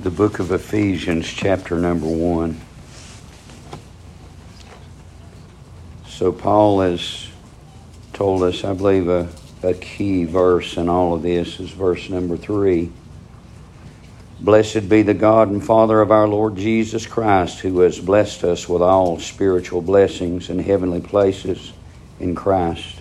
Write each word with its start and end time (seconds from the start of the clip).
the 0.00 0.10
book 0.10 0.40
of 0.40 0.50
Ephesians, 0.50 1.26
chapter 1.26 1.78
number 1.78 2.08
one. 2.08 2.60
So, 6.08 6.32
Paul 6.32 6.80
has 6.80 7.28
told 8.12 8.42
us, 8.42 8.64
I 8.64 8.72
believe, 8.74 9.08
a, 9.08 9.28
a 9.62 9.72
key 9.74 10.24
verse 10.24 10.76
in 10.76 10.88
all 10.88 11.14
of 11.14 11.22
this 11.22 11.60
is 11.60 11.70
verse 11.70 12.10
number 12.10 12.36
three. 12.36 12.90
Blessed 14.40 14.88
be 14.88 15.02
the 15.02 15.14
God 15.14 15.48
and 15.48 15.64
Father 15.64 16.00
of 16.00 16.10
our 16.10 16.26
Lord 16.26 16.56
Jesus 16.56 17.06
Christ, 17.06 17.60
who 17.60 17.78
has 17.80 18.00
blessed 18.00 18.42
us 18.42 18.68
with 18.68 18.82
all 18.82 19.20
spiritual 19.20 19.80
blessings 19.80 20.50
in 20.50 20.58
heavenly 20.58 21.00
places 21.00 21.72
in 22.18 22.34
Christ. 22.34 23.00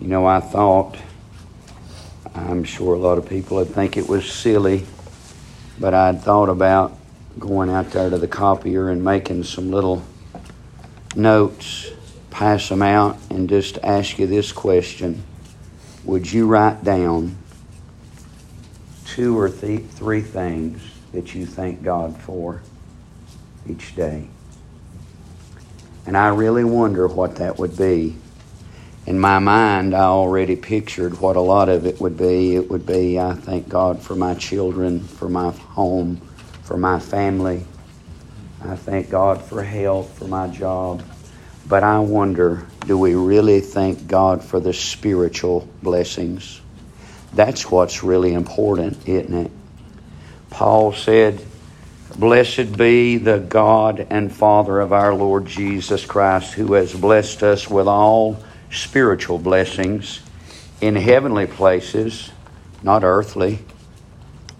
You 0.00 0.08
know, 0.08 0.26
I 0.26 0.40
thought, 0.40 0.96
I'm 2.34 2.64
sure 2.64 2.94
a 2.94 2.98
lot 2.98 3.18
of 3.18 3.28
people 3.28 3.58
would 3.58 3.68
think 3.68 3.98
it 3.98 4.08
was 4.08 4.30
silly 4.30 4.86
but 5.80 5.94
I'd 5.94 6.20
thought 6.20 6.50
about 6.50 6.96
going 7.38 7.70
out 7.70 7.90
there 7.90 8.10
to 8.10 8.18
the 8.18 8.28
copier 8.28 8.90
and 8.90 9.02
making 9.02 9.44
some 9.44 9.70
little 9.70 10.04
notes, 11.16 11.90
pass 12.30 12.68
them 12.68 12.82
out, 12.82 13.16
and 13.30 13.48
just 13.48 13.78
ask 13.82 14.18
you 14.18 14.26
this 14.26 14.52
question 14.52 15.24
Would 16.04 16.30
you 16.30 16.46
write 16.46 16.84
down 16.84 17.36
two 19.06 19.38
or 19.38 19.48
th- 19.48 19.86
three 19.86 20.20
things 20.20 20.82
that 21.12 21.34
you 21.34 21.46
thank 21.46 21.82
God 21.82 22.16
for 22.20 22.60
each 23.66 23.96
day? 23.96 24.28
And 26.06 26.16
I 26.16 26.28
really 26.28 26.64
wonder 26.64 27.08
what 27.08 27.36
that 27.36 27.58
would 27.58 27.76
be 27.76 28.16
in 29.06 29.18
my 29.18 29.38
mind, 29.38 29.94
I 29.94 30.04
already 30.04 30.56
pictured 30.56 31.20
what 31.20 31.36
a 31.36 31.40
lot 31.40 31.68
of 31.68 31.86
it 31.86 32.00
would 32.00 32.16
be. 32.16 32.54
It 32.54 32.70
would 32.70 32.86
be, 32.86 33.18
I 33.18 33.34
thank 33.34 33.68
God 33.68 34.02
for 34.02 34.14
my 34.14 34.34
children, 34.34 35.00
for 35.00 35.28
my 35.28 35.50
home, 35.50 36.20
for 36.62 36.76
my 36.76 37.00
family. 37.00 37.64
I 38.62 38.76
thank 38.76 39.10
God 39.10 39.42
for 39.42 39.62
health, 39.62 40.18
for 40.18 40.26
my 40.26 40.48
job. 40.48 41.02
But 41.66 41.82
I 41.82 41.98
wonder, 42.00 42.66
do 42.86 42.98
we 42.98 43.14
really 43.14 43.60
thank 43.60 44.06
God 44.06 44.44
for 44.44 44.60
the 44.60 44.72
spiritual 44.72 45.68
blessings? 45.82 46.60
That's 47.32 47.70
what's 47.70 48.02
really 48.02 48.34
important, 48.34 49.08
isn't 49.08 49.46
it? 49.46 49.50
Paul 50.50 50.92
said, 50.92 51.40
Blessed 52.16 52.76
be 52.76 53.16
the 53.16 53.38
God 53.38 54.06
and 54.10 54.32
Father 54.32 54.80
of 54.80 54.92
our 54.92 55.14
Lord 55.14 55.46
Jesus 55.46 56.04
Christ, 56.04 56.52
who 56.52 56.72
has 56.74 56.92
blessed 56.92 57.42
us 57.42 57.70
with 57.70 57.86
all 57.86 58.42
spiritual 58.70 59.38
blessings 59.38 60.20
in 60.80 60.96
heavenly 60.96 61.46
places, 61.46 62.30
not 62.82 63.04
earthly, 63.04 63.58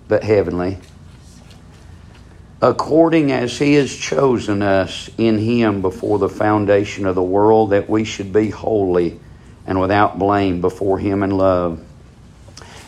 but 0.09 0.25
heavenly, 0.25 0.79
according 2.61 3.33
as 3.33 3.59
He 3.59 3.75
has 3.75 3.95
chosen 3.95 4.63
us 4.63 5.09
in 5.17 5.39
Him 5.39 5.81
before 5.81 6.19
the 6.19 6.29
foundation 6.29 7.07
of 7.07 7.15
the 7.15 7.23
world, 7.23 7.71
that 7.71 7.89
we 7.89 8.05
should 8.05 8.33
be 8.33 8.51
holy 8.51 9.21
and 9.67 9.81
without 9.81 10.19
blame 10.19 10.61
before 10.61 10.99
Him 10.99 11.23
in 11.23 11.31
love. 11.31 11.83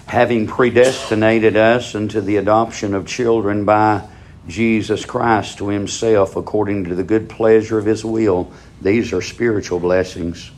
Having 0.06 0.48
predestinated 0.48 1.56
us 1.56 1.94
unto 1.94 2.20
the 2.20 2.36
adoption 2.36 2.94
of 2.94 3.06
children 3.06 3.64
by 3.64 4.06
Jesus 4.48 5.06
Christ 5.06 5.58
to 5.58 5.68
Himself 5.68 6.36
according 6.36 6.84
to 6.84 6.94
the 6.94 7.04
good 7.04 7.30
pleasure 7.30 7.78
of 7.78 7.86
His 7.86 8.04
will. 8.04 8.52
These 8.82 9.12
are 9.12 9.22
spiritual 9.22 9.78
blessings 9.78 10.50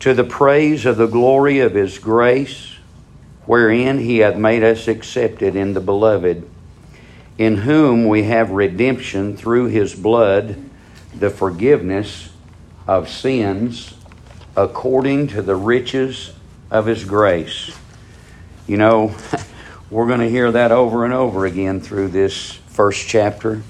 to 0.00 0.14
the 0.14 0.24
praise 0.24 0.86
of 0.86 0.96
the 0.96 1.06
glory 1.06 1.60
of 1.60 1.74
his 1.74 1.98
grace, 1.98 2.76
wherein 3.46 3.98
he 3.98 4.18
hath 4.18 4.36
made 4.36 4.62
us 4.62 4.86
accepted 4.86 5.56
in 5.56 5.74
the 5.74 5.80
beloved, 5.80 6.48
in 7.36 7.56
whom 7.56 8.06
we 8.06 8.24
have 8.24 8.50
redemption 8.50 9.36
through 9.36 9.66
his 9.66 9.94
blood, 9.94 10.56
the 11.14 11.30
forgiveness 11.30 12.30
of 12.86 13.08
sins, 13.08 13.94
according 14.56 15.28
to 15.28 15.42
the 15.42 15.56
riches 15.56 16.32
of 16.70 16.86
his 16.86 17.04
grace. 17.04 17.76
You 18.66 18.76
know, 18.76 19.14
we're 19.90 20.06
going 20.06 20.20
to 20.20 20.30
hear 20.30 20.52
that 20.52 20.70
over 20.70 21.04
and 21.04 21.14
over 21.14 21.46
again 21.46 21.80
through 21.80 22.08
this 22.08 22.52
first 22.68 23.08
chapter. 23.08 23.62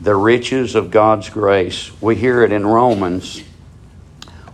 The 0.00 0.14
riches 0.14 0.74
of 0.74 0.90
God's 0.90 1.28
grace. 1.28 1.90
We 2.00 2.16
hear 2.16 2.42
it 2.42 2.52
in 2.52 2.66
Romans 2.66 3.42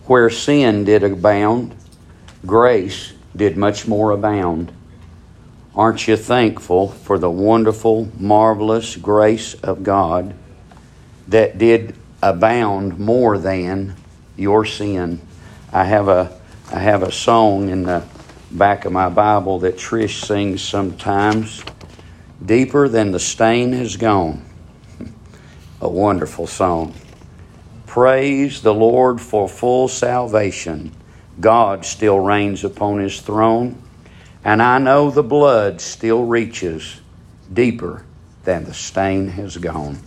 where 0.07 0.29
sin 0.29 0.83
did 0.83 1.03
abound, 1.03 1.75
grace 2.45 3.13
did 3.35 3.57
much 3.57 3.87
more 3.87 4.11
abound. 4.11 4.71
Aren't 5.75 6.07
you 6.07 6.17
thankful 6.17 6.89
for 6.89 7.19
the 7.19 7.29
wonderful, 7.29 8.09
marvelous 8.17 8.95
grace 8.95 9.53
of 9.55 9.83
God 9.83 10.33
that 11.27 11.57
did 11.57 11.95
abound 12.21 12.97
more 12.97 13.37
than 13.37 13.95
your 14.35 14.65
sin? 14.65 15.21
I 15.71 15.83
have 15.83 16.07
a 16.07 16.35
I 16.71 16.79
have 16.79 17.03
a 17.03 17.11
song 17.11 17.69
in 17.69 17.83
the 17.83 18.03
back 18.51 18.85
of 18.85 18.91
my 18.91 19.07
Bible 19.07 19.59
that 19.59 19.77
Trish 19.77 20.25
sings 20.25 20.61
sometimes. 20.61 21.63
Deeper 22.43 22.89
than 22.89 23.11
the 23.11 23.19
stain 23.19 23.71
has 23.73 23.95
gone. 23.95 24.43
a 25.81 25.87
wonderful 25.87 26.45
song. 26.45 26.93
Praise 27.87 28.61
the 28.61 28.73
Lord 28.73 29.19
for 29.19 29.47
full 29.47 29.87
salvation. 29.87 30.91
God 31.39 31.85
still 31.85 32.19
reigns 32.19 32.63
upon 32.63 32.99
his 32.99 33.21
throne, 33.21 33.81
and 34.43 34.61
I 34.61 34.77
know 34.77 35.09
the 35.09 35.23
blood 35.23 35.79
still 35.81 36.25
reaches 36.25 36.99
deeper 37.51 38.03
than 38.43 38.65
the 38.65 38.73
stain 38.73 39.29
has 39.29 39.57
gone. 39.57 39.99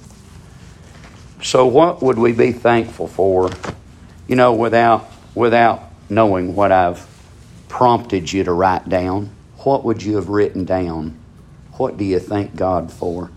So 1.42 1.66
what 1.66 2.02
would 2.02 2.18
we 2.18 2.32
be 2.32 2.52
thankful 2.52 3.08
for, 3.08 3.50
you 4.28 4.36
know, 4.36 4.52
without 4.52 5.10
without 5.34 5.82
knowing 6.10 6.54
what 6.54 6.72
I've 6.72 7.06
prompted 7.68 8.30
you 8.30 8.44
to 8.44 8.52
write 8.52 8.88
down? 8.88 9.30
What 9.58 9.84
would 9.84 10.02
you 10.02 10.16
have 10.16 10.28
written 10.28 10.64
down? 10.64 11.18
What 11.72 11.96
do 11.96 12.04
you 12.04 12.18
thank 12.18 12.54
God 12.54 12.92
for? 12.92 13.30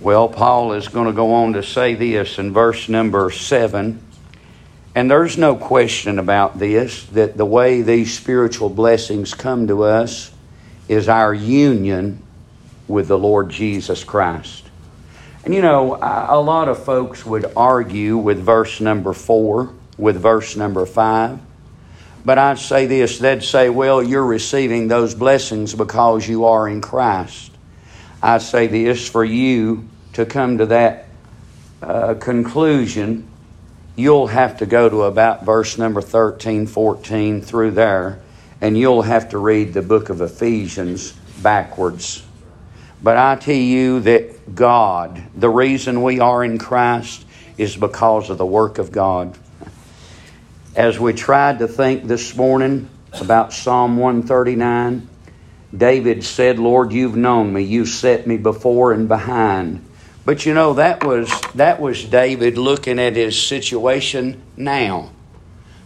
Well, 0.00 0.28
Paul 0.28 0.74
is 0.74 0.86
going 0.86 1.06
to 1.06 1.12
go 1.12 1.34
on 1.34 1.54
to 1.54 1.62
say 1.62 1.94
this 1.94 2.38
in 2.38 2.52
verse 2.52 2.88
number 2.88 3.32
7. 3.32 4.00
And 4.94 5.10
there's 5.10 5.36
no 5.36 5.56
question 5.56 6.20
about 6.20 6.58
this 6.58 7.04
that 7.06 7.36
the 7.36 7.44
way 7.44 7.82
these 7.82 8.16
spiritual 8.16 8.68
blessings 8.68 9.34
come 9.34 9.66
to 9.66 9.82
us 9.82 10.32
is 10.88 11.08
our 11.08 11.34
union 11.34 12.22
with 12.86 13.08
the 13.08 13.18
Lord 13.18 13.50
Jesus 13.50 14.04
Christ. 14.04 14.64
And 15.44 15.52
you 15.52 15.62
know, 15.62 15.96
a 15.96 16.40
lot 16.40 16.68
of 16.68 16.84
folks 16.84 17.26
would 17.26 17.52
argue 17.56 18.16
with 18.18 18.38
verse 18.38 18.80
number 18.80 19.12
4, 19.12 19.72
with 19.96 20.16
verse 20.20 20.56
number 20.56 20.86
5. 20.86 21.40
But 22.24 22.38
I'd 22.38 22.58
say 22.58 22.86
this 22.86 23.18
they'd 23.18 23.42
say, 23.42 23.68
well, 23.68 24.02
you're 24.02 24.24
receiving 24.24 24.86
those 24.86 25.14
blessings 25.14 25.74
because 25.74 26.28
you 26.28 26.44
are 26.44 26.68
in 26.68 26.80
Christ. 26.80 27.50
I 28.22 28.38
say 28.38 28.66
this 28.66 29.08
for 29.08 29.24
you 29.24 29.88
to 30.14 30.26
come 30.26 30.58
to 30.58 30.66
that 30.66 31.06
uh, 31.80 32.14
conclusion, 32.14 33.28
you'll 33.94 34.26
have 34.26 34.58
to 34.58 34.66
go 34.66 34.88
to 34.88 35.02
about 35.02 35.44
verse 35.44 35.78
number 35.78 36.00
13, 36.00 36.66
14 36.66 37.40
through 37.40 37.70
there, 37.72 38.20
and 38.60 38.76
you'll 38.76 39.02
have 39.02 39.28
to 39.30 39.38
read 39.38 39.72
the 39.72 39.82
book 39.82 40.08
of 40.08 40.20
Ephesians 40.20 41.12
backwards. 41.42 42.24
But 43.00 43.16
I 43.16 43.36
tell 43.36 43.54
you 43.54 44.00
that 44.00 44.56
God, 44.56 45.22
the 45.36 45.48
reason 45.48 46.02
we 46.02 46.18
are 46.18 46.42
in 46.42 46.58
Christ 46.58 47.24
is 47.56 47.76
because 47.76 48.30
of 48.30 48.38
the 48.38 48.46
work 48.46 48.78
of 48.78 48.90
God. 48.90 49.38
As 50.74 50.98
we 50.98 51.12
tried 51.12 51.60
to 51.60 51.68
think 51.68 52.04
this 52.04 52.34
morning 52.34 52.88
about 53.12 53.52
Psalm 53.52 53.96
139, 53.96 55.08
David 55.76 56.24
said, 56.24 56.58
Lord, 56.58 56.92
you've 56.92 57.16
known 57.16 57.52
me. 57.52 57.62
You've 57.62 57.88
set 57.88 58.26
me 58.26 58.36
before 58.36 58.92
and 58.92 59.06
behind. 59.06 59.84
But 60.24 60.44
you 60.44 60.52
know 60.52 60.74
that 60.74 61.04
was 61.04 61.28
that 61.54 61.80
was 61.80 62.04
David 62.04 62.58
looking 62.58 62.98
at 62.98 63.16
his 63.16 63.40
situation 63.40 64.42
now. 64.56 65.10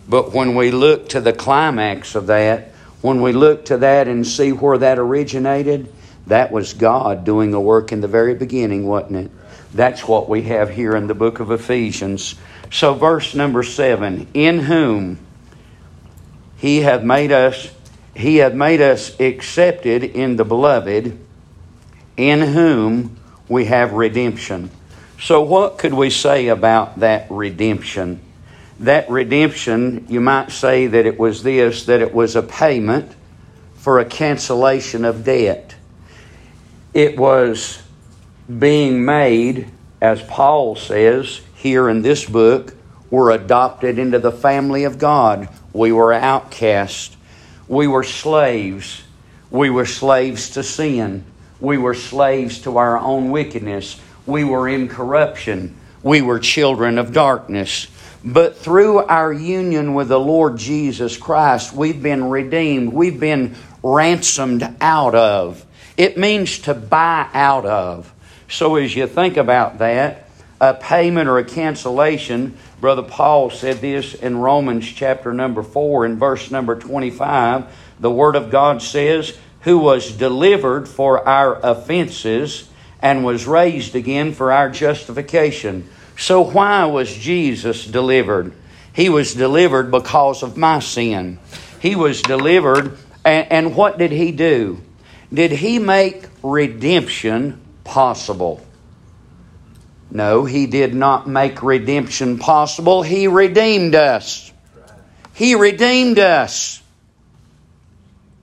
But 0.09 0.33
when 0.33 0.57
we 0.57 0.73
look 0.73 1.09
to 1.11 1.21
the 1.21 1.33
climax 1.33 2.15
of 2.15 2.27
that, 2.27 2.73
when 3.03 3.23
we 3.23 3.33
look 3.33 3.67
to 3.67 3.79
that 3.79 4.09
and 4.09 4.27
see 4.27 4.51
where 4.51 4.79
that 4.79 4.99
originated, 4.99 5.93
that 6.27 6.51
was 6.53 6.75
God 6.75 7.25
doing 7.25 7.55
a 7.55 7.61
work 7.61 7.93
in 7.93 8.01
the 8.01 8.09
very 8.09 8.35
beginning, 8.35 8.87
wasn't 8.87 9.27
it? 9.27 9.31
That's 9.75 10.07
what 10.07 10.29
we 10.29 10.43
have 10.43 10.71
here 10.71 10.97
in 10.97 11.07
the 11.07 11.15
book 11.15 11.41
of 11.41 11.51
Ephesians. 11.51 12.35
So 12.71 12.95
verse 12.95 13.35
number 13.35 13.63
7, 13.63 14.29
in 14.35 14.61
whom 14.61 15.19
he 16.57 16.81
hath 16.81 17.03
made 17.03 17.33
us 17.33 17.71
he 18.15 18.37
hath 18.37 18.55
made 18.55 18.81
us 18.81 19.19
accepted 19.21 20.05
in 20.05 20.37
the 20.37 20.45
beloved, 20.45 21.19
in 22.17 22.41
whom 22.41 23.17
we 23.49 23.67
have 23.67 23.93
redemption. 23.93 24.71
So, 25.21 25.41
what 25.43 25.79
could 25.79 25.95
we 25.95 26.11
say 26.11 26.49
about 26.49 27.01
that 27.01 27.27
redemption? 27.31 28.21
That 28.81 29.09
redemption, 29.09 30.07
you 30.09 30.21
might 30.21 30.51
say 30.51 30.89
that 30.89 31.07
it 31.07 31.19
was 31.19 31.43
this 31.43 31.87
that 31.87 32.03
it 32.03 32.13
was 32.13 32.35
a 32.35 32.43
payment 32.43 33.15
for 33.77 33.99
a 33.99 34.05
cancellation 34.05 35.05
of 35.05 35.25
debt. 35.25 35.75
It 36.93 37.19
was 37.19 37.83
being 38.59 39.05
made, 39.05 39.69
as 40.01 40.23
Paul 40.23 40.77
says 40.77 41.41
here 41.55 41.89
in 41.89 42.03
this 42.03 42.25
book, 42.25 42.75
were 43.11 43.31
adopted 43.31 43.99
into 43.99 44.19
the 44.19 44.33
family 44.33 44.85
of 44.85 44.99
God. 44.99 45.49
We 45.73 45.93
were 45.93 46.13
outcast. 46.13 47.17
We 47.73 47.87
were 47.87 48.03
slaves. 48.03 49.03
We 49.51 49.71
were 49.71 49.87
slaves 49.87 50.51
to 50.51 50.63
sin. 50.63 51.25
We 51.59 51.79
were 51.79 51.95
slaves 51.95 52.59
to 52.65 52.77
our 52.77 52.99
own 52.99 53.31
wickedness. 53.31 53.99
We 54.27 54.45
were 54.45 54.69
in 54.69 54.89
corruption. 54.89 55.79
We 56.03 56.21
were 56.21 56.39
children 56.39 56.99
of 56.99 57.15
darkness. 57.15 57.87
But 58.23 58.59
through 58.59 58.99
our 58.99 59.33
union 59.33 59.95
with 59.95 60.09
the 60.09 60.21
Lord 60.21 60.59
Jesus 60.59 61.17
Christ, 61.17 61.73
we've 61.73 62.03
been 62.03 62.25
redeemed. 62.25 62.93
We've 62.93 63.19
been 63.19 63.57
ransomed 63.83 64.77
out 64.83 65.15
of. 65.15 65.65
It 65.97 66.19
means 66.19 66.59
to 66.59 66.75
buy 66.75 67.27
out 67.33 67.65
of. 67.65 68.13
So 68.51 68.77
as 68.77 68.95
you 68.95 69.07
think 69.07 69.39
about 69.39 69.79
that, 69.79 70.29
a 70.61 70.75
payment 70.75 71.27
or 71.27 71.39
a 71.39 71.45
cancellation, 71.45 72.59
Brother 72.83 73.05
Paul 73.05 73.51
said 73.51 73.81
this 73.81 74.13
in 74.13 74.39
Romans 74.39 74.85
chapter 74.85 75.33
number 75.33 75.63
4 75.63 76.05
and 76.05 76.19
verse 76.19 76.51
number 76.51 76.77
25. 76.77 77.73
The 78.01 78.11
Word 78.11 78.35
of 78.35 78.51
God 78.51 78.83
says, 78.83 79.39
Who 79.61 79.79
was 79.79 80.11
delivered 80.11 80.89
for 80.89 81.25
our 81.29 81.65
offenses 81.65 82.69
and 82.99 83.25
was 83.25 83.47
raised 83.47 83.95
again 83.95 84.33
for 84.33 84.51
our 84.51 84.69
justification. 84.69 85.89
So, 86.19 86.43
why 86.43 86.87
was 86.87 87.15
Jesus 87.17 87.87
delivered? 87.87 88.53
He 88.93 89.09
was 89.09 89.33
delivered 89.33 89.93
because 89.93 90.43
of 90.43 90.57
my 90.57 90.81
sin. 90.81 91.39
He 91.79 91.95
was 91.95 92.21
delivered, 92.21 92.99
and, 93.25 93.53
and 93.53 93.77
what 93.77 93.97
did 93.97 94.11
He 94.11 94.33
do? 94.33 94.81
Did 95.33 95.53
He 95.53 95.79
make 95.79 96.25
redemption 96.43 97.61
possible? 97.85 98.61
No, 100.13 100.45
He 100.45 100.67
did 100.67 100.95
not 100.95 101.27
make 101.27 101.63
redemption 101.63 102.39
possible. 102.39 103.03
He 103.03 103.29
redeemed 103.29 103.95
us. 103.95 104.53
He 105.33 105.55
redeemed 105.55 106.19
us. 106.19 106.83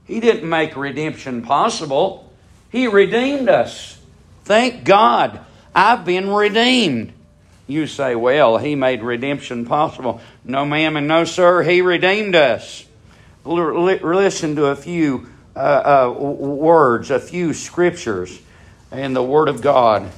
He 0.04 0.18
didn't 0.18 0.48
make 0.48 0.74
redemption 0.74 1.42
possible. 1.42 2.28
He 2.70 2.88
redeemed 2.88 3.48
us. 3.48 3.96
Thank 4.44 4.82
God, 4.82 5.38
I've 5.72 6.04
been 6.04 6.28
redeemed. 6.28 7.12
You 7.68 7.86
say, 7.86 8.16
well, 8.16 8.58
he 8.58 8.74
made 8.74 9.04
redemption 9.04 9.64
possible. 9.64 10.20
No, 10.44 10.64
ma'am, 10.64 10.96
and 10.96 11.06
no, 11.06 11.22
sir, 11.22 11.62
he 11.62 11.82
redeemed 11.82 12.34
us. 12.34 12.84
L- 13.46 13.84
listen 13.84 14.56
to 14.56 14.66
a 14.66 14.76
few 14.76 15.28
uh, 15.54 15.58
uh, 15.58 16.20
words, 16.20 17.12
a 17.12 17.20
few 17.20 17.54
scriptures 17.54 18.40
in 18.90 19.14
the 19.14 19.22
Word 19.22 19.48
of 19.48 19.62
God. 19.62 20.10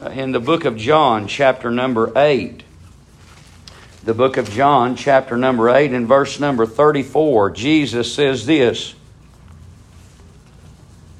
Uh, 0.00 0.10
in 0.10 0.30
the 0.30 0.40
book 0.40 0.66
of 0.66 0.76
John, 0.76 1.26
chapter 1.26 1.70
number 1.70 2.12
8. 2.14 2.62
The 4.04 4.12
book 4.12 4.36
of 4.36 4.50
John, 4.50 4.94
chapter 4.94 5.38
number 5.38 5.70
8, 5.70 5.92
and 5.92 6.06
verse 6.06 6.38
number 6.38 6.66
34, 6.66 7.52
Jesus 7.52 8.14
says 8.14 8.44
this 8.44 8.94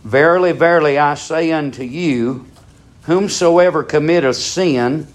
Verily, 0.05 0.53
verily, 0.53 0.99
I 0.99 1.15
say 1.15 1.53
unto 1.53 1.85
you, 1.85 2.45
whomsoever 3.05 3.83
committeth 3.83 4.37
sin 4.37 5.07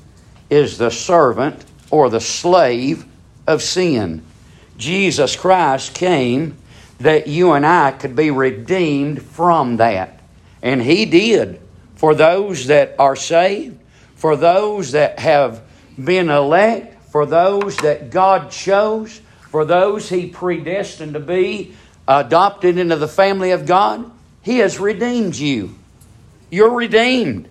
is 0.50 0.80
the 0.80 0.90
servant 0.90 1.64
or 1.92 2.10
the 2.10 2.20
slave 2.20 3.06
of 3.46 3.62
sin. 3.62 4.24
Jesus 4.80 5.36
Christ 5.36 5.94
came 5.94 6.58
that 7.00 7.28
you 7.28 7.52
and 7.52 7.64
I 7.64 7.92
could 7.92 8.16
be 8.16 8.32
redeemed 8.32 9.22
from 9.22 9.78
that. 9.78 10.20
And 10.64 10.82
He 10.82 11.06
did. 11.06 11.62
For 12.02 12.16
those 12.16 12.66
that 12.66 12.96
are 12.98 13.16
saved, 13.16 13.80
for 14.16 14.36
those 14.36 14.94
that 14.94 15.20
have 15.20 15.62
been 16.04 16.32
elect, 16.32 17.00
for 17.12 17.28
those 17.28 17.78
that 17.78 18.10
God 18.10 18.50
chose, 18.50 19.22
for 19.52 19.66
those 19.66 20.10
He 20.10 20.26
predestined 20.26 21.14
to 21.14 21.20
be 21.20 21.76
adopted 22.08 22.80
into 22.80 22.96
the 22.96 23.08
family 23.08 23.52
of 23.52 23.68
God, 23.68 24.10
he 24.42 24.58
has 24.58 24.80
redeemed 24.80 25.36
you. 25.36 25.76
You're 26.50 26.74
redeemed. 26.74 27.48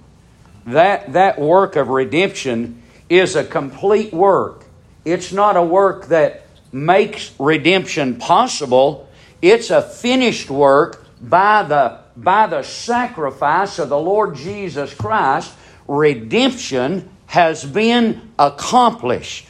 That, 0.66 1.12
that 1.12 1.38
work 1.38 1.76
of 1.76 1.86
redemption 1.86 2.82
is 3.08 3.36
a 3.36 3.44
complete 3.44 4.12
work. 4.12 4.64
It's 5.04 5.30
not 5.30 5.56
a 5.56 5.62
work 5.62 6.06
that 6.06 6.42
makes 6.72 7.30
redemption 7.38 8.16
possible, 8.16 9.08
it's 9.40 9.70
a 9.70 9.80
finished 9.80 10.50
work 10.50 11.06
by 11.20 11.62
the, 11.62 12.00
by 12.22 12.46
the 12.46 12.62
sacrifice 12.62 13.78
of 13.78 13.88
the 13.88 13.98
Lord 13.98 14.36
Jesus 14.36 14.94
Christ. 14.94 15.52
Redemption 15.88 17.08
has 17.26 17.64
been 17.64 18.30
accomplished. 18.38 19.48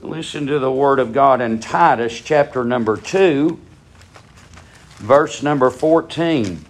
Listen 0.00 0.46
to 0.46 0.58
the 0.58 0.72
Word 0.72 0.98
of 0.98 1.12
God 1.12 1.40
in 1.40 1.60
Titus 1.60 2.20
chapter 2.20 2.64
number 2.64 2.96
2 2.96 3.60
verse 5.00 5.42
number 5.42 5.70
14. 5.70 6.64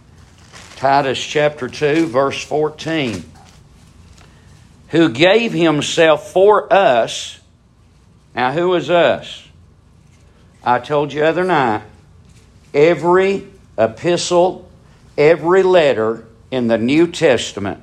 Titus 0.76 1.22
chapter 1.22 1.68
2, 1.68 2.06
verse 2.06 2.42
14. 2.42 3.24
Who 4.88 5.08
gave 5.10 5.52
himself 5.52 6.32
for 6.32 6.72
us. 6.72 7.40
Now, 8.34 8.52
who 8.52 8.74
is 8.74 8.88
us? 8.88 9.46
I 10.64 10.78
told 10.78 11.12
you 11.12 11.24
other 11.24 11.44
night, 11.44 11.82
every 12.72 13.46
epistle, 13.76 14.69
every 15.20 15.62
letter 15.62 16.26
in 16.50 16.66
the 16.66 16.78
New 16.78 17.06
Testament, 17.06 17.82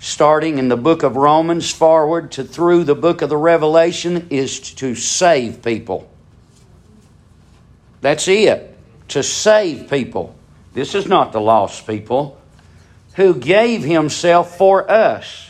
starting 0.00 0.58
in 0.58 0.68
the 0.68 0.76
book 0.76 1.04
of 1.04 1.14
Romans 1.14 1.70
forward 1.70 2.32
to 2.32 2.42
through 2.42 2.82
the 2.82 2.96
book 2.96 3.22
of 3.22 3.28
the 3.28 3.36
Revelation, 3.36 4.26
is 4.28 4.58
to 4.58 4.96
save 4.96 5.62
people. 5.62 6.10
That's 8.00 8.26
it 8.26 8.76
to 9.08 9.22
save 9.22 9.88
people. 9.88 10.34
This 10.74 10.96
is 10.96 11.06
not 11.06 11.32
the 11.32 11.40
lost 11.40 11.86
people. 11.86 12.40
Who 13.14 13.34
gave 13.34 13.84
himself 13.84 14.56
for 14.56 14.90
us, 14.90 15.48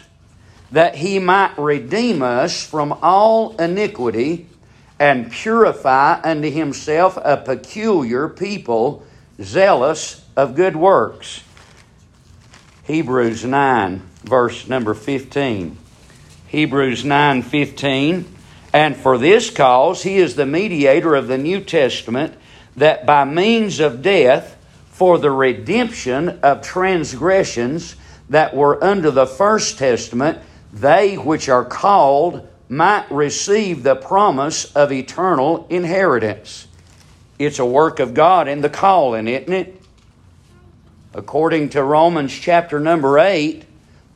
that 0.73 0.95
he 0.95 1.19
might 1.19 1.59
redeem 1.59 2.23
us 2.23 2.63
from 2.63 2.99
all 3.01 3.57
iniquity 3.57 4.47
and 4.99 5.33
purify 5.33 6.21
unto 6.23 6.51
himself 6.51 7.17
a 7.17 7.39
peculiar 7.39 8.29
people, 8.29 9.07
zealous 9.41 10.20
of 10.37 10.55
good 10.55 10.77
works. 10.77 11.43
Hebrews 12.85 13.45
9, 13.45 14.03
verse 14.25 14.69
number 14.69 14.95
15. 14.95 15.77
Hebrews 16.49 17.05
9 17.05 17.43
15. 17.43 18.37
And 18.73 18.97
for 18.97 19.19
this 19.19 19.51
cause 19.51 20.03
he 20.03 20.17
is 20.17 20.37
the 20.37 20.47
mediator 20.47 21.15
of 21.15 21.29
the 21.29 21.39
New 21.39 21.61
Testament 21.61 22.35
that 22.77 23.05
by 23.05 23.25
means 23.25 23.81
of 23.81 24.03
death, 24.03 24.57
for 25.01 25.17
the 25.17 25.31
redemption 25.31 26.29
of 26.43 26.61
transgressions 26.61 27.97
that 28.29 28.55
were 28.55 28.85
under 28.85 29.11
the 29.11 29.27
first 29.27 29.79
testament, 29.79 30.39
they 30.75 31.17
which 31.17 31.49
are 31.49 31.65
called 31.65 32.47
might 32.69 33.11
receive 33.11 33.83
the 33.83 33.97
promise 33.97 34.71
of 34.77 34.93
eternal 34.93 35.67
inheritance. 35.71 36.69
It's 37.39 37.59
a 37.59 37.65
work 37.65 37.99
of 37.99 38.13
God 38.13 38.47
in 38.47 38.61
the 38.61 38.69
calling, 38.69 39.27
isn't 39.27 39.51
it? 39.51 39.80
According 41.15 41.71
to 41.71 41.83
Romans 41.83 42.33
chapter 42.33 42.79
number 42.79 43.19
8, 43.19 43.65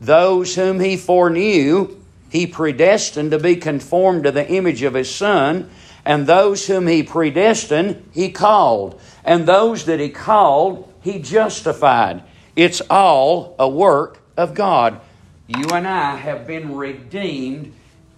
those 0.00 0.54
whom 0.54 0.80
he 0.80 0.96
foreknew, 0.96 1.96
he 2.30 2.46
predestined 2.46 3.30
to 3.30 3.38
be 3.38 3.56
conformed 3.56 4.24
to 4.24 4.32
the 4.32 4.48
image 4.48 4.82
of 4.82 4.94
his 4.94 5.12
Son 5.12 5.70
and 6.04 6.26
those 6.26 6.66
whom 6.66 6.86
he 6.86 7.02
predestined, 7.02 8.08
he 8.12 8.30
called. 8.30 9.00
And 9.24 9.46
those 9.46 9.86
that 9.86 10.00
he 10.00 10.10
called, 10.10 10.92
he 11.02 11.18
justified. 11.18 12.22
It's 12.54 12.82
all 12.90 13.54
a 13.58 13.68
work 13.68 14.18
of 14.36 14.54
God. 14.54 15.00
You 15.46 15.66
and 15.70 15.86
I 15.86 16.16
have 16.16 16.46
been 16.46 16.76
redeemed 16.76 17.72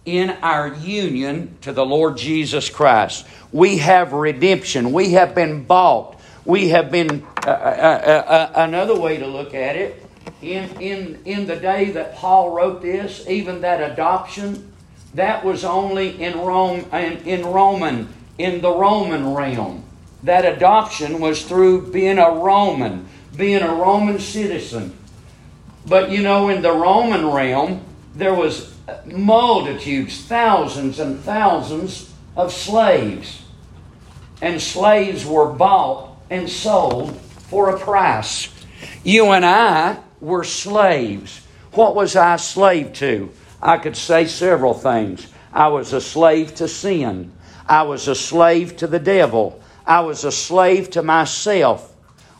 in 0.04 0.30
our 0.42 0.74
union 0.74 1.56
to 1.62 1.72
the 1.72 1.84
Lord 1.84 2.16
Jesus 2.16 2.68
Christ. 2.68 3.26
We 3.52 3.78
have 3.78 4.12
redemption. 4.12 4.92
We 4.92 5.12
have 5.12 5.34
been 5.34 5.64
bought. 5.64 6.15
We 6.46 6.68
have 6.68 6.92
been, 6.92 7.26
uh, 7.44 7.50
uh, 7.50 7.50
uh, 7.50 8.30
uh 8.30 8.50
another 8.54 8.98
way 8.98 9.18
to 9.18 9.26
look 9.26 9.52
at 9.52 9.74
it, 9.76 10.02
in, 10.40 10.70
in, 10.80 11.20
in 11.24 11.46
the 11.46 11.56
day 11.56 11.90
that 11.90 12.14
Paul 12.14 12.52
wrote 12.52 12.80
this, 12.82 13.26
even 13.28 13.60
that 13.62 13.92
adoption, 13.92 14.72
that 15.14 15.44
was 15.44 15.64
only 15.64 16.22
in 16.22 16.38
Rome 16.38 16.84
in, 16.92 17.18
in 17.26 17.44
Roman 17.46 18.08
in 18.38 18.60
the 18.60 18.70
Roman 18.70 19.34
realm. 19.34 19.84
That 20.22 20.44
adoption 20.44 21.20
was 21.20 21.44
through 21.44 21.90
being 21.90 22.18
a 22.18 22.30
Roman, 22.30 23.08
being 23.36 23.62
a 23.62 23.74
Roman 23.74 24.18
citizen. 24.18 24.96
But 25.86 26.10
you 26.10 26.22
know, 26.22 26.48
in 26.48 26.62
the 26.62 26.72
Roman 26.72 27.26
realm, 27.26 27.82
there 28.14 28.34
was 28.34 28.76
multitudes, 29.04 30.22
thousands 30.22 30.98
and 30.98 31.20
thousands 31.20 32.12
of 32.36 32.52
slaves. 32.52 33.42
And 34.42 34.60
slaves 34.60 35.24
were 35.24 35.50
bought 35.50 36.05
and 36.30 36.48
sold 36.48 37.20
for 37.20 37.70
a 37.70 37.78
price. 37.78 38.48
You 39.04 39.30
and 39.32 39.44
I 39.44 39.98
were 40.20 40.44
slaves. 40.44 41.46
What 41.72 41.94
was 41.94 42.16
I 42.16 42.36
slave 42.36 42.92
to? 42.94 43.30
I 43.62 43.78
could 43.78 43.96
say 43.96 44.26
several 44.26 44.74
things. 44.74 45.26
I 45.52 45.68
was 45.68 45.92
a 45.92 46.00
slave 46.00 46.54
to 46.56 46.68
sin. 46.68 47.32
I 47.66 47.82
was 47.82 48.08
a 48.08 48.14
slave 48.14 48.76
to 48.78 48.86
the 48.86 48.98
devil. 48.98 49.62
I 49.86 50.00
was 50.00 50.24
a 50.24 50.32
slave 50.32 50.90
to 50.90 51.02
myself. 51.02 51.94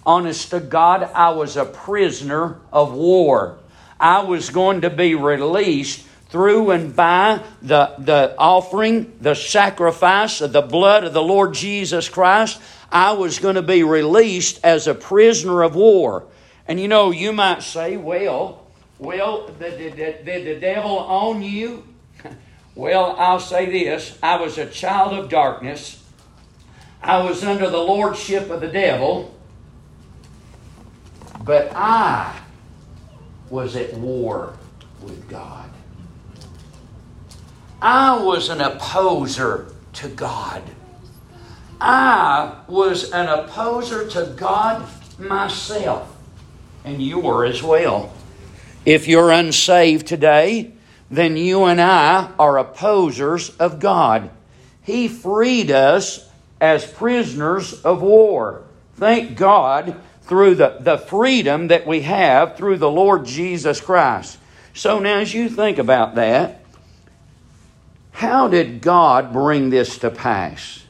Honest 0.05 0.51
to 0.51 0.61
God, 0.61 1.03
I 1.03 1.31
was 1.31 1.57
a 1.57 1.65
prisoner 1.65 2.59
of 2.73 2.93
war. 2.93 3.59
I 3.99 4.21
was 4.21 4.51
going 4.51 4.83
to 4.83 4.91
be 4.91 5.15
released 5.15 6.07
through 6.29 6.71
and 6.71 6.95
by 6.95 7.43
the, 7.63 7.95
the 7.99 8.35
offering, 8.37 9.17
the 9.21 9.35
sacrifice 9.35 10.41
of 10.41 10.53
the 10.53 10.63
blood 10.63 11.05
of 11.05 11.13
the 11.13 11.23
Lord 11.23 11.55
Jesus 11.55 12.09
Christ. 12.09 12.61
I 12.91 13.13
was 13.13 13.39
going 13.39 13.57
to 13.57 13.63
be 13.63 13.83
released 13.83 14.61
as 14.65 14.87
a 14.87 14.95
prisoner 14.95 15.63
of 15.63 15.75
war. 15.75 16.27
And 16.69 16.81
you 16.81 16.89
know, 16.89 17.11
you 17.11 17.33
might 17.33 17.63
say, 17.63 17.97
well, 17.97 18.67
well, 18.99 19.49
did, 19.59 19.97
the 20.25 20.59
devil 20.61 21.07
own 21.09 21.43
you? 21.43 21.85
well, 22.75 23.15
I'll 23.19 23.41
say 23.41 23.67
this 23.67 24.19
I 24.23 24.41
was 24.41 24.59
a 24.59 24.67
child 24.67 25.13
of 25.13 25.29
darkness, 25.29 26.03
I 27.03 27.23
was 27.23 27.45
under 27.45 27.69
the 27.71 27.79
lordship 27.79 28.51
of 28.51 28.61
the 28.61 28.69
devil, 28.69 29.35
but 31.45 31.71
I 31.75 32.41
was 33.51 33.77
at 33.77 33.95
war 33.95 34.55
with 35.03 35.29
God. 35.29 35.71
I 37.81 38.21
was 38.21 38.49
an 38.49 38.61
opposer 38.61 39.73
to 39.95 40.09
God. 40.09 40.63
I 41.81 42.63
was 42.69 43.11
an 43.13 43.27
opposer 43.29 44.09
to 44.09 44.33
God 44.37 44.89
myself, 45.19 46.17
and 46.85 47.03
you 47.03 47.19
were 47.19 47.45
as 47.45 47.63
well. 47.63 48.13
If 48.85 49.09
you're 49.09 49.31
unsaved 49.31 50.07
today, 50.07 50.73
then 51.11 51.37
you 51.37 51.65
and 51.65 51.81
I 51.81 52.31
are 52.39 52.59
opposers 52.59 53.51
of 53.57 53.81
God. 53.81 54.31
He 54.83 55.09
freed 55.09 55.71
us 55.71 56.29
as 56.61 56.91
prisoners 56.91 57.83
of 57.83 58.03
war. 58.03 58.63
Thank 58.95 59.37
God 59.37 60.01
through 60.23 60.57
the, 60.57 60.79
the 60.81 60.99
freedom 60.99 61.69
that 61.69 61.87
we 61.87 62.03
have 62.03 62.57
through 62.57 62.79
the 62.79 62.91
Lord 62.91 63.27
Jesus 63.27 63.81
Christ. 63.81 64.39
So 64.75 64.99
now, 64.99 65.19
as 65.19 65.33
you 65.35 65.49
think 65.49 65.79
about 65.79 66.15
that, 66.17 66.65
how 68.13 68.49
did 68.49 68.81
God 68.81 69.33
bring 69.33 69.71
this 69.71 69.99
to 69.99 70.11
pass? 70.11 70.86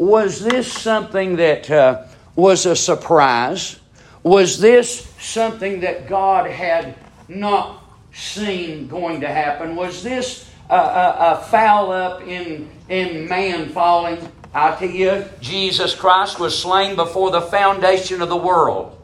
Was 0.00 0.42
this 0.42 0.72
something 0.72 1.36
that 1.36 1.70
uh, 1.70 2.06
was 2.34 2.64
a 2.64 2.74
surprise? 2.74 3.78
Was 4.22 4.58
this 4.58 5.06
something 5.20 5.80
that 5.80 6.08
God 6.08 6.50
had 6.50 6.94
not 7.28 7.84
seen 8.10 8.88
going 8.88 9.20
to 9.20 9.28
happen? 9.28 9.76
Was 9.76 10.02
this 10.02 10.50
a, 10.70 10.74
a, 10.74 11.16
a 11.18 11.46
foul 11.50 11.92
up 11.92 12.22
in, 12.22 12.70
in 12.88 13.28
man 13.28 13.68
falling? 13.68 14.26
I 14.54 14.74
tell 14.74 14.88
you, 14.88 15.26
Jesus 15.42 15.94
Christ 15.94 16.40
was 16.40 16.58
slain 16.58 16.96
before 16.96 17.30
the 17.30 17.42
foundation 17.42 18.22
of 18.22 18.30
the 18.30 18.38
world. 18.38 18.96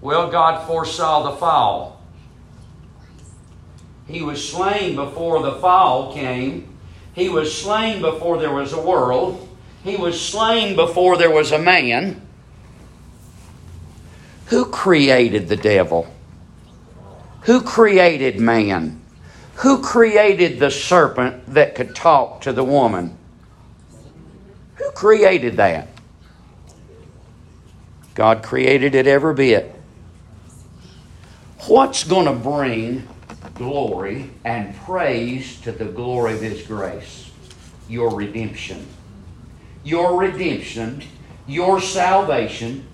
Well, 0.00 0.30
God 0.30 0.64
foresaw 0.68 1.28
the 1.28 1.36
fall. 1.38 2.00
He 4.06 4.22
was 4.22 4.48
slain 4.48 4.94
before 4.94 5.42
the 5.42 5.54
fall 5.54 6.14
came. 6.14 6.77
He 7.18 7.28
was 7.28 7.52
slain 7.52 8.00
before 8.00 8.38
there 8.38 8.52
was 8.52 8.72
a 8.72 8.80
world. 8.80 9.48
He 9.82 9.96
was 9.96 10.20
slain 10.20 10.76
before 10.76 11.16
there 11.16 11.32
was 11.32 11.50
a 11.50 11.58
man. 11.58 12.22
Who 14.46 14.66
created 14.66 15.48
the 15.48 15.56
devil? 15.56 16.06
Who 17.42 17.60
created 17.62 18.38
man? 18.38 19.00
Who 19.56 19.82
created 19.82 20.60
the 20.60 20.70
serpent 20.70 21.54
that 21.54 21.74
could 21.74 21.96
talk 21.96 22.42
to 22.42 22.52
the 22.52 22.62
woman? 22.62 23.18
Who 24.76 24.88
created 24.92 25.56
that? 25.56 25.88
God 28.14 28.44
created 28.44 28.94
it 28.94 29.08
every 29.08 29.34
bit. 29.34 29.74
What's 31.66 32.04
going 32.04 32.26
to 32.26 32.32
bring 32.32 33.08
glory 33.58 34.30
and 34.44 34.74
praise 34.78 35.60
to 35.62 35.72
the 35.72 35.84
glory 35.84 36.34
of 36.34 36.40
His 36.40 36.62
grace? 36.62 37.30
Your 37.88 38.14
redemption. 38.14 38.86
Your 39.84 40.18
redemption, 40.18 41.02
your 41.46 41.80
salvation, 41.80 42.86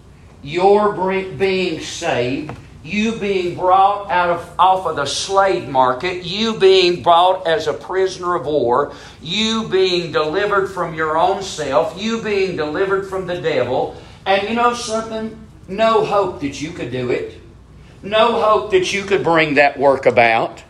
your 0.42 0.92
being 1.37 1.80
saved, 1.80 2.56
you 2.85 3.16
being 3.16 3.56
brought 3.56 4.11
out 4.11 4.28
of 4.28 4.54
off 4.59 4.87
of 4.87 4.97
the 4.97 5.06
slave 5.06 5.68
market, 5.68 6.25
you 6.25 6.59
being 6.59 7.02
brought 7.02 7.47
as 7.47 7.66
a 7.66 7.73
prisoner 7.73 8.35
of 8.35 8.44
war, 8.44 8.92
you 9.23 9.66
being 9.68 10.12
delivered 10.12 10.68
from 10.68 10.94
your 10.94 11.16
own 11.16 11.42
self, 11.42 12.00
you 12.00 12.23
being 12.23 12.56
delivered 12.56 13.09
from 13.09 13.26
the 13.26 13.40
devil, 13.40 13.97
and 14.26 14.49
you 14.49 14.54
know 14.54 14.75
something? 14.75 15.38
No 15.66 16.04
hope 16.04 16.40
that 16.40 16.61
you 16.61 16.73
could 16.73 16.92
do 16.92 17.11
it. 17.11 17.40
No 18.04 18.40
hope 18.42 18.73
that 18.73 18.92
you 18.92 19.04
could 19.04 19.25
bring 19.25 19.54
that 19.54 19.78
work 19.78 20.04
about. 20.04 20.62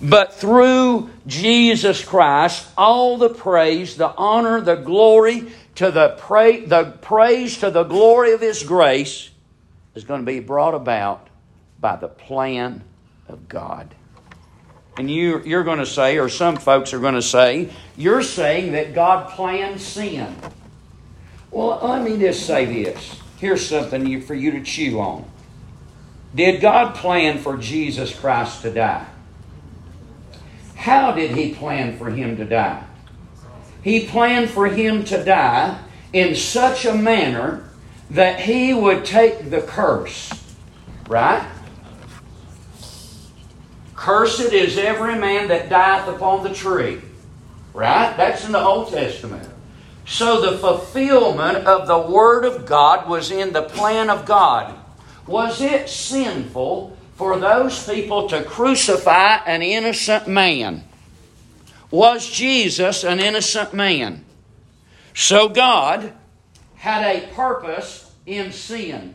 But 0.00 0.34
through 0.34 1.10
Jesus 1.26 2.04
Christ, 2.04 2.66
all 2.78 3.18
the 3.18 3.28
praise, 3.28 3.96
the 3.96 4.14
honor, 4.16 4.60
the 4.60 4.76
glory 4.76 5.52
to 5.74 5.90
the, 5.90 6.10
pra- 6.16 6.66
the 6.66 6.96
praise 7.02 7.58
to 7.58 7.70
the 7.70 7.82
glory 7.82 8.32
of 8.32 8.40
His 8.40 8.62
grace 8.62 9.30
is 9.96 10.04
going 10.04 10.20
to 10.20 10.26
be 10.26 10.38
brought 10.38 10.74
about 10.74 11.28
by 11.80 11.96
the 11.96 12.08
plan 12.08 12.84
of 13.28 13.48
God. 13.48 13.94
And 14.96 15.10
you, 15.10 15.42
you're 15.44 15.64
going 15.64 15.78
to 15.78 15.86
say, 15.86 16.18
or 16.18 16.28
some 16.28 16.56
folks 16.56 16.92
are 16.94 17.00
going 17.00 17.14
to 17.14 17.22
say, 17.22 17.70
you're 17.96 18.22
saying 18.22 18.72
that 18.72 18.94
God 18.94 19.30
planned 19.30 19.80
sin. 19.80 20.36
Well, 21.50 21.80
let 21.82 22.02
me 22.02 22.18
just 22.18 22.46
say 22.46 22.64
this. 22.64 23.20
Here's 23.38 23.66
something 23.66 24.20
for 24.22 24.34
you 24.34 24.52
to 24.52 24.62
chew 24.62 25.00
on. 25.00 25.29
Did 26.34 26.60
God 26.60 26.94
plan 26.94 27.38
for 27.38 27.56
Jesus 27.56 28.18
Christ 28.18 28.62
to 28.62 28.70
die? 28.70 29.06
How 30.76 31.12
did 31.12 31.32
He 31.32 31.54
plan 31.54 31.98
for 31.98 32.10
Him 32.10 32.36
to 32.36 32.44
die? 32.44 32.84
He 33.82 34.06
planned 34.06 34.50
for 34.50 34.66
Him 34.66 35.04
to 35.04 35.24
die 35.24 35.78
in 36.12 36.34
such 36.34 36.84
a 36.84 36.94
manner 36.94 37.68
that 38.10 38.40
He 38.40 38.72
would 38.72 39.04
take 39.04 39.50
the 39.50 39.62
curse, 39.62 40.32
right? 41.08 41.46
Cursed 43.94 44.52
is 44.52 44.78
every 44.78 45.18
man 45.18 45.48
that 45.48 45.68
dieth 45.68 46.08
upon 46.08 46.42
the 46.42 46.54
tree. 46.54 47.02
Right? 47.72 48.16
That's 48.16 48.44
in 48.44 48.52
the 48.52 48.60
Old 48.60 48.90
Testament. 48.90 49.48
So 50.06 50.40
the 50.40 50.58
fulfillment 50.58 51.66
of 51.66 51.86
the 51.86 51.98
Word 51.98 52.44
of 52.44 52.66
God 52.66 53.08
was 53.08 53.30
in 53.30 53.52
the 53.52 53.62
plan 53.62 54.10
of 54.10 54.26
God. 54.26 54.74
Was 55.30 55.60
it 55.60 55.88
sinful 55.88 56.96
for 57.14 57.38
those 57.38 57.86
people 57.88 58.28
to 58.30 58.42
crucify 58.42 59.36
an 59.46 59.62
innocent 59.62 60.26
man? 60.26 60.82
Was 61.92 62.28
Jesus 62.28 63.04
an 63.04 63.20
innocent 63.20 63.72
man? 63.72 64.24
So 65.14 65.48
God 65.48 66.12
had 66.74 67.04
a 67.04 67.28
purpose 67.28 68.12
in 68.26 68.50
sin. 68.50 69.14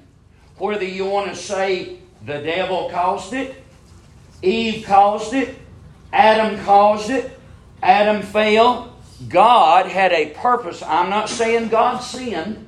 Whether 0.57 0.85
you 0.85 1.03
want 1.03 1.31
to 1.31 1.35
say 1.35 1.97
the 2.25 2.37
devil 2.37 2.89
caused 2.89 3.33
it, 3.33 3.61
Eve 4.41 4.85
caused 4.85 5.33
it, 5.33 5.53
Adam 6.13 6.63
caused 6.63 7.09
it, 7.09 7.37
Adam 7.83 8.21
fell. 8.21 8.95
God 9.27 9.87
had 9.87 10.13
a 10.13 10.27
purpose. 10.29 10.81
I'm 10.81 11.09
not 11.09 11.27
saying 11.27 11.67
God 11.67 11.99
sinned. 11.99 12.64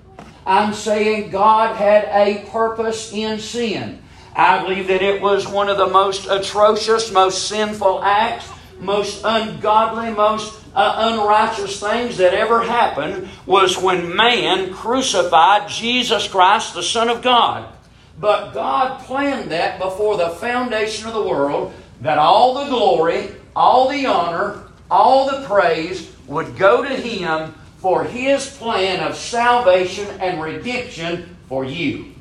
I'm 0.48 0.74
saying 0.74 1.30
God 1.30 1.76
had 1.76 2.06
a 2.06 2.50
purpose 2.50 3.12
in 3.12 3.38
sin. 3.38 4.02
I 4.34 4.64
believe 4.64 4.88
that 4.88 5.02
it 5.02 5.22
was 5.22 5.46
one 5.46 5.68
of 5.68 5.76
the 5.76 5.88
most 5.88 6.26
atrocious, 6.28 7.12
most 7.12 7.50
sinful 7.50 8.02
acts, 8.02 8.50
most 8.80 9.24
ungodly, 9.26 10.12
most 10.12 10.64
uh, 10.74 11.12
unrighteous 11.12 11.82
things 11.82 12.16
that 12.18 12.34
ever 12.34 12.64
happened 12.64 13.28
was 13.46 13.78
when 13.78 14.16
man 14.16 14.74
crucified 14.74 15.68
Jesus 15.68 16.30
Christ, 16.30 16.74
the 16.74 16.84
Son 16.84 17.10
of 17.10 17.22
God. 17.22 17.74
But 18.18 18.54
God 18.54 19.02
planned 19.02 19.52
that 19.52 19.80
before 19.80 20.16
the 20.16 20.30
foundation 20.30 21.08
of 21.08 21.14
the 21.14 21.28
world 21.28 21.74
that 22.00 22.18
all 22.18 22.54
the 22.54 22.70
glory, 22.70 23.32
all 23.54 23.90
the 23.90 24.06
honor, 24.06 24.64
all 24.90 25.30
the 25.30 25.46
praise 25.46 26.16
would 26.26 26.56
go 26.56 26.84
to 26.84 26.96
Him 26.96 27.54
for 27.78 28.04
His 28.04 28.50
plan 28.58 29.00
of 29.02 29.16
salvation 29.16 30.08
and 30.20 30.42
redemption 30.42 31.38
for 31.48 31.66
you. 31.66 32.14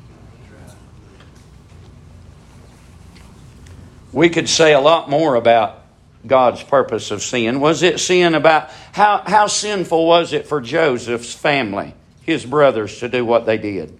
We 4.11 4.29
could 4.29 4.49
say 4.49 4.73
a 4.73 4.79
lot 4.79 5.09
more 5.09 5.35
about 5.35 5.83
God's 6.25 6.63
purpose 6.63 7.11
of 7.11 7.21
sin. 7.21 7.59
Was 7.59 7.83
it 7.83 7.99
sin 7.99 8.35
about 8.35 8.69
how, 8.91 9.21
how 9.25 9.47
sinful 9.47 10.07
was 10.07 10.33
it 10.33 10.47
for 10.47 10.61
Joseph's 10.61 11.33
family? 11.33 11.93
his 12.27 12.45
brothers 12.45 12.99
to 12.99 13.09
do 13.09 13.25
what 13.25 13.45
they 13.45 13.57
did. 13.57 13.97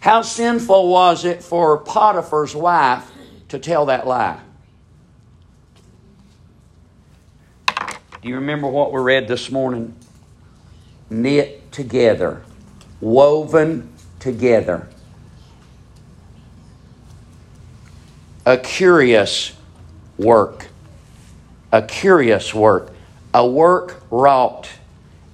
How 0.00 0.22
sinful 0.22 0.88
was 0.88 1.24
it 1.24 1.42
for 1.42 1.78
Potiphar's 1.78 2.54
wife 2.54 3.10
to 3.48 3.58
tell 3.58 3.86
that 3.86 4.06
lie? 4.06 4.40
Do 7.66 8.28
you 8.28 8.36
remember 8.36 8.68
what 8.68 8.92
we 8.92 9.00
read 9.00 9.26
this 9.26 9.50
morning? 9.50 9.96
Knit 11.08 11.70
together, 11.72 12.42
woven 13.00 13.92
together. 14.18 14.88
A 18.44 18.56
curious 18.56 19.52
work. 20.16 20.68
A 21.72 21.82
curious 21.82 22.54
work. 22.54 22.92
A 23.34 23.46
work 23.46 24.02
wrought. 24.10 24.70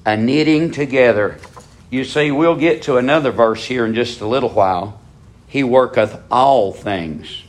A 0.05 0.17
knitting 0.17 0.71
together. 0.71 1.39
You 1.91 2.05
see, 2.05 2.31
we'll 2.31 2.57
get 2.57 2.83
to 2.85 2.97
another 2.97 3.31
verse 3.31 3.67
here 3.67 3.85
in 3.85 3.95
just 3.95 4.23
a 4.23 4.27
little 4.27 4.49
while. 4.49 4.99
He 5.47 5.63
worketh 5.63 6.19
all 6.31 6.73
things. 6.73 7.43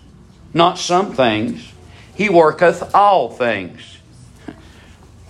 Not 0.53 0.77
some 0.77 1.13
things. 1.13 1.71
He 2.13 2.29
worketh 2.29 2.93
all 2.93 3.29
things. 3.29 3.97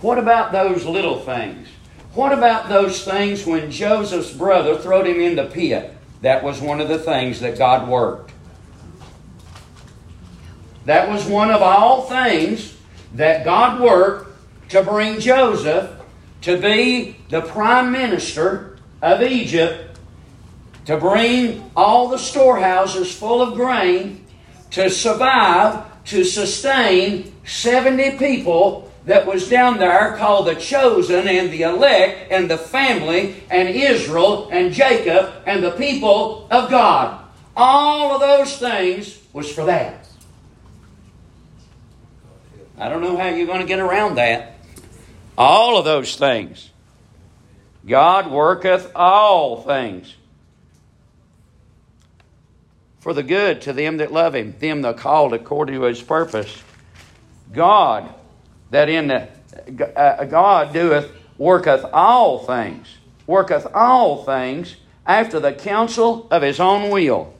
What 0.00 0.18
about 0.18 0.52
those 0.52 0.84
little 0.84 1.20
things? 1.20 1.63
What 2.14 2.32
about 2.32 2.68
those 2.68 3.04
things 3.04 3.44
when 3.44 3.72
Joseph's 3.72 4.32
brother 4.32 4.78
throwed 4.78 5.06
him 5.06 5.20
in 5.20 5.34
the 5.34 5.46
pit? 5.46 5.96
That 6.20 6.44
was 6.44 6.60
one 6.60 6.80
of 6.80 6.88
the 6.88 6.98
things 6.98 7.40
that 7.40 7.58
God 7.58 7.88
worked. 7.88 8.32
That 10.84 11.08
was 11.08 11.26
one 11.26 11.50
of 11.50 11.60
all 11.60 12.02
things 12.02 12.76
that 13.14 13.44
God 13.44 13.80
worked 13.80 14.70
to 14.70 14.82
bring 14.82 15.18
Joseph 15.18 15.90
to 16.42 16.56
be 16.56 17.16
the 17.30 17.40
prime 17.40 17.90
minister 17.90 18.78
of 19.02 19.22
Egypt, 19.22 19.98
to 20.84 20.96
bring 20.96 21.70
all 21.74 22.08
the 22.08 22.18
storehouses 22.18 23.12
full 23.12 23.42
of 23.42 23.54
grain, 23.54 24.24
to 24.70 24.88
survive, 24.88 25.84
to 26.04 26.22
sustain 26.22 27.34
70 27.44 28.18
people 28.18 28.92
that 29.06 29.26
was 29.26 29.48
down 29.48 29.78
there 29.78 30.16
called 30.16 30.46
the 30.46 30.54
chosen 30.54 31.28
and 31.28 31.50
the 31.50 31.62
elect 31.62 32.30
and 32.30 32.50
the 32.50 32.56
family 32.56 33.42
and 33.50 33.68
Israel 33.68 34.48
and 34.50 34.72
Jacob 34.72 35.32
and 35.46 35.62
the 35.62 35.72
people 35.72 36.46
of 36.50 36.70
God. 36.70 37.22
All 37.56 38.14
of 38.14 38.20
those 38.20 38.56
things 38.58 39.20
was 39.32 39.52
for 39.52 39.66
that. 39.66 40.06
I 42.78 42.88
don't 42.88 43.02
know 43.02 43.16
how 43.16 43.28
you're 43.28 43.46
going 43.46 43.60
to 43.60 43.66
get 43.66 43.78
around 43.78 44.16
that. 44.16 44.58
All 45.36 45.78
of 45.78 45.84
those 45.84 46.16
things. 46.16 46.70
God 47.86 48.30
worketh 48.30 48.90
all 48.94 49.62
things 49.62 50.14
for 53.00 53.12
the 53.12 53.22
good 53.22 53.60
to 53.62 53.72
them 53.74 53.98
that 53.98 54.12
love 54.12 54.34
him, 54.34 54.54
them 54.58 54.80
that 54.82 54.94
are 54.94 54.98
called 54.98 55.34
according 55.34 55.74
to 55.74 55.82
his 55.82 56.00
purpose. 56.00 56.62
God, 57.52 58.12
that 58.74 58.88
in 58.88 59.06
the 59.06 59.28
uh, 59.96 60.24
God 60.24 60.72
doeth 60.72 61.12
worketh 61.38 61.84
all 61.92 62.40
things, 62.40 62.88
worketh 63.24 63.68
all 63.72 64.24
things 64.24 64.74
after 65.06 65.38
the 65.38 65.52
counsel 65.52 66.26
of 66.28 66.42
his 66.42 66.58
own 66.58 66.90
will. 66.90 67.32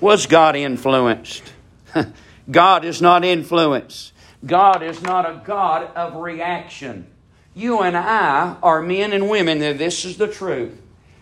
Was 0.00 0.26
God 0.26 0.56
influenced? 0.56 1.52
God 2.50 2.86
is 2.86 3.02
not 3.02 3.22
influenced. 3.22 4.14
God 4.46 4.82
is 4.82 5.02
not 5.02 5.28
a 5.28 5.42
God 5.44 5.94
of 5.94 6.16
reaction. 6.16 7.06
You 7.54 7.80
and 7.80 7.94
I 7.94 8.56
are 8.62 8.80
men 8.80 9.12
and 9.12 9.28
women, 9.28 9.60
and 9.60 9.78
this 9.78 10.06
is 10.06 10.16
the 10.16 10.26
truth. 10.26 10.80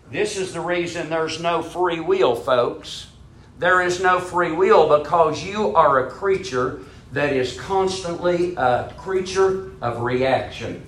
This 0.09 0.37
is 0.37 0.53
the 0.53 0.61
reason 0.61 1.09
there's 1.09 1.41
no 1.41 1.61
free 1.61 1.99
will, 1.99 2.35
folks. 2.35 3.07
There 3.59 3.81
is 3.81 4.01
no 4.01 4.21
free 4.21 4.53
will 4.53 4.97
because 4.97 5.43
you 5.43 5.75
are 5.75 6.07
a 6.07 6.09
creature 6.09 6.83
that 7.11 7.33
is 7.33 7.59
constantly 7.59 8.55
a 8.55 8.93
creature 8.97 9.71
of 9.81 10.01
reaction. 10.01 10.81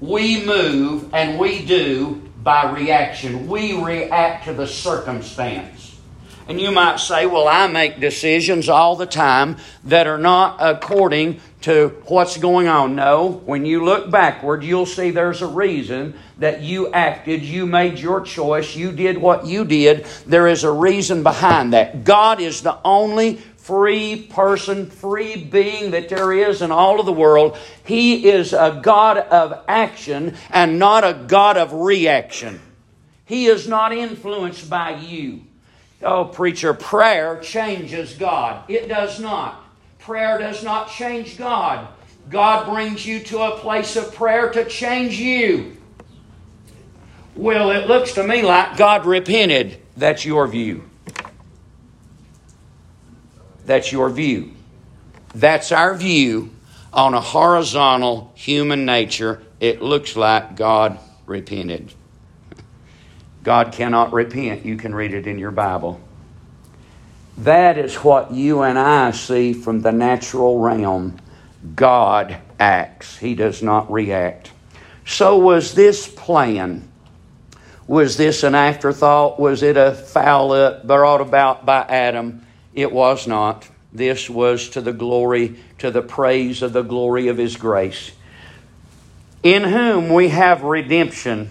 We 0.00 0.44
move 0.44 1.14
and 1.14 1.38
we 1.38 1.64
do 1.64 2.22
by 2.42 2.70
reaction. 2.72 3.48
We 3.48 3.82
react 3.82 4.44
to 4.44 4.52
the 4.52 4.66
circumstance. 4.66 5.98
And 6.48 6.60
you 6.60 6.70
might 6.70 7.00
say, 7.00 7.26
well, 7.26 7.48
I 7.48 7.66
make 7.66 7.98
decisions 7.98 8.68
all 8.68 8.94
the 8.94 9.06
time 9.06 9.56
that 9.84 10.06
are 10.06 10.18
not 10.18 10.58
according 10.60 11.40
to 11.62 11.88
what's 12.06 12.36
going 12.36 12.68
on. 12.68 12.94
No, 12.94 13.42
when 13.46 13.66
you 13.66 13.84
look 13.84 14.12
backward, 14.12 14.62
you'll 14.62 14.86
see 14.86 15.10
there's 15.10 15.42
a 15.42 15.46
reason 15.48 16.14
that 16.38 16.60
you 16.60 16.92
acted, 16.92 17.42
you 17.42 17.66
made 17.66 17.98
your 17.98 18.20
choice, 18.20 18.76
you 18.76 18.92
did 18.92 19.18
what 19.18 19.46
you 19.46 19.64
did. 19.64 20.04
There 20.26 20.46
is 20.46 20.62
a 20.62 20.70
reason 20.70 21.24
behind 21.24 21.72
that. 21.72 22.04
God 22.04 22.40
is 22.40 22.62
the 22.62 22.78
only 22.84 23.40
free 23.66 24.22
person, 24.22 24.88
free 24.88 25.34
being 25.34 25.90
that 25.90 26.08
there 26.08 26.32
is 26.32 26.62
in 26.62 26.70
all 26.70 27.00
of 27.00 27.06
the 27.06 27.12
world. 27.12 27.58
He 27.84 28.28
is 28.28 28.52
a 28.52 28.80
God 28.80 29.18
of 29.18 29.64
action 29.66 30.36
and 30.50 30.78
not 30.78 31.02
a 31.02 31.24
God 31.26 31.56
of 31.56 31.72
reaction. 31.72 32.60
He 33.24 33.46
is 33.46 33.66
not 33.66 33.92
influenced 33.92 34.70
by 34.70 34.94
you. 34.96 35.42
Oh, 36.00 36.26
preacher, 36.26 36.74
prayer 36.74 37.40
changes 37.40 38.14
God. 38.14 38.62
It 38.70 38.88
does 38.88 39.18
not. 39.18 39.64
Prayer 39.98 40.38
does 40.38 40.62
not 40.62 40.88
change 40.88 41.36
God. 41.36 41.88
God 42.30 42.72
brings 42.72 43.04
you 43.04 43.18
to 43.24 43.40
a 43.40 43.58
place 43.58 43.96
of 43.96 44.14
prayer 44.14 44.48
to 44.52 44.64
change 44.66 45.18
you. 45.18 45.76
Well, 47.34 47.72
it 47.72 47.88
looks 47.88 48.12
to 48.12 48.22
me 48.22 48.42
like 48.42 48.76
God 48.76 49.06
repented. 49.06 49.80
That's 49.96 50.24
your 50.24 50.46
view. 50.46 50.84
That's 53.66 53.92
your 53.92 54.08
view. 54.10 54.52
That's 55.34 55.72
our 55.72 55.94
view 55.94 56.50
on 56.92 57.14
a 57.14 57.20
horizontal 57.20 58.32
human 58.34 58.86
nature. 58.86 59.42
It 59.60 59.82
looks 59.82 60.16
like 60.16 60.56
God 60.56 60.98
repented. 61.26 61.92
God 63.42 63.72
cannot 63.72 64.12
repent. 64.12 64.64
You 64.64 64.76
can 64.76 64.94
read 64.94 65.12
it 65.12 65.26
in 65.26 65.38
your 65.38 65.50
Bible. 65.50 66.00
That 67.38 67.76
is 67.76 67.96
what 67.96 68.32
you 68.32 68.62
and 68.62 68.78
I 68.78 69.10
see 69.10 69.52
from 69.52 69.82
the 69.82 69.92
natural 69.92 70.58
realm. 70.58 71.18
God 71.74 72.38
acts, 72.58 73.18
He 73.18 73.34
does 73.34 73.62
not 73.62 73.92
react. 73.92 74.52
So, 75.04 75.38
was 75.38 75.74
this 75.74 76.08
plan? 76.08 76.88
Was 77.86 78.16
this 78.16 78.42
an 78.42 78.54
afterthought? 78.54 79.38
Was 79.38 79.62
it 79.62 79.76
a 79.76 79.92
foul 79.92 80.52
up 80.52 80.86
brought 80.86 81.20
about 81.20 81.66
by 81.66 81.82
Adam? 81.82 82.45
It 82.76 82.92
was 82.92 83.26
not. 83.26 83.68
This 83.92 84.28
was 84.28 84.68
to 84.70 84.82
the 84.82 84.92
glory, 84.92 85.56
to 85.78 85.90
the 85.90 86.02
praise 86.02 86.60
of 86.60 86.74
the 86.74 86.82
glory 86.82 87.28
of 87.28 87.38
His 87.38 87.56
grace, 87.56 88.12
in 89.42 89.64
whom 89.64 90.10
we 90.10 90.28
have 90.28 90.62
redemption. 90.62 91.48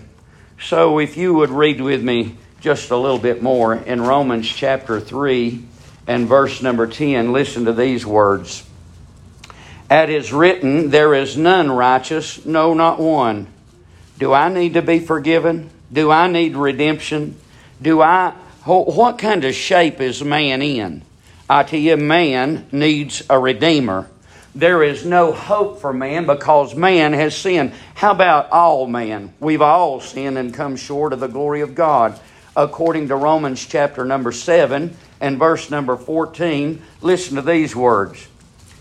So, 0.61 0.99
if 0.99 1.17
you 1.17 1.33
would 1.33 1.49
read 1.49 1.81
with 1.81 2.03
me 2.03 2.38
just 2.61 2.91
a 2.91 2.97
little 2.97 3.17
bit 3.17 3.41
more 3.41 3.73
in 3.73 4.01
Romans 4.01 4.47
chapter 4.47 4.99
3 4.99 5.63
and 6.07 6.27
verse 6.27 6.61
number 6.61 6.85
10, 6.85 7.33
listen 7.33 7.65
to 7.65 7.73
these 7.73 8.05
words. 8.05 8.63
At 9.89 10.11
is 10.11 10.31
written, 10.31 10.91
There 10.91 11.15
is 11.15 11.35
none 11.35 11.71
righteous, 11.71 12.45
no, 12.45 12.75
not 12.75 12.99
one. 12.99 13.47
Do 14.19 14.31
I 14.31 14.49
need 14.49 14.75
to 14.75 14.81
be 14.83 14.99
forgiven? 14.99 15.71
Do 15.91 16.11
I 16.11 16.27
need 16.27 16.55
redemption? 16.55 17.35
Do 17.81 18.01
I, 18.01 18.31
what 18.65 19.17
kind 19.17 19.43
of 19.43 19.55
shape 19.55 19.99
is 19.99 20.23
man 20.23 20.61
in? 20.61 21.01
I 21.49 21.62
tell 21.63 21.79
you, 21.79 21.95
man 21.97 22.67
needs 22.71 23.21
a 23.29 23.38
redeemer. 23.38 24.10
There 24.55 24.81
is 24.81 25.05
no 25.05 25.31
hope 25.31 25.79
for 25.79 25.93
man 25.93 26.25
because 26.25 26.75
man 26.75 27.13
has 27.13 27.38
sinned. 27.38 27.73
How 27.93 28.12
about 28.12 28.49
all 28.51 28.88
man? 28.88 29.34
We've 29.39 29.62
all 29.62 29.99
sinned 29.99 30.38
and 30.38 30.53
come 30.53 30.75
short 30.75 31.13
of 31.13 31.19
the 31.19 31.27
glory 31.27 31.62
of 31.62 31.75
God. 31.75 32.19
According 32.55 33.10
to 33.10 33.15
Romans 33.15 33.63
chapter 33.63 34.05
number 34.05 34.31
7 34.31 34.95
and 35.21 35.38
verse 35.38 35.69
number 35.69 35.97
14, 35.97 36.81
listen 37.01 37.36
to 37.36 37.41
these 37.41 37.75
words. 37.75 38.27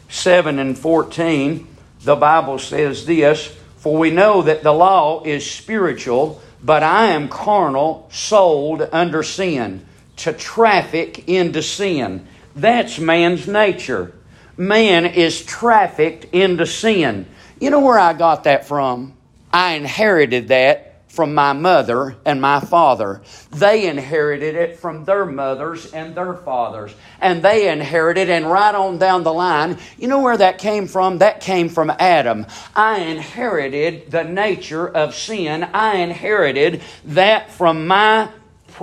7 0.08 0.58
and 0.58 0.78
14, 0.78 1.66
the 2.02 2.16
Bible 2.16 2.58
says 2.58 3.04
this 3.04 3.46
For 3.76 3.98
we 3.98 4.10
know 4.10 4.42
that 4.42 4.62
the 4.62 4.72
law 4.72 5.22
is 5.24 5.50
spiritual, 5.50 6.40
but 6.62 6.82
I 6.82 7.06
am 7.06 7.28
carnal, 7.28 8.08
sold 8.10 8.88
under 8.92 9.22
sin, 9.22 9.84
to 10.18 10.32
traffic 10.32 11.28
into 11.28 11.62
sin. 11.62 12.28
That's 12.54 12.98
man's 12.98 13.48
nature. 13.48 14.12
Man 14.56 15.06
is 15.06 15.44
trafficked 15.44 16.26
into 16.32 16.66
sin. 16.66 17.26
You 17.60 17.70
know 17.70 17.80
where 17.80 17.98
I 17.98 18.12
got 18.12 18.44
that 18.44 18.66
from? 18.66 19.14
I 19.52 19.74
inherited 19.74 20.48
that 20.48 20.94
from 21.08 21.32
my 21.32 21.52
mother 21.52 22.16
and 22.24 22.40
my 22.40 22.58
father. 22.58 23.22
They 23.52 23.86
inherited 23.86 24.56
it 24.56 24.78
from 24.78 25.04
their 25.04 25.24
mothers 25.24 25.92
and 25.92 26.14
their 26.14 26.34
fathers. 26.34 26.92
And 27.20 27.42
they 27.42 27.68
inherited, 27.68 28.28
and 28.28 28.50
right 28.50 28.74
on 28.74 28.98
down 28.98 29.22
the 29.22 29.32
line, 29.32 29.78
you 29.96 30.08
know 30.08 30.20
where 30.20 30.36
that 30.36 30.58
came 30.58 30.88
from? 30.88 31.18
That 31.18 31.40
came 31.40 31.68
from 31.68 31.90
Adam. 31.90 32.46
I 32.74 32.98
inherited 32.98 34.10
the 34.10 34.24
nature 34.24 34.88
of 34.88 35.14
sin. 35.14 35.62
I 35.62 35.98
inherited 35.98 36.82
that 37.04 37.52
from 37.52 37.86
my 37.86 38.30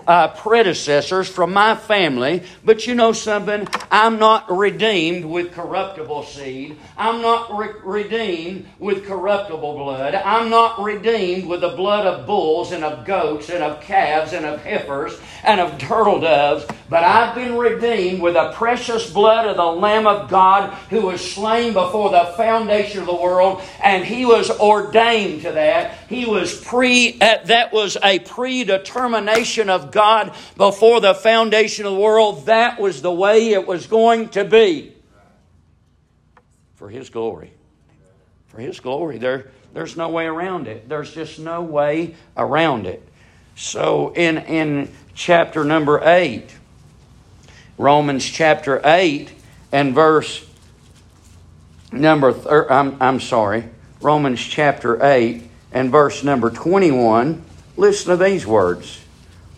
uh, 0.07 0.29
predecessors 0.29 1.27
from 1.27 1.53
my 1.53 1.75
family, 1.75 2.43
but 2.63 2.87
you 2.87 2.95
know 2.95 3.11
something? 3.11 3.67
I'm 3.89 4.19
not 4.19 4.49
redeemed 4.51 5.25
with 5.25 5.53
corruptible 5.53 6.23
seed. 6.23 6.77
I'm 6.97 7.21
not 7.21 7.57
re- 7.57 7.73
redeemed 7.83 8.67
with 8.79 9.05
corruptible 9.05 9.77
blood. 9.77 10.15
I'm 10.15 10.49
not 10.49 10.81
redeemed 10.81 11.47
with 11.47 11.61
the 11.61 11.69
blood 11.69 12.05
of 12.05 12.25
bulls 12.25 12.71
and 12.71 12.83
of 12.83 13.05
goats 13.05 13.49
and 13.49 13.63
of 13.63 13.81
calves 13.81 14.33
and 14.33 14.45
of 14.45 14.63
heifers 14.63 15.19
and 15.43 15.59
of 15.59 15.77
turtle 15.77 16.19
doves, 16.19 16.65
but 16.89 17.03
I've 17.03 17.35
been 17.35 17.57
redeemed 17.57 18.21
with 18.21 18.35
the 18.35 18.51
precious 18.51 19.11
blood 19.11 19.47
of 19.47 19.57
the 19.57 19.65
Lamb 19.65 20.07
of 20.07 20.29
God 20.29 20.73
who 20.89 21.01
was 21.01 21.33
slain 21.33 21.73
before 21.73 22.09
the 22.09 22.33
foundation 22.37 22.99
of 22.99 23.07
the 23.07 23.15
world, 23.15 23.61
and 23.83 24.05
he 24.05 24.25
was 24.25 24.49
ordained 24.59 25.41
to 25.43 25.51
that. 25.51 25.97
He 26.07 26.25
was 26.25 26.59
pre, 26.63 27.17
uh, 27.19 27.37
that 27.45 27.73
was 27.73 27.97
a 28.03 28.19
predetermination 28.19 29.69
of 29.69 29.80
of 29.83 29.91
God 29.91 30.33
before 30.57 31.01
the 31.01 31.13
foundation 31.13 31.85
of 31.85 31.93
the 31.93 31.99
world, 31.99 32.45
that 32.45 32.79
was 32.79 33.01
the 33.01 33.11
way 33.11 33.49
it 33.49 33.67
was 33.67 33.87
going 33.87 34.29
to 34.29 34.43
be. 34.43 34.93
For 36.75 36.89
His 36.89 37.09
glory. 37.09 37.51
For 38.47 38.59
His 38.59 38.79
glory. 38.79 39.17
There, 39.17 39.51
there's 39.73 39.95
no 39.95 40.09
way 40.09 40.25
around 40.25 40.67
it. 40.67 40.89
There's 40.89 41.13
just 41.13 41.39
no 41.39 41.61
way 41.61 42.15
around 42.35 42.87
it. 42.87 43.07
So 43.55 44.13
in, 44.13 44.37
in 44.39 44.89
chapter 45.13 45.63
number 45.63 46.01
8, 46.03 46.43
Romans 47.77 48.25
chapter 48.25 48.81
8 48.83 49.31
and 49.71 49.93
verse 49.93 50.45
number, 51.91 52.31
thir- 52.33 52.63
er, 52.63 52.71
I'm, 52.71 52.97
I'm 53.01 53.19
sorry, 53.19 53.65
Romans 54.01 54.41
chapter 54.41 55.03
8 55.03 55.43
and 55.71 55.91
verse 55.91 56.23
number 56.23 56.49
21, 56.49 57.43
listen 57.77 58.17
to 58.17 58.23
these 58.23 58.45
words. 58.45 59.00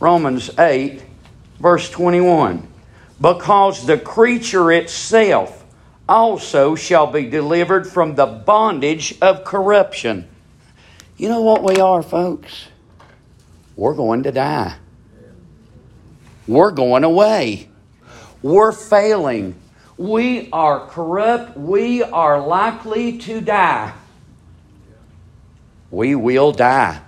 Romans 0.03 0.49
8, 0.59 1.01
verse 1.61 1.89
21. 1.89 2.67
Because 3.21 3.85
the 3.85 3.97
creature 3.97 4.69
itself 4.69 5.63
also 6.09 6.75
shall 6.75 7.07
be 7.07 7.29
delivered 7.29 7.87
from 7.87 8.15
the 8.15 8.25
bondage 8.25 9.17
of 9.21 9.45
corruption. 9.45 10.27
You 11.15 11.29
know 11.29 11.39
what 11.39 11.63
we 11.63 11.77
are, 11.77 12.03
folks? 12.03 12.67
We're 13.77 13.93
going 13.93 14.23
to 14.23 14.33
die. 14.33 14.75
We're 16.49 16.71
going 16.71 17.05
away. 17.05 17.69
We're 18.41 18.73
failing. 18.73 19.55
We 19.95 20.49
are 20.51 20.85
corrupt. 20.87 21.55
We 21.55 22.03
are 22.03 22.45
likely 22.45 23.19
to 23.19 23.39
die. 23.39 23.93
We 25.91 26.13
will 26.13 26.51
die. 26.51 26.99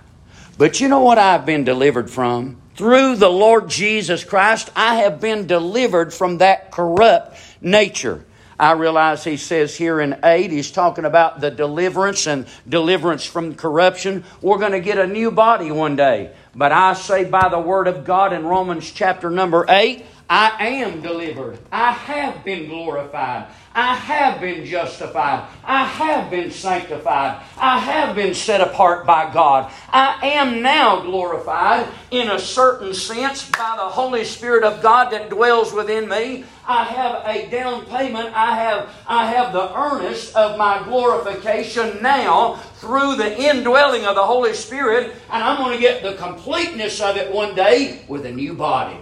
But 0.56 0.80
you 0.80 0.88
know 0.88 1.00
what 1.00 1.18
I've 1.18 1.44
been 1.44 1.64
delivered 1.64 2.10
from? 2.10 2.62
Through 2.76 3.16
the 3.16 3.30
Lord 3.30 3.70
Jesus 3.70 4.22
Christ, 4.22 4.70
I 4.76 4.96
have 4.96 5.18
been 5.18 5.46
delivered 5.46 6.12
from 6.12 6.38
that 6.38 6.70
corrupt 6.70 7.38
nature. 7.62 8.22
I 8.58 8.72
realize 8.72 9.24
he 9.24 9.38
says 9.38 9.74
here 9.74 9.98
in 9.98 10.18
8, 10.22 10.50
he's 10.50 10.70
talking 10.70 11.06
about 11.06 11.40
the 11.40 11.50
deliverance 11.50 12.26
and 12.26 12.46
deliverance 12.68 13.24
from 13.24 13.54
corruption. 13.54 14.24
We're 14.42 14.58
going 14.58 14.72
to 14.72 14.80
get 14.80 14.98
a 14.98 15.06
new 15.06 15.30
body 15.30 15.70
one 15.70 15.96
day. 15.96 16.34
But 16.54 16.72
I 16.72 16.92
say 16.92 17.24
by 17.24 17.48
the 17.48 17.58
word 17.58 17.88
of 17.88 18.04
God 18.04 18.34
in 18.34 18.44
Romans 18.44 18.90
chapter 18.90 19.30
number 19.30 19.64
8, 19.68 20.04
I 20.28 20.66
am 20.66 21.00
delivered. 21.00 21.58
I 21.72 21.92
have 21.92 22.44
been 22.44 22.68
glorified. 22.68 23.46
I 23.76 23.94
have 23.94 24.40
been 24.40 24.64
justified. 24.64 25.46
I 25.62 25.84
have 25.84 26.30
been 26.30 26.50
sanctified. 26.50 27.44
I 27.58 27.78
have 27.78 28.16
been 28.16 28.32
set 28.32 28.62
apart 28.62 29.04
by 29.04 29.30
God. 29.30 29.70
I 29.90 30.18
am 30.28 30.62
now 30.62 31.00
glorified 31.02 31.86
in 32.10 32.30
a 32.30 32.38
certain 32.38 32.94
sense 32.94 33.50
by 33.50 33.74
the 33.76 33.84
Holy 33.84 34.24
Spirit 34.24 34.64
of 34.64 34.80
God 34.82 35.10
that 35.12 35.28
dwells 35.28 35.74
within 35.74 36.08
me. 36.08 36.46
I 36.66 36.84
have 36.84 37.22
a 37.26 37.50
down 37.50 37.84
payment. 37.84 38.34
I 38.34 38.56
have, 38.56 38.88
I 39.06 39.30
have 39.32 39.52
the 39.52 39.78
earnest 39.78 40.34
of 40.34 40.56
my 40.56 40.82
glorification 40.84 42.02
now 42.02 42.54
through 42.76 43.16
the 43.16 43.38
indwelling 43.38 44.06
of 44.06 44.14
the 44.14 44.24
Holy 44.24 44.54
Spirit, 44.54 45.14
and 45.30 45.44
I'm 45.44 45.58
going 45.58 45.76
to 45.76 45.82
get 45.82 46.02
the 46.02 46.14
completeness 46.14 47.02
of 47.02 47.18
it 47.18 47.30
one 47.30 47.54
day 47.54 48.06
with 48.08 48.24
a 48.24 48.32
new 48.32 48.54
body. 48.54 48.96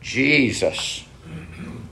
Jesus 0.00 1.05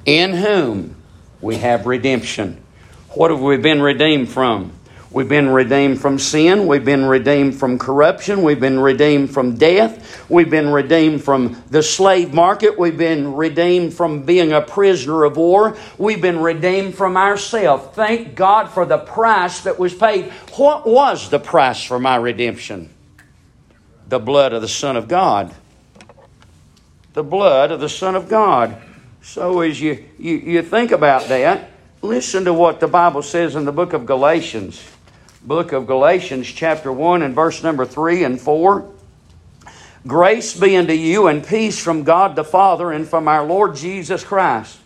in 0.05 0.33
whom 0.33 0.97
we 1.41 1.57
have 1.57 1.87
redemption. 1.87 2.63
What 3.11 3.31
have 3.31 3.41
we 3.41 3.57
been 3.57 3.81
redeemed 3.81 4.29
from? 4.29 4.73
We've 5.15 5.29
been 5.29 5.51
redeemed 5.51 6.01
from 6.01 6.19
sin. 6.19 6.67
We've 6.67 6.85
been 6.85 7.05
redeemed 7.05 7.55
from 7.55 7.79
corruption. 7.79 8.43
We've 8.43 8.59
been 8.59 8.81
redeemed 8.81 9.31
from 9.33 9.55
death. 9.55 10.29
We've 10.29 10.51
been 10.51 10.71
redeemed 10.71 11.23
from 11.23 11.63
the 11.71 11.85
slave 11.85 12.35
market. 12.35 12.77
We've 12.77 12.99
been 12.99 13.35
redeemed 13.35 13.95
from 13.95 14.25
being 14.25 14.53
a 14.53 14.61
prisoner 14.61 15.23
of 15.23 15.37
war. 15.37 15.77
We've 15.99 16.21
been 16.21 16.41
redeemed 16.41 16.97
from 16.97 17.17
ourselves. 17.17 17.95
Thank 17.95 18.35
God 18.35 18.71
for 18.71 18.85
the 18.85 18.99
price 18.99 19.61
that 19.61 19.79
was 19.79 19.95
paid. 19.95 20.33
What 20.57 20.85
was 20.85 21.31
the 21.31 21.39
price 21.39 21.85
for 21.85 22.01
my 22.01 22.17
redemption? 22.17 22.93
The 24.09 24.19
blood 24.19 24.53
of 24.53 24.63
the 24.63 24.69
Son 24.69 24.97
of 24.97 25.07
God. 25.07 25.55
The 27.13 27.23
blood 27.23 27.71
of 27.71 27.79
the 27.79 27.89
Son 27.89 28.17
of 28.17 28.29
God. 28.29 28.83
So 29.25 29.61
as 29.63 29.81
you, 29.81 30.05
you, 30.19 30.37
you 30.37 30.63
think 30.63 30.93
about 30.93 31.29
that, 31.29 31.71
listen 32.03 32.45
to 32.45 32.53
what 32.53 32.79
the 32.79 32.87
Bible 32.87 33.23
says 33.23 33.57
in 33.57 33.65
the 33.65 33.73
book 33.73 33.95
of 33.95 34.05
Galatians. 34.05 34.87
Book 35.43 35.73
of 35.73 35.87
Galatians, 35.87 36.47
chapter 36.47 36.93
1, 36.93 37.23
and 37.23 37.35
verse 37.35 37.63
number 37.63 37.87
3 37.87 38.23
and 38.25 38.39
4. 38.39 38.93
Grace 40.07 40.55
be 40.61 40.77
unto 40.77 40.93
you 40.93 41.27
and 41.27 41.45
peace 41.45 41.83
from 41.83 42.05
God 42.05 42.37
the 42.37 42.45
Father 42.45 42.93
and 42.93 43.09
from 43.09 43.27
our 43.27 43.45
Lord 43.47 43.77
Jesus 43.77 44.23
Christ, 44.23 44.79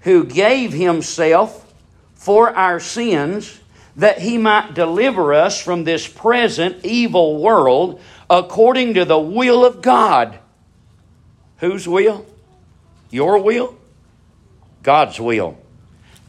who 0.00 0.24
gave 0.24 0.72
himself 0.72 1.72
for 2.14 2.48
our 2.56 2.80
sins 2.80 3.60
that 3.96 4.20
he 4.20 4.38
might 4.38 4.72
deliver 4.72 5.34
us 5.34 5.62
from 5.62 5.84
this 5.84 6.08
present 6.08 6.82
evil 6.82 7.42
world 7.42 8.00
according 8.30 8.94
to 8.94 9.04
the 9.04 9.18
will 9.18 9.66
of 9.66 9.82
God. 9.82 10.38
Whose 11.58 11.86
will? 11.86 12.24
Your 13.10 13.38
will? 13.38 13.76
God's 14.82 15.20
will. 15.20 15.58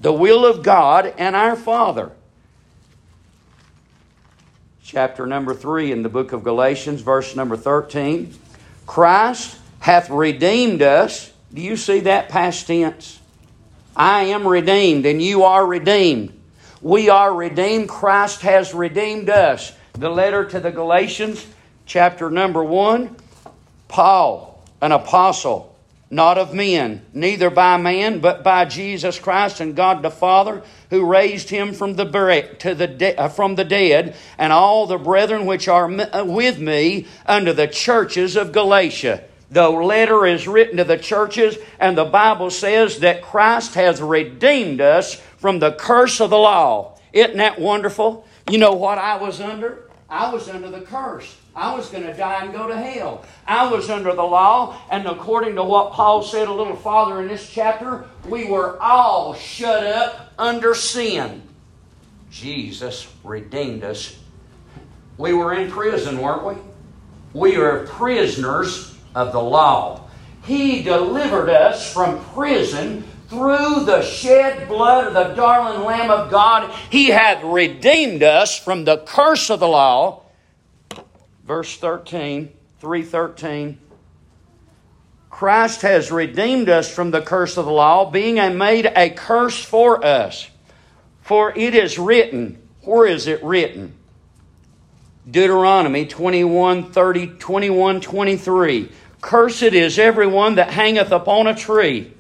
The 0.02 0.14
will 0.14 0.46
of 0.46 0.64
God 0.64 1.14
and 1.18 1.36
our 1.36 1.56
Father. 1.56 2.12
Chapter 4.84 5.26
number 5.26 5.54
3 5.54 5.92
in 5.92 6.04
the 6.04 6.10
book 6.10 6.34
of 6.34 6.44
Galatians, 6.44 7.02
verse 7.02 7.36
number 7.36 7.58
13. 7.58 8.34
Christ 8.86 9.58
hath 9.80 10.10
redeemed 10.10 10.82
us. 10.82 11.32
Do 11.54 11.62
you 11.62 11.78
see 11.78 12.02
that 12.02 12.30
past 12.30 12.68
tense? 12.68 13.20
I 13.96 14.24
am 14.26 14.48
redeemed 14.48 15.06
and 15.06 15.22
you 15.22 15.44
are 15.44 15.66
redeemed. 15.66 16.40
We 16.82 17.10
are 17.10 17.34
redeemed. 17.34 17.90
Christ 17.90 18.42
has 18.42 18.74
redeemed 18.74 19.30
us. 19.30 19.72
The 19.94 20.10
letter 20.10 20.44
to 20.46 20.60
the 20.60 20.72
Galatians, 20.72 21.46
chapter 21.86 22.30
number 22.30 22.64
1. 22.64 23.16
Paul, 23.88 24.64
an 24.82 24.92
apostle, 24.92 25.73
not 26.14 26.38
of 26.38 26.54
men, 26.54 27.02
neither 27.14 27.50
by 27.50 27.78
man, 27.78 28.20
but 28.20 28.44
by 28.44 28.66
Jesus 28.66 29.20
Christ 29.20 29.60
and 29.60 29.76
God 29.76 30.02
the 30.04 30.12
Father, 30.12 30.62
who 30.90 31.06
raised 31.06 31.50
him 31.50 31.74
from 31.74 31.96
the 31.96 32.06
de- 32.06 33.18
uh, 33.18 33.28
from 33.30 33.56
the 33.56 33.64
dead, 33.64 34.16
and 34.38 34.54
all 34.54 34.86
the 34.86 34.98
brethren 34.98 35.46
which 35.46 35.68
are 35.68 35.92
uh, 35.92 36.24
with 36.24 36.60
me 36.60 37.08
unto 37.26 37.52
the 37.52 37.68
churches 37.68 38.36
of 38.36 38.52
Galatia. 38.52 39.24
The 39.50 39.70
letter 39.70 40.26
is 40.26 40.48
written 40.48 40.78
to 40.78 40.84
the 40.84 40.98
churches, 40.98 41.58
and 41.80 41.98
the 41.98 42.06
Bible 42.06 42.50
says 42.50 43.00
that 43.00 43.22
Christ 43.22 43.76
has 43.76 44.02
redeemed 44.02 44.82
us 44.82 45.16
from 45.38 45.60
the 45.60 45.74
curse 45.74 46.22
of 46.22 46.30
the 46.30 46.38
law. 46.38 46.98
Isn't 47.12 47.38
that 47.38 47.60
wonderful? 47.60 48.26
You 48.50 48.58
know 48.58 48.74
what 48.74 48.98
I 48.98 49.18
was 49.18 49.40
under? 49.40 49.90
I 50.10 50.32
was 50.34 50.50
under 50.50 50.70
the 50.70 50.82
curse. 50.82 51.38
I 51.56 51.76
was 51.76 51.90
going 51.90 52.04
to 52.04 52.14
die 52.14 52.44
and 52.44 52.52
go 52.52 52.68
to 52.68 52.76
hell. 52.76 53.24
I 53.46 53.72
was 53.72 53.90
under 53.90 54.14
the 54.16 54.24
law, 54.24 54.76
and 54.90 55.06
according 55.06 55.56
to 55.56 55.64
what 55.64 55.92
Paul 55.92 56.24
said 56.24 56.48
a 56.48 56.54
little 56.54 56.76
farther 56.76 57.22
in 57.22 57.28
this 57.28 57.48
chapter, 57.48 58.06
we 58.28 58.46
were 58.46 58.82
all 58.82 59.36
shut 59.36 59.86
up 59.86 60.34
under 60.40 60.74
sin. 60.74 61.44
Jesus 62.32 63.08
redeemed 63.24 63.84
us. 63.84 64.18
We 65.18 65.34
were 65.34 65.54
in 65.54 65.70
prison, 65.70 66.18
weren't 66.18 66.44
we? 66.44 66.56
We 67.40 67.56
are 67.58 67.86
prisoners 67.86 68.98
of 69.14 69.32
the 69.32 69.42
law. 69.42 70.08
He 70.46 70.82
delivered 70.82 71.50
us 71.50 71.94
from 71.94 72.24
prison 72.34 73.04
through 73.30 73.86
the 73.86 74.02
shed 74.02 74.68
blood 74.68 75.08
of 75.08 75.14
the 75.14 75.36
darling 75.36 75.84
Lamb 75.86 76.10
of 76.10 76.32
God. 76.32 76.72
He 76.90 77.10
hath 77.10 77.44
redeemed 77.44 78.24
us 78.24 78.58
from 78.58 78.86
the 78.86 78.98
curse 78.98 79.52
of 79.52 79.60
the 79.60 79.68
law 79.68 80.23
verse 81.46 81.78
13, 81.78 82.52
313. 82.80 83.78
Christ 85.30 85.82
has 85.82 86.12
redeemed 86.12 86.70
us 86.70 86.94
from 86.94 87.12
the 87.12 87.22
curse 87.22 87.58
of 87.58 87.66
the 87.66 87.72
law, 87.72 88.10
being 88.10 88.36
made 88.58 88.86
a 88.86 89.10
curse 89.10 89.64
for 89.64 90.06
us. 90.06 90.48
For 91.22 91.58
it 91.58 91.74
is 91.74 91.98
written, 91.98 92.62
where 92.82 93.08
is 93.08 93.28
it 93.28 93.44
written? 93.44 93.96
Deuteronomy 95.30 96.06
21, 96.06 96.92
30, 96.92 97.28
21, 97.40 98.02
23. 98.02 98.92
Cursed 99.22 99.64
is 99.64 99.98
everyone 99.98 100.56
that 100.56 100.70
hangeth 100.70 101.12
upon 101.12 101.48
a 101.48 101.56
tree. 101.56 102.14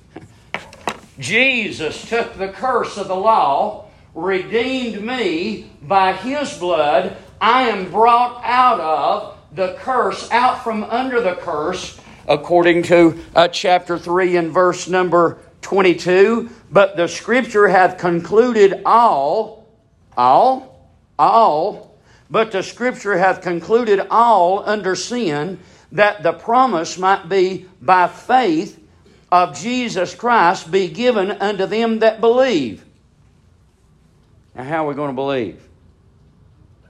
Jesus 1.20 2.10
took 2.10 2.38
the 2.38 2.48
curse 2.48 2.98
of 2.98 3.10
the 3.10 3.16
law, 3.16 3.90
redeemed 4.16 5.04
me 5.04 5.70
by 5.82 6.14
his 6.14 6.58
blood. 6.58 7.18
I 7.44 7.64
am 7.64 7.92
brought 7.92 8.42
out 8.46 8.80
of 8.80 9.38
the 9.54 9.74
curse, 9.80 10.32
out 10.32 10.64
from 10.64 10.86
under 10.86 11.20
the 11.20 11.36
curse, 11.36 12.00
according 12.26 12.84
to 12.84 13.20
uh, 13.36 13.50
chapter 13.50 14.00
3 14.00 14.38
and 14.38 14.50
verse 14.50 14.88
number 14.88 15.40
22. 15.62 16.50
But 16.72 16.96
the 16.96 17.10
scripture 17.10 17.68
hath 17.68 17.98
concluded 17.98 18.84
all, 18.86 19.68
all, 20.16 20.88
all, 21.20 21.98
but 22.30 22.54
the 22.54 22.64
scripture 22.64 23.18
hath 23.18 23.42
concluded 23.42 24.00
all 24.10 24.64
under 24.66 24.96
sin, 24.96 25.60
that 25.92 26.24
the 26.24 26.32
promise 26.32 26.98
might 26.98 27.28
be 27.28 27.66
by 27.82 28.08
faith 28.08 28.82
of 29.34 29.60
Jesus 29.60 30.16
Christ 30.16 30.72
be 30.72 30.88
given 30.88 31.30
unto 31.30 31.66
them 31.66 32.00
that 32.00 32.22
believe. 32.22 32.86
Now, 34.56 34.64
how 34.64 34.86
are 34.86 34.88
we 34.88 34.96
going 34.96 35.10
to 35.10 35.14
believe? 35.14 35.62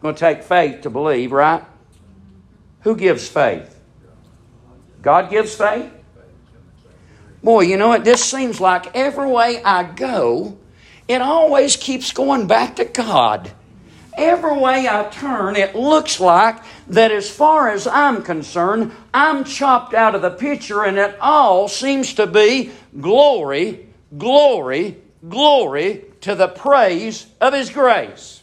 Going 0.04 0.16
to 0.16 0.20
take 0.20 0.44
faith 0.44 0.82
to 0.82 0.89
believe, 0.89 1.32
right? 1.32 1.63
Who 2.82 2.98
gives 2.98 3.26
faith? 3.26 3.80
God 5.02 5.30
gives 5.30 5.56
faith? 5.56 5.89
Boy, 7.42 7.62
you 7.62 7.78
know 7.78 7.88
what? 7.88 8.04
This 8.04 8.22
seems 8.22 8.60
like 8.60 8.94
every 8.98 9.30
way 9.30 9.63
I 9.63 9.84
go, 9.84 10.58
it 11.08 11.22
always 11.22 11.78
keeps 11.78 12.12
going 12.12 12.48
back 12.48 12.76
to 12.76 12.86
God. 12.86 13.54
Every 14.18 14.58
way 14.58 14.89
I 14.89 15.08
turn, 15.10 15.56
it 15.56 15.74
looks 15.74 16.20
like 16.20 16.58
that 16.89 17.13
as 17.13 17.30
far 17.30 17.70
as 17.70 17.88
I'm 17.88 18.24
concerned, 18.24 18.92
I'm 19.13 19.46
chopped 19.46 19.94
out 19.94 20.16
of 20.16 20.22
the 20.22 20.32
picture, 20.32 20.84
and 20.84 20.98
it 20.98 21.18
all 21.22 21.70
seems 21.70 22.13
to 22.16 22.28
be 22.28 22.72
glory, 23.00 23.88
glory, 24.18 24.98
glory 25.28 26.04
to 26.20 26.36
the 26.36 26.50
praise 26.50 27.26
of 27.39 27.54
His 27.54 27.70
grace. 27.70 28.42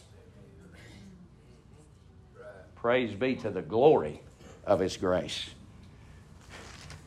Praise 2.81 3.13
be 3.13 3.35
to 3.35 3.51
the 3.51 3.61
glory 3.61 4.21
of 4.65 4.79
His 4.79 4.97
grace. 4.97 5.51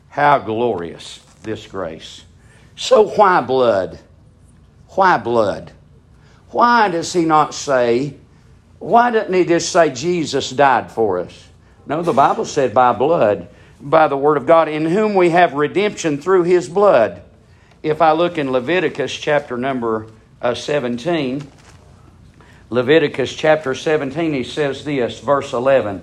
How 0.09 0.39
glorious 0.39 1.19
this 1.43 1.67
grace. 1.67 2.23
So, 2.77 3.09
why 3.09 3.41
blood? 3.41 3.99
Why 4.89 5.17
blood? 5.17 5.73
Why 6.49 6.87
does 6.87 7.11
He 7.11 7.25
not 7.25 7.53
say, 7.53 8.15
why 8.79 9.11
doesn't 9.11 9.33
he 9.33 9.45
just 9.45 9.71
say 9.71 9.89
Jesus 9.89 10.49
died 10.51 10.91
for 10.91 11.19
us? 11.19 11.47
No, 11.87 12.01
the 12.01 12.13
Bible 12.13 12.45
said 12.45 12.73
by 12.73 12.93
blood, 12.93 13.47
by 13.81 14.07
the 14.07 14.15
Word 14.17 14.37
of 14.37 14.45
God, 14.45 14.67
in 14.67 14.85
whom 14.85 15.15
we 15.15 15.31
have 15.31 15.53
redemption 15.53 16.21
through 16.21 16.43
his 16.43 16.69
blood. 16.69 17.21
If 17.83 18.01
I 18.01 18.11
look 18.11 18.37
in 18.37 18.51
Leviticus 18.51 19.13
chapter 19.13 19.57
number 19.57 20.07
uh, 20.41 20.53
17, 20.53 21.49
Leviticus 22.69 23.33
chapter 23.33 23.75
17, 23.75 24.33
he 24.33 24.43
says 24.43 24.83
this, 24.83 25.19
verse 25.19 25.53
11 25.53 26.01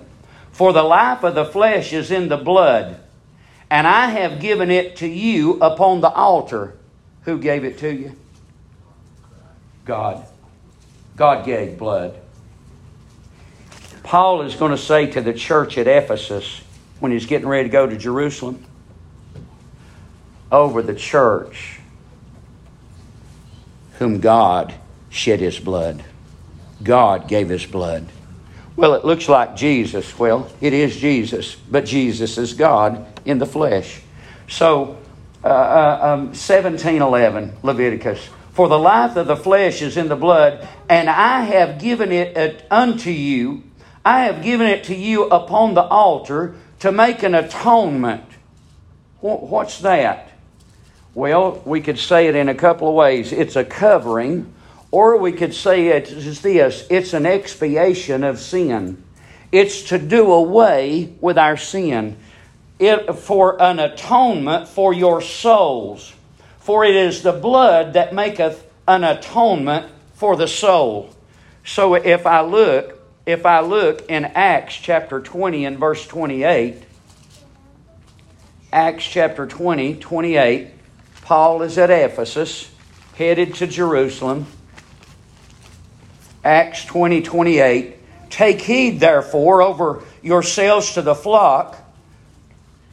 For 0.51 0.73
the 0.73 0.83
life 0.83 1.23
of 1.23 1.35
the 1.35 1.45
flesh 1.45 1.93
is 1.93 2.11
in 2.11 2.29
the 2.29 2.37
blood, 2.37 2.99
and 3.69 3.85
I 3.85 4.07
have 4.07 4.39
given 4.39 4.71
it 4.71 4.97
to 4.97 5.07
you 5.07 5.59
upon 5.59 6.01
the 6.01 6.09
altar. 6.09 6.75
Who 7.23 7.37
gave 7.37 7.63
it 7.63 7.79
to 7.79 7.93
you? 7.93 8.15
God. 9.85 10.25
God 11.15 11.45
gave 11.45 11.77
blood. 11.77 12.19
Paul 14.03 14.41
is 14.41 14.55
going 14.55 14.71
to 14.71 14.77
say 14.77 15.07
to 15.07 15.21
the 15.21 15.33
church 15.33 15.77
at 15.77 15.87
Ephesus 15.87 16.61
when 16.99 17.11
he's 17.11 17.25
getting 17.25 17.47
ready 17.47 17.69
to 17.69 17.71
go 17.71 17.87
to 17.87 17.97
Jerusalem 17.97 18.65
over 20.51 20.81
the 20.81 20.93
church 20.93 21.79
whom 23.99 24.19
God 24.19 24.73
shed 25.09 25.39
his 25.39 25.59
blood. 25.59 26.03
God 26.83 27.27
gave 27.27 27.49
his 27.49 27.65
blood. 27.65 28.05
Well, 28.75 28.95
it 28.95 29.05
looks 29.05 29.29
like 29.29 29.55
Jesus. 29.55 30.17
Well, 30.17 30.49
it 30.61 30.73
is 30.73 30.95
Jesus, 30.95 31.55
but 31.55 31.85
Jesus 31.85 32.37
is 32.37 32.53
God 32.53 33.05
in 33.25 33.37
the 33.37 33.45
flesh. 33.45 34.01
So, 34.49 34.97
uh, 35.43 35.47
uh, 35.47 35.99
um, 36.01 36.19
1711, 36.27 37.57
Leviticus. 37.61 38.29
For 38.53 38.67
the 38.67 38.79
life 38.79 39.15
of 39.15 39.27
the 39.27 39.35
flesh 39.35 39.81
is 39.81 39.97
in 39.97 40.09
the 40.09 40.15
blood, 40.15 40.67
and 40.89 41.09
I 41.09 41.41
have 41.41 41.79
given 41.79 42.11
it 42.11 42.65
unto 42.69 43.09
you 43.09 43.63
I 44.05 44.25
have 44.25 44.43
given 44.43 44.67
it 44.67 44.85
to 44.85 44.95
you 44.95 45.25
upon 45.25 45.75
the 45.75 45.83
altar 45.83 46.55
to 46.79 46.91
make 46.91 47.23
an 47.23 47.35
atonement. 47.35 48.25
What's 49.21 49.79
that? 49.79 50.31
Well, 51.13 51.61
we 51.65 51.79
could 51.79 51.99
say 51.99 52.27
it 52.27 52.35
in 52.35 52.49
a 52.49 52.55
couple 52.55 52.89
of 52.89 52.95
ways. 52.95 53.31
It's 53.31 53.55
a 53.55 53.63
covering, 53.63 54.53
or 54.93 55.17
we 55.17 55.31
could 55.31 55.55
say 55.55 55.87
it 55.87 56.11
is 56.11 56.41
this 56.41 56.85
it's 56.87 57.13
an 57.13 57.25
expiation 57.25 58.23
of 58.23 58.37
sin. 58.37 59.03
It's 59.51 59.81
to 59.89 59.97
do 59.97 60.31
away 60.31 61.15
with 61.19 61.35
our 61.35 61.57
sin. 61.57 62.15
It, 62.77 63.11
for 63.13 63.59
an 63.59 63.79
atonement 63.79 64.67
for 64.67 64.93
your 64.93 65.19
souls. 65.19 66.13
For 66.59 66.85
it 66.85 66.95
is 66.95 67.23
the 67.23 67.31
blood 67.31 67.93
that 67.93 68.13
maketh 68.13 68.67
an 68.87 69.03
atonement 69.03 69.91
for 70.13 70.35
the 70.35 70.47
soul. 70.47 71.09
So 71.65 71.95
if 71.95 72.27
I 72.27 72.41
look, 72.41 72.99
if 73.25 73.47
I 73.47 73.61
look 73.61 74.07
in 74.09 74.25
Acts 74.25 74.75
chapter 74.75 75.19
20 75.19 75.65
and 75.65 75.79
verse 75.79 76.05
28, 76.05 76.83
Acts 78.71 79.05
chapter 79.05 79.47
20, 79.47 79.95
28, 79.95 80.67
Paul 81.23 81.63
is 81.63 81.79
at 81.79 81.89
Ephesus, 81.89 82.71
headed 83.15 83.55
to 83.55 83.65
Jerusalem. 83.65 84.45
Acts 86.43 86.85
20, 86.85 87.21
28, 87.21 87.97
Take 88.29 88.61
heed, 88.61 88.99
therefore, 88.99 89.61
over 89.61 90.03
yourselves 90.21 90.93
to 90.93 91.01
the 91.01 91.15
flock, 91.15 91.77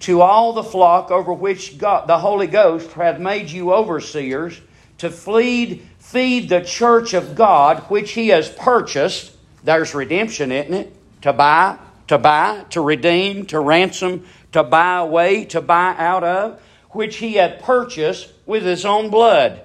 to 0.00 0.20
all 0.20 0.52
the 0.52 0.62
flock 0.62 1.10
over 1.10 1.32
which 1.32 1.78
God, 1.78 2.06
the 2.06 2.18
Holy 2.18 2.46
Ghost 2.46 2.90
hath 2.92 3.18
made 3.18 3.50
you 3.50 3.72
overseers, 3.72 4.60
to 4.98 5.10
feed, 5.10 5.86
feed 5.98 6.48
the 6.48 6.60
church 6.60 7.14
of 7.14 7.34
God, 7.34 7.80
which 7.88 8.12
he 8.12 8.28
has 8.28 8.50
purchased 8.50 9.32
there's 9.62 9.94
redemption, 9.94 10.52
isn't 10.52 10.74
it? 10.74 11.22
To 11.22 11.32
buy, 11.32 11.78
to 12.08 12.18
buy, 12.18 12.64
to 12.70 12.80
redeem, 12.80 13.46
to 13.46 13.60
ransom, 13.60 14.26
to 14.52 14.62
buy 14.62 14.98
away, 14.98 15.44
to 15.46 15.60
buy 15.60 15.94
out 15.98 16.24
of, 16.24 16.62
which 16.90 17.16
he 17.16 17.34
had 17.34 17.60
purchased 17.60 18.32
with 18.46 18.64
his 18.64 18.84
own 18.84 19.10
blood. 19.10 19.62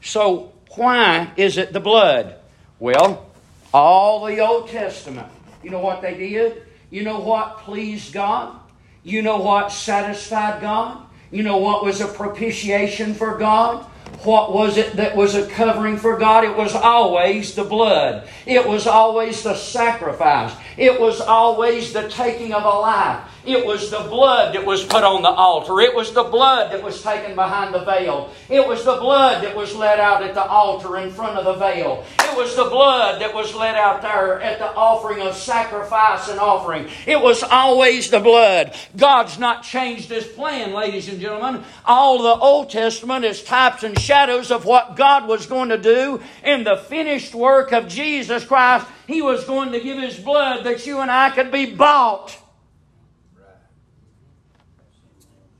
So, 0.00 0.52
why 0.76 1.32
is 1.36 1.58
it 1.58 1.72
the 1.72 1.80
blood? 1.80 2.36
Well, 2.80 3.26
all 3.74 4.24
the 4.24 4.40
Old 4.40 4.68
Testament, 4.68 5.28
you 5.62 5.70
know 5.70 5.80
what 5.80 6.00
they 6.00 6.16
did? 6.16 6.62
You 6.90 7.02
know 7.02 7.20
what 7.20 7.58
pleased 7.58 8.12
God? 8.12 8.58
You 9.02 9.22
know 9.22 9.38
what 9.38 9.72
satisfied 9.72 10.60
God? 10.60 11.04
You 11.30 11.42
know 11.42 11.58
what 11.58 11.84
was 11.84 12.00
a 12.00 12.06
propitiation 12.06 13.14
for 13.14 13.36
God? 13.36 13.84
What 14.22 14.52
was 14.52 14.78
it 14.78 14.96
that 14.96 15.14
was 15.16 15.34
a 15.34 15.46
covering 15.48 15.96
for 15.96 16.16
God? 16.16 16.44
It 16.44 16.56
was 16.56 16.74
always 16.74 17.54
the 17.54 17.64
blood. 17.64 18.28
It 18.46 18.66
was 18.66 18.86
always 18.86 19.42
the 19.42 19.54
sacrifice. 19.54 20.54
It 20.76 21.00
was 21.00 21.20
always 21.20 21.92
the 21.92 22.08
taking 22.08 22.54
of 22.54 22.64
a 22.64 22.68
life. 22.68 23.28
It 23.48 23.64
was 23.64 23.88
the 23.88 24.00
blood 24.00 24.54
that 24.54 24.66
was 24.66 24.84
put 24.84 25.04
on 25.04 25.22
the 25.22 25.30
altar. 25.30 25.80
It 25.80 25.94
was 25.94 26.12
the 26.12 26.24
blood 26.24 26.70
that 26.70 26.82
was 26.82 27.02
taken 27.02 27.34
behind 27.34 27.72
the 27.72 27.82
veil. 27.82 28.30
It 28.50 28.68
was 28.68 28.84
the 28.84 28.96
blood 28.96 29.42
that 29.42 29.56
was 29.56 29.74
let 29.74 29.98
out 29.98 30.22
at 30.22 30.34
the 30.34 30.44
altar 30.44 30.98
in 30.98 31.10
front 31.10 31.38
of 31.38 31.46
the 31.46 31.54
veil. 31.54 32.04
It 32.18 32.36
was 32.36 32.54
the 32.56 32.64
blood 32.64 33.22
that 33.22 33.34
was 33.34 33.54
let 33.54 33.74
out 33.74 34.02
there 34.02 34.38
at 34.42 34.58
the 34.58 34.70
offering 34.74 35.22
of 35.22 35.34
sacrifice 35.34 36.28
and 36.28 36.38
offering. 36.38 36.88
It 37.06 37.18
was 37.22 37.42
always 37.42 38.10
the 38.10 38.20
blood. 38.20 38.76
God's 38.94 39.38
not 39.38 39.62
changed 39.62 40.10
His 40.10 40.26
plan, 40.26 40.74
ladies 40.74 41.08
and 41.08 41.18
gentlemen. 41.18 41.64
All 41.86 42.22
the 42.22 42.38
Old 42.38 42.68
Testament 42.68 43.24
is 43.24 43.42
types 43.42 43.82
and 43.82 43.98
shadows 43.98 44.50
of 44.50 44.66
what 44.66 44.94
God 44.94 45.26
was 45.26 45.46
going 45.46 45.70
to 45.70 45.78
do 45.78 46.20
in 46.44 46.64
the 46.64 46.76
finished 46.76 47.34
work 47.34 47.72
of 47.72 47.88
Jesus 47.88 48.44
Christ. 48.44 48.86
He 49.06 49.22
was 49.22 49.44
going 49.44 49.72
to 49.72 49.80
give 49.80 49.96
His 49.96 50.18
blood 50.18 50.66
that 50.66 50.86
you 50.86 51.00
and 51.00 51.10
I 51.10 51.30
could 51.30 51.50
be 51.50 51.64
bought. 51.64 52.36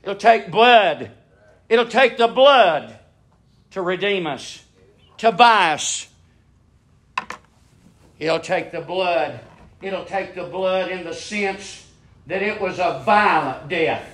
It'll 0.03 0.15
take 0.15 0.49
blood. 0.51 1.11
It'll 1.67 1.87
take 1.87 2.17
the 2.17 2.27
blood 2.27 2.97
to 3.71 3.81
redeem 3.81 4.25
us, 4.25 4.63
to 5.17 5.31
buy 5.31 5.73
us. 5.73 6.07
It'll 8.17 8.39
take 8.39 8.71
the 8.71 8.81
blood. 8.81 9.39
it'll 9.81 10.05
take 10.05 10.35
the 10.35 10.43
blood 10.43 10.91
in 10.91 11.05
the 11.05 11.13
sense 11.13 11.87
that 12.27 12.41
it 12.41 12.59
was 12.59 12.79
a 12.79 13.01
violent 13.05 13.69
death. 13.69 14.05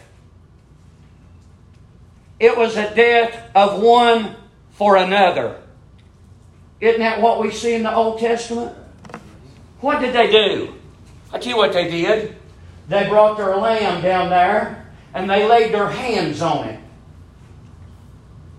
It 2.40 2.56
was 2.56 2.76
a 2.76 2.94
death 2.94 3.50
of 3.56 3.82
one 3.82 4.36
for 4.72 4.98
another. 4.98 5.60
Isn't 6.82 7.00
that 7.00 7.22
what 7.22 7.42
we 7.42 7.52
see 7.52 7.74
in 7.74 7.84
the 7.84 7.96
Old 7.96 8.20
Testament? 8.20 8.76
What 9.80 10.02
did 10.02 10.14
they 10.14 10.30
do? 10.30 10.76
I 11.32 11.40
tell 11.40 11.54
you 11.54 11.58
what 11.58 11.74
they 11.74 11.90
did. 11.90 12.36
They 12.90 13.08
brought 13.08 13.38
their 13.38 13.56
lamb 13.56 14.02
down 14.02 14.30
there 14.30 14.85
and 15.16 15.30
they 15.30 15.48
laid 15.48 15.74
their 15.74 15.90
hands 15.90 16.42
on 16.42 16.68
it. 16.68 16.80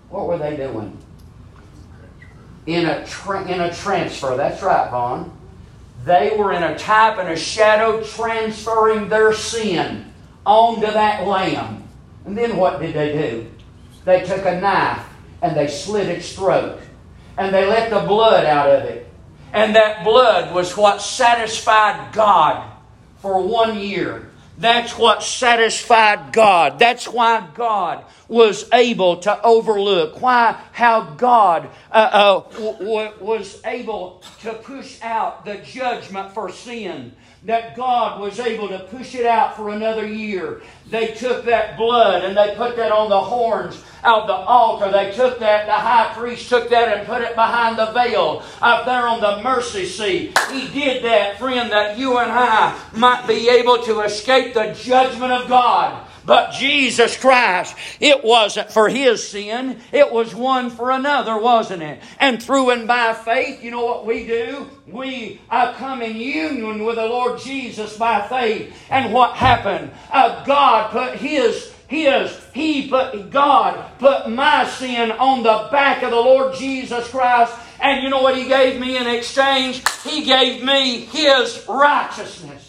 What 0.09 0.27
were 0.27 0.39
they 0.39 0.57
doing? 0.57 0.97
In 2.65 2.87
a, 2.87 3.05
tra- 3.05 3.47
in 3.47 3.61
a 3.61 3.73
transfer. 3.73 4.35
That's 4.35 4.61
right, 4.63 4.89
Vaughn. 4.89 5.31
They 6.03 6.35
were 6.35 6.51
in 6.53 6.63
a 6.63 6.77
type 6.77 7.19
and 7.19 7.29
a 7.29 7.35
shadow 7.35 8.03
transferring 8.03 9.07
their 9.07 9.33
sin 9.33 10.11
onto 10.45 10.87
that 10.87 11.27
lamb. 11.27 11.83
And 12.25 12.35
then 12.35 12.57
what 12.57 12.81
did 12.81 12.95
they 12.95 13.13
do? 13.13 13.51
They 14.03 14.25
took 14.25 14.45
a 14.45 14.59
knife 14.59 15.05
and 15.43 15.55
they 15.55 15.67
slit 15.67 16.07
its 16.07 16.33
throat. 16.33 16.79
And 17.37 17.53
they 17.53 17.67
let 17.67 17.91
the 17.91 17.99
blood 17.99 18.45
out 18.45 18.69
of 18.71 18.83
it. 18.85 19.07
And 19.53 19.75
that 19.75 20.03
blood 20.03 20.55
was 20.55 20.75
what 20.75 21.01
satisfied 21.01 22.13
God 22.13 22.71
for 23.19 23.41
one 23.43 23.77
year. 23.77 24.26
That's 24.57 24.97
what 24.97 25.21
satisfied 25.21 26.33
God. 26.33 26.79
That's 26.79 27.07
why 27.07 27.47
God 27.53 28.03
was 28.27 28.67
able 28.73 29.17
to 29.17 29.41
overlook. 29.43 30.19
Why, 30.19 30.59
how 30.71 31.01
God 31.01 31.69
uh, 31.91 31.93
uh, 31.93 32.39
w- 32.53 32.77
w- 32.79 33.13
was 33.21 33.61
able 33.65 34.23
to 34.41 34.53
push 34.53 34.99
out 35.03 35.45
the 35.45 35.57
judgment 35.57 36.33
for 36.33 36.51
sin 36.51 37.13
that 37.47 37.77
God 37.77 38.19
was 38.19 38.41
able 38.41 38.67
to 38.67 38.79
push 38.79 39.15
it 39.15 39.25
out 39.25 39.55
for 39.55 39.69
another 39.69 40.05
year. 40.05 40.61
They 40.89 41.13
took 41.13 41.45
that 41.45 41.77
blood 41.77 42.25
and 42.25 42.35
they 42.35 42.53
put 42.57 42.75
that 42.75 42.91
on 42.91 43.09
the 43.09 43.21
horns 43.21 43.81
of 44.03 44.27
the 44.27 44.33
altar. 44.33 44.91
They 44.91 45.13
took 45.13 45.39
that, 45.39 45.65
the 45.65 45.71
high 45.71 46.13
priest 46.13 46.49
took 46.49 46.69
that 46.69 46.97
and 46.97 47.07
put 47.07 47.21
it 47.21 47.35
behind 47.35 47.79
the 47.79 47.93
veil 47.93 48.43
up 48.61 48.85
there 48.85 49.07
on 49.07 49.21
the 49.21 49.41
mercy 49.41 49.85
seat. 49.85 50.37
He 50.51 50.67
did 50.67 51.05
that, 51.05 51.39
friend, 51.39 51.71
that 51.71 51.97
you 51.97 52.17
and 52.17 52.29
I 52.29 52.77
might 52.93 53.25
be 53.27 53.47
able 53.47 53.81
to 53.83 54.01
escape 54.01 54.53
the 54.53 54.73
judgment 54.73 55.31
of 55.31 55.47
God. 55.47 56.05
But 56.27 56.51
Jesus 56.51 57.15
Christ, 57.15 57.73
it 58.01 58.21
wasn't 58.21 58.69
for 58.69 58.89
his 58.89 59.25
sin, 59.25 59.79
it 59.93 60.11
was 60.11 60.35
one 60.35 60.69
for 60.69 60.91
another, 60.91 61.39
wasn't 61.39 61.83
it? 61.83 62.01
And 62.19 62.43
through 62.43 62.71
and 62.71 62.85
by 62.85 63.13
faith, 63.13 63.63
you 63.63 63.71
know 63.71 63.85
what 63.85 64.05
we 64.05 64.27
do? 64.27 64.67
We 64.87 65.39
uh, 65.49 65.71
come 65.75 66.01
in 66.01 66.17
union 66.17 66.83
with 66.83 66.97
the 66.97 67.05
Lord 67.05 67.39
Jesus 67.39 67.95
by 67.95 68.27
faith. 68.27 68.75
And 68.89 69.13
what 69.13 69.37
happened? 69.37 69.89
Uh, 70.11 70.43
God 70.43 70.91
put 70.91 71.15
his 71.15 71.73
his 71.87 72.37
he 72.53 72.89
put 72.89 73.29
god 73.29 73.97
put 73.97 74.29
my 74.29 74.67
sin 74.67 75.09
on 75.09 75.41
the 75.41 75.69
back 75.71 76.03
of 76.03 76.09
the 76.09 76.17
lord 76.17 76.53
jesus 76.53 77.09
christ 77.09 77.57
and 77.79 78.03
you 78.03 78.09
know 78.09 78.21
what 78.21 78.37
he 78.37 78.45
gave 78.45 78.77
me 78.77 78.97
in 78.97 79.07
exchange 79.07 79.81
he 80.03 80.25
gave 80.25 80.61
me 80.61 81.05
his 81.05 81.63
righteousness 81.69 82.66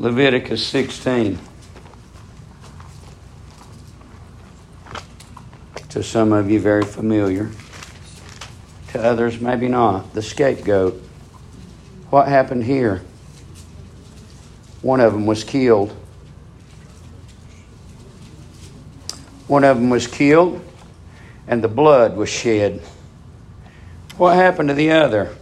Leviticus 0.00 0.64
16. 0.64 1.40
To 5.88 6.02
some 6.04 6.32
of 6.32 6.48
you, 6.48 6.60
very 6.60 6.84
familiar. 6.84 7.50
To 8.92 9.02
others, 9.02 9.40
maybe 9.40 9.66
not. 9.66 10.14
The 10.14 10.22
scapegoat. 10.22 11.02
What 12.10 12.28
happened 12.28 12.62
here? 12.62 13.02
One 14.82 15.00
of 15.00 15.12
them 15.12 15.26
was 15.26 15.42
killed. 15.42 15.90
One 19.48 19.64
of 19.64 19.78
them 19.78 19.90
was 19.90 20.06
killed, 20.06 20.64
and 21.48 21.60
the 21.60 21.68
blood 21.68 22.16
was 22.16 22.28
shed. 22.28 22.82
What 24.16 24.36
happened 24.36 24.68
to 24.68 24.76
the 24.76 24.92
other? 24.92 25.34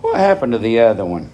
What 0.00 0.16
happened 0.16 0.52
to 0.52 0.58
the 0.58 0.78
other 0.80 1.04
one? 1.04 1.30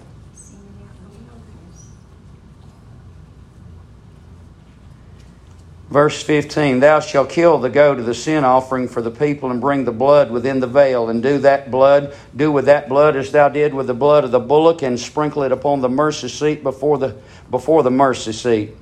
Verse 5.89 6.21
15 6.21 6.81
Thou 6.81 6.99
shalt 6.99 7.29
kill 7.29 7.57
the 7.57 7.69
goat 7.69 7.99
of 7.99 8.05
the 8.05 8.13
sin 8.13 8.43
offering 8.43 8.87
for 8.87 9.01
the 9.01 9.11
people, 9.11 9.49
and 9.49 9.59
bring 9.59 9.85
the 9.85 9.91
blood 9.91 10.29
within 10.29 10.59
the 10.59 10.67
veil, 10.67 11.09
and 11.09 11.23
do 11.23 11.39
that 11.39 11.71
blood, 11.71 12.15
do 12.35 12.51
with 12.51 12.65
that 12.65 12.87
blood 12.87 13.15
as 13.15 13.31
thou 13.31 13.49
did 13.49 13.73
with 13.73 13.87
the 13.87 13.93
blood 13.93 14.23
of 14.23 14.31
the 14.31 14.39
bullock, 14.39 14.83
and 14.83 14.99
sprinkle 14.99 15.43
it 15.43 15.51
upon 15.51 15.81
the 15.81 15.89
mercy 15.89 16.29
seat 16.29 16.61
before 16.61 16.99
the, 16.99 17.15
before 17.49 17.81
the 17.81 17.91
mercy 17.91 18.33
seat. 18.33 18.75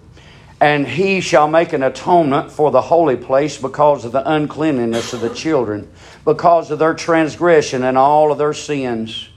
And 0.59 0.87
he 0.87 1.21
shall 1.21 1.47
make 1.47 1.71
an 1.71 1.83
atonement 1.83 2.51
for 2.51 2.71
the 2.71 2.81
holy 2.81 3.15
place 3.15 3.57
because 3.57 4.03
of 4.03 4.11
the 4.11 4.29
uncleanness 4.29 5.13
of 5.13 5.21
the 5.21 5.33
children, 5.33 5.89
because 6.25 6.71
of 6.71 6.79
their 6.79 6.95
transgression 6.95 7.83
and 7.83 7.97
all 7.97 8.31
of 8.31 8.37
their 8.37 8.53
sins 8.53 9.29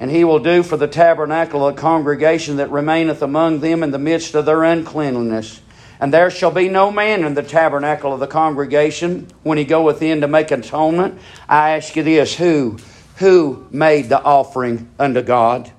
and 0.00 0.10
he 0.10 0.24
will 0.24 0.38
do 0.38 0.62
for 0.62 0.76
the 0.76 0.88
tabernacle 0.88 1.66
a 1.66 1.72
congregation 1.72 2.56
that 2.56 2.70
remaineth 2.70 3.22
among 3.22 3.60
them 3.60 3.82
in 3.82 3.90
the 3.90 3.98
midst 3.98 4.34
of 4.34 4.46
their 4.46 4.62
uncleanliness. 4.64 5.60
And 6.00 6.12
there 6.12 6.30
shall 6.30 6.50
be 6.50 6.68
no 6.68 6.90
man 6.90 7.24
in 7.24 7.34
the 7.34 7.42
tabernacle 7.42 8.12
of 8.12 8.20
the 8.20 8.26
congregation 8.26 9.28
when 9.42 9.58
he 9.58 9.64
goeth 9.64 10.02
in 10.02 10.20
to 10.20 10.28
make 10.28 10.50
atonement. 10.50 11.18
I 11.48 11.70
ask 11.70 11.94
you 11.96 12.02
this 12.02 12.34
who? 12.36 12.78
Who 13.16 13.66
made 13.70 14.08
the 14.08 14.22
offering 14.22 14.90
unto 14.98 15.22
God? 15.22 15.70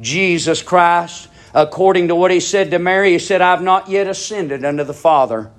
Jesus 0.00 0.62
Christ. 0.62 1.28
According 1.54 2.08
to 2.08 2.14
what 2.14 2.30
he 2.30 2.40
said 2.40 2.70
to 2.70 2.78
Mary, 2.78 3.12
he 3.12 3.18
said, 3.18 3.42
I've 3.42 3.62
not 3.62 3.90
yet 3.90 4.06
ascended 4.06 4.64
unto 4.64 4.84
the 4.84 4.94
Father. 4.94 5.50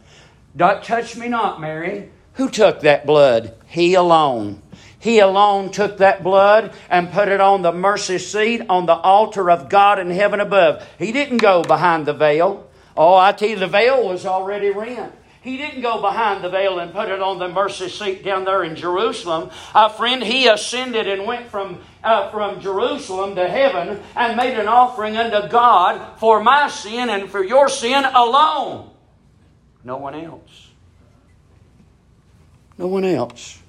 Don't 0.56 0.84
Touch 0.84 1.16
me 1.16 1.28
not, 1.28 1.62
Mary. 1.62 2.10
Who 2.34 2.50
took 2.50 2.82
that 2.82 3.06
blood? 3.06 3.54
He 3.68 3.94
alone. 3.94 4.62
He 5.04 5.20
alone 5.20 5.70
took 5.70 5.98
that 5.98 6.24
blood 6.24 6.74
and 6.90 7.12
put 7.12 7.28
it 7.28 7.42
on 7.42 7.62
the 7.62 7.74
mercy 7.74 8.18
seat 8.18 8.62
on 8.70 8.86
the 8.86 8.96
altar 8.96 9.52
of 9.52 9.68
God 9.68 10.00
in 10.00 10.10
heaven 10.10 10.40
above. 10.40 10.82
He 10.98 11.12
didn't 11.12 11.40
go 11.40 11.62
behind 11.62 12.06
the 12.06 12.14
veil. 12.14 12.70
Oh, 12.96 13.14
I 13.14 13.34
tell 13.34 13.50
you, 13.50 13.58
the 13.58 13.68
veil 13.68 14.08
was 14.08 14.26
already 14.26 14.70
rent. 14.70 15.14
He 15.42 15.58
didn't 15.58 15.82
go 15.82 16.00
behind 16.00 16.42
the 16.42 16.50
veil 16.50 16.80
and 16.80 16.94
put 16.94 17.10
it 17.10 17.22
on 17.22 17.38
the 17.38 17.50
mercy 17.50 17.90
seat 17.90 18.24
down 18.24 18.46
there 18.46 18.64
in 18.64 18.78
Jerusalem. 18.78 19.50
Uh, 19.76 19.90
friend, 19.90 20.24
he 20.24 20.48
ascended 20.48 21.06
and 21.06 21.26
went 21.26 21.50
from, 21.50 21.80
uh, 22.02 22.32
from 22.32 22.62
Jerusalem 22.62 23.36
to 23.36 23.46
heaven 23.46 24.00
and 24.16 24.38
made 24.38 24.58
an 24.58 24.70
offering 24.70 25.18
unto 25.18 25.50
God 25.50 26.18
for 26.18 26.42
my 26.42 26.70
sin 26.70 27.10
and 27.10 27.30
for 27.30 27.44
your 27.44 27.68
sin 27.68 28.06
alone. 28.06 28.90
No 29.84 29.98
one 29.98 30.16
else. 30.16 30.70
No 32.78 32.88
one 32.88 33.04
else. 33.04 33.60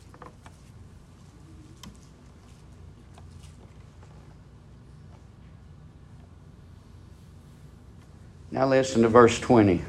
Now 8.54 8.68
listen 8.68 9.02
to 9.02 9.08
verse 9.08 9.40
20. 9.40 9.82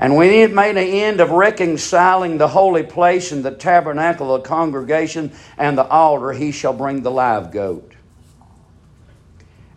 And 0.00 0.16
when 0.16 0.32
he 0.32 0.40
had 0.40 0.52
made 0.52 0.70
an 0.70 0.78
end 0.78 1.20
of 1.20 1.30
reconciling 1.30 2.36
the 2.36 2.48
holy 2.48 2.82
place 2.82 3.30
and 3.30 3.44
the 3.44 3.52
tabernacle 3.52 4.34
of 4.34 4.42
the 4.42 4.48
congregation 4.48 5.30
and 5.56 5.78
the 5.78 5.86
altar, 5.86 6.32
he 6.32 6.50
shall 6.50 6.72
bring 6.72 7.02
the 7.02 7.12
live 7.12 7.52
goat. 7.52 7.92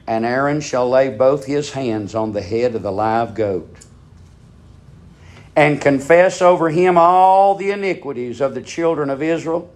And 0.08 0.26
Aaron 0.26 0.60
shall 0.60 0.90
lay 0.90 1.10
both 1.10 1.46
his 1.46 1.74
hands 1.74 2.16
on 2.16 2.34
the 2.34 2.42
head 2.42 2.74
of 2.74 2.82
the 2.82 2.92
live 2.92 3.36
goat 3.36 3.78
and 5.56 5.80
confess 5.80 6.42
over 6.42 6.72
him 6.72 6.98
all 6.98 7.54
the 7.54 7.70
iniquities 7.70 8.42
of 8.42 8.56
the 8.56 8.64
children 8.64 9.12
of 9.12 9.22
Israel, 9.22 9.72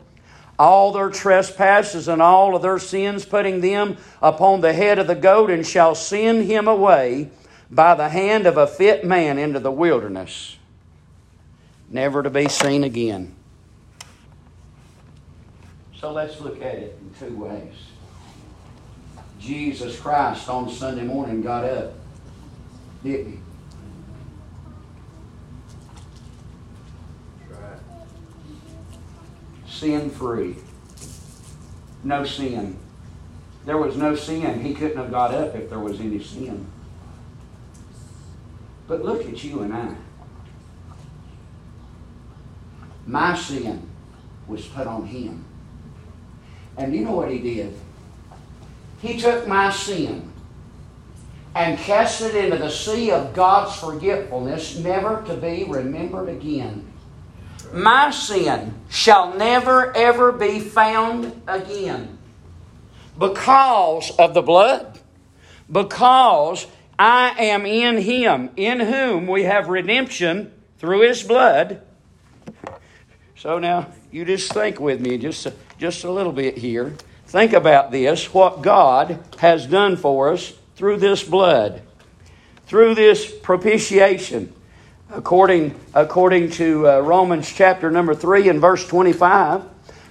all 0.58 0.92
their 0.92 1.12
trespasses 1.12 2.08
and 2.08 2.20
all 2.20 2.56
of 2.56 2.64
their 2.64 2.80
sins, 2.80 3.26
putting 3.26 3.62
them 3.62 3.96
upon 4.24 4.62
the 4.62 4.74
head 4.74 4.98
of 4.98 5.06
the 5.06 5.14
goat, 5.14 5.52
and 5.52 5.68
shall 5.68 5.94
send 5.94 6.46
him 6.46 6.68
away 6.68 7.30
by 7.70 7.96
the 7.96 8.10
hand 8.10 8.46
of 8.46 8.58
a 8.58 8.68
fit 8.68 9.04
man 9.04 9.38
into 9.38 9.60
the 9.60 9.72
wilderness, 9.72 10.58
never 11.90 12.24
to 12.24 12.30
be 12.30 12.48
seen 12.48 12.84
again. 12.84 13.36
So 16.00 16.12
let's 16.12 16.40
look 16.40 16.62
at 16.62 16.76
it 16.76 17.00
in 17.02 17.28
two 17.28 17.36
ways. 17.36 17.74
Jesus 19.40 20.00
Christ 20.00 20.50
on 20.50 20.70
Sunday 20.70 21.04
morning 21.04 21.42
got 21.42 21.64
up, 21.64 21.94
didn't 23.04 23.32
he? 23.32 23.40
sin 29.78 30.10
free. 30.10 30.56
No 32.04 32.24
sin. 32.26 32.78
There 33.66 33.78
was 33.78 33.96
no 33.96 34.16
sin. 34.16 34.62
He 34.62 34.74
couldn't 34.74 34.98
have 34.98 35.12
got 35.12 35.34
up 35.34 35.56
if 35.56 35.70
there 35.70 35.80
was 35.80 36.00
any 36.00 36.22
sin. 36.24 36.66
But 38.88 39.04
look 39.04 39.26
at 39.26 39.44
you 39.44 39.62
and 39.62 39.74
I. 39.74 39.96
My 43.06 43.36
sin 43.36 43.88
was 44.48 44.66
put 44.68 44.88
on 44.88 45.06
him. 45.06 45.46
And 46.78 46.96
you 46.96 47.04
know 47.04 47.14
what 47.14 47.32
he 47.32 47.40
did? 47.40 47.74
He 49.02 49.20
took 49.20 49.48
my 49.48 49.72
sin 49.72 50.32
and 51.56 51.78
cast 51.80 52.22
it 52.22 52.36
into 52.36 52.58
the 52.58 52.70
sea 52.70 53.12
of 53.12 53.34
God's 53.34 53.76
forgetfulness, 53.80 54.78
never 54.78 55.24
to 55.26 55.36
be 55.36 55.64
remembered 55.64 56.30
again. 56.30 56.86
My 57.74 58.12
sin 58.12 58.76
shall 58.90 59.36
never 59.36 59.96
ever 59.96 60.32
be 60.32 60.60
found 60.60 61.42
again 61.48 62.18
because 63.18 64.12
of 64.18 64.34
the 64.34 64.42
blood, 64.42 65.00
because 65.72 66.68
I 67.00 67.30
am 67.46 67.66
in 67.66 67.98
Him, 67.98 68.50
in 68.56 68.80
whom 68.80 69.28
we 69.28 69.44
have 69.44 69.68
redemption 69.68 70.52
through 70.80 71.08
His 71.08 71.24
blood. 71.24 71.82
So 73.36 73.60
now, 73.60 73.88
you 74.12 74.26
just 74.26 74.52
think 74.52 74.80
with 74.80 75.00
me 75.00 75.18
just, 75.18 75.48
just 75.78 76.04
a 76.04 76.12
little 76.12 76.32
bit 76.32 76.58
here. 76.58 76.96
Think 77.28 77.54
about 77.54 77.92
this 77.92 78.34
what 78.34 78.62
God 78.62 79.24
has 79.40 79.68
done 79.68 79.98
for 79.98 80.32
us 80.34 80.54
through 80.76 80.98
this 80.98 81.24
blood, 81.24 81.82
through 82.66 82.96
this 82.96 83.32
propitiation. 83.32 84.54
According, 85.10 85.76
according 85.94 86.52
to 86.52 86.88
uh, 86.88 87.00
Romans 87.00 87.52
chapter 87.52 87.92
number 87.92 88.16
3 88.16 88.50
and 88.50 88.60
verse 88.60 88.88
25, 88.88 89.64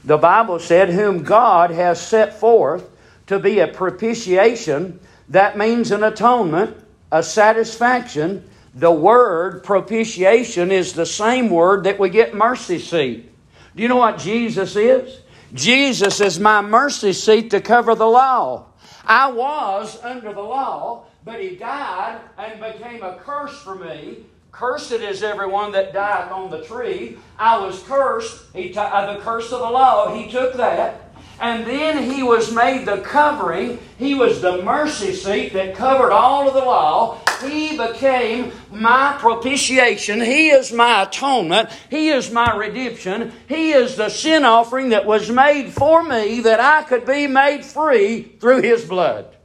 the 0.04 0.16
Bible 0.16 0.58
said, 0.58 0.90
Whom 0.90 1.22
God 1.22 1.70
has 1.70 2.00
set 2.00 2.38
forth 2.38 2.88
to 3.26 3.38
be 3.38 3.58
a 3.58 3.66
propitiation. 3.66 5.00
That 5.28 5.58
means 5.58 5.90
an 5.90 6.04
atonement, 6.04 6.76
a 7.10 7.22
satisfaction. 7.22 8.48
The 8.74 8.90
word 8.90 9.64
propitiation 9.64 10.70
is 10.70 10.92
the 10.92 11.06
same 11.06 11.50
word 11.50 11.84
that 11.84 11.98
we 11.98 12.10
get 12.10 12.34
mercy 12.34 12.78
seat. 12.78 13.32
Do 13.74 13.82
you 13.82 13.88
know 13.88 13.96
what 13.96 14.18
Jesus 14.18 14.76
is? 14.76 15.20
Jesus 15.52 16.20
is 16.20 16.38
my 16.38 16.60
mercy 16.60 17.12
seat 17.12 17.50
to 17.50 17.60
cover 17.60 17.94
the 17.94 18.06
law. 18.06 18.66
I 19.04 19.30
was 19.30 20.02
under 20.02 20.32
the 20.32 20.42
law, 20.42 21.04
but 21.24 21.40
he 21.40 21.56
died 21.56 22.20
and 22.38 22.60
became 22.60 23.02
a 23.02 23.16
curse 23.16 23.56
for 23.62 23.74
me. 23.74 24.18
Cursed 24.52 24.92
is 24.92 25.22
everyone 25.22 25.72
that 25.72 25.92
died 25.92 26.32
on 26.32 26.50
the 26.50 26.62
tree. 26.62 27.18
I 27.38 27.58
was 27.58 27.82
cursed. 27.82 28.44
He 28.54 28.70
t- 28.70 28.78
uh, 28.78 29.14
the 29.14 29.20
curse 29.20 29.52
of 29.52 29.60
the 29.60 29.70
law, 29.70 30.14
he 30.14 30.30
took 30.30 30.54
that. 30.54 31.05
And 31.40 31.66
then 31.66 32.10
he 32.10 32.22
was 32.22 32.52
made 32.54 32.86
the 32.86 32.98
covering. 32.98 33.78
He 33.98 34.14
was 34.14 34.40
the 34.40 34.62
mercy 34.62 35.12
seat 35.12 35.52
that 35.52 35.74
covered 35.74 36.12
all 36.12 36.48
of 36.48 36.54
the 36.54 36.60
law. 36.60 37.20
He 37.42 37.76
became 37.76 38.52
my 38.70 39.16
propitiation. 39.18 40.20
He 40.20 40.48
is 40.48 40.72
my 40.72 41.02
atonement. 41.02 41.68
He 41.90 42.08
is 42.08 42.30
my 42.30 42.56
redemption. 42.56 43.32
He 43.48 43.72
is 43.72 43.96
the 43.96 44.08
sin 44.08 44.44
offering 44.44 44.90
that 44.90 45.04
was 45.04 45.30
made 45.30 45.70
for 45.70 46.02
me 46.02 46.40
that 46.40 46.60
I 46.60 46.82
could 46.84 47.04
be 47.04 47.26
made 47.26 47.64
free 47.64 48.22
through 48.22 48.62
his 48.62 48.84
blood. 48.84 49.36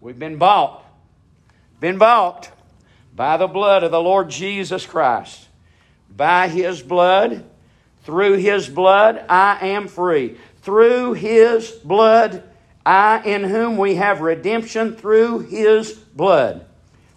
We've 0.00 0.18
been 0.18 0.38
bought. 0.38 0.84
Been 1.80 1.98
bought 1.98 2.50
by 3.16 3.36
the 3.36 3.48
blood 3.48 3.82
of 3.82 3.90
the 3.90 4.00
Lord 4.00 4.30
Jesus 4.30 4.86
Christ. 4.86 5.48
By 6.14 6.48
his 6.48 6.82
blood, 6.82 7.44
through 8.04 8.34
his 8.34 8.68
blood, 8.68 9.24
I 9.28 9.68
am 9.68 9.88
free 9.88 10.36
through 10.62 11.14
his 11.14 11.70
blood, 11.70 12.42
I 12.84 13.22
in 13.24 13.44
whom 13.44 13.76
we 13.76 13.96
have 13.96 14.20
redemption 14.20 14.96
through 14.96 15.40
his 15.40 15.92
blood. 15.92 16.64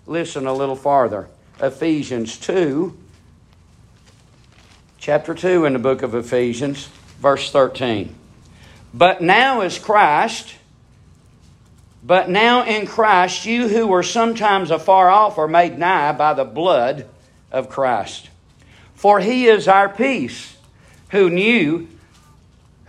Listen 0.06 0.46
a 0.46 0.54
little 0.54 0.76
farther. 0.76 1.28
Ephesians 1.60 2.38
2, 2.38 2.98
chapter 4.98 5.34
2 5.34 5.66
in 5.66 5.74
the 5.74 5.80
book 5.80 6.02
of 6.02 6.16
Ephesians, 6.16 6.90
verse 7.20 7.52
13. 7.52 8.14
But 8.94 9.22
now 9.22 9.62
is 9.62 9.80
Christ, 9.80 10.56
but 12.04 12.30
now 12.30 12.66
in 12.66 12.86
Christ, 12.86 13.46
you 13.46 13.70
who 13.70 13.88
were 13.88 14.04
sometimes 14.04 14.72
afar 14.72 15.10
off 15.10 15.38
are 15.38 15.48
made 15.48 15.80
nigh 15.80 16.12
by 16.12 16.34
the 16.34 16.44
blood 16.44 17.08
of 17.52 17.70
Christ. 17.70 18.30
For 18.96 19.20
he 19.20 19.48
is 19.48 19.68
our 19.68 19.88
peace, 19.88 20.58
who 21.10 21.30
knew 21.30 21.88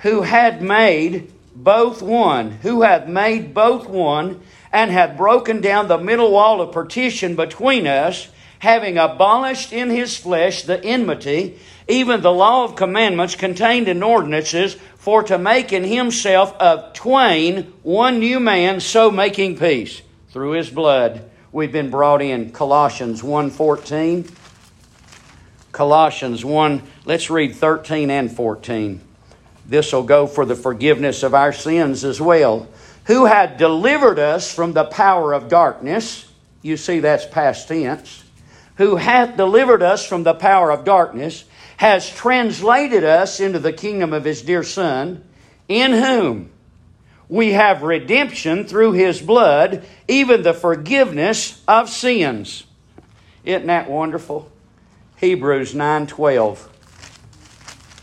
who 0.04 0.20
had 0.20 0.60
made 0.60 1.32
both 1.56 2.02
one, 2.02 2.50
who 2.50 2.82
hath 2.82 3.08
made 3.08 3.54
both 3.54 3.88
one, 3.88 4.38
and 4.70 4.90
hath 4.90 5.16
broken 5.16 5.62
down 5.62 5.88
the 5.88 5.96
middle 5.96 6.30
wall 6.30 6.60
of 6.60 6.72
partition 6.72 7.34
between 7.34 7.86
us, 7.86 8.28
having 8.58 8.98
abolished 8.98 9.72
in 9.72 9.88
his 9.88 10.14
flesh 10.14 10.64
the 10.64 10.84
enmity, 10.84 11.58
even 11.88 12.20
the 12.20 12.30
law 12.30 12.64
of 12.64 12.76
commandments 12.76 13.34
contained 13.34 13.88
in 13.88 14.02
ordinances, 14.02 14.76
for 14.98 15.22
to 15.22 15.38
make 15.38 15.72
in 15.72 15.84
himself 15.84 16.54
of 16.60 16.92
twain 16.92 17.72
one 17.82 18.18
new 18.18 18.38
man, 18.38 18.80
so 18.80 19.10
making 19.10 19.56
peace 19.56 20.02
through 20.28 20.50
his 20.50 20.68
blood. 20.68 21.30
We've 21.50 21.72
been 21.72 21.88
brought 21.88 22.20
in 22.20 22.52
Colossians 22.52 23.22
1:14. 23.22 24.30
Colossians 25.72 26.44
1, 26.44 26.82
let's 27.06 27.30
read 27.30 27.54
13 27.54 28.10
and 28.10 28.30
14. 28.30 29.00
This 29.66 29.92
will 29.92 30.02
go 30.02 30.26
for 30.26 30.44
the 30.44 30.54
forgiveness 30.54 31.22
of 31.22 31.34
our 31.34 31.52
sins 31.52 32.04
as 32.04 32.20
well. 32.20 32.68
Who 33.06 33.24
had 33.26 33.56
delivered 33.56 34.18
us 34.18 34.52
from 34.52 34.72
the 34.72 34.84
power 34.84 35.32
of 35.32 35.48
darkness. 35.48 36.30
You 36.62 36.76
see, 36.76 37.00
that's 37.00 37.26
past 37.26 37.68
tense. 37.68 38.24
Who 38.76 38.96
hath 38.96 39.36
delivered 39.36 39.82
us 39.82 40.06
from 40.06 40.22
the 40.22 40.34
power 40.34 40.70
of 40.70 40.84
darkness, 40.84 41.44
has 41.76 42.08
translated 42.08 43.04
us 43.04 43.40
into 43.40 43.58
the 43.58 43.72
kingdom 43.72 44.12
of 44.12 44.24
his 44.24 44.42
dear 44.42 44.62
Son, 44.62 45.24
in 45.68 45.92
whom 45.92 46.50
we 47.28 47.52
have 47.52 47.82
redemption 47.82 48.64
through 48.64 48.92
his 48.92 49.20
blood, 49.20 49.84
even 50.08 50.42
the 50.42 50.54
forgiveness 50.54 51.62
of 51.66 51.88
sins. 51.88 52.64
Isn't 53.44 53.66
that 53.66 53.90
wonderful? 53.90 54.50
Hebrews 55.16 55.74
9:12. 55.74 56.68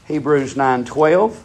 Hebrews 0.08 0.56
9:12. 0.56 1.38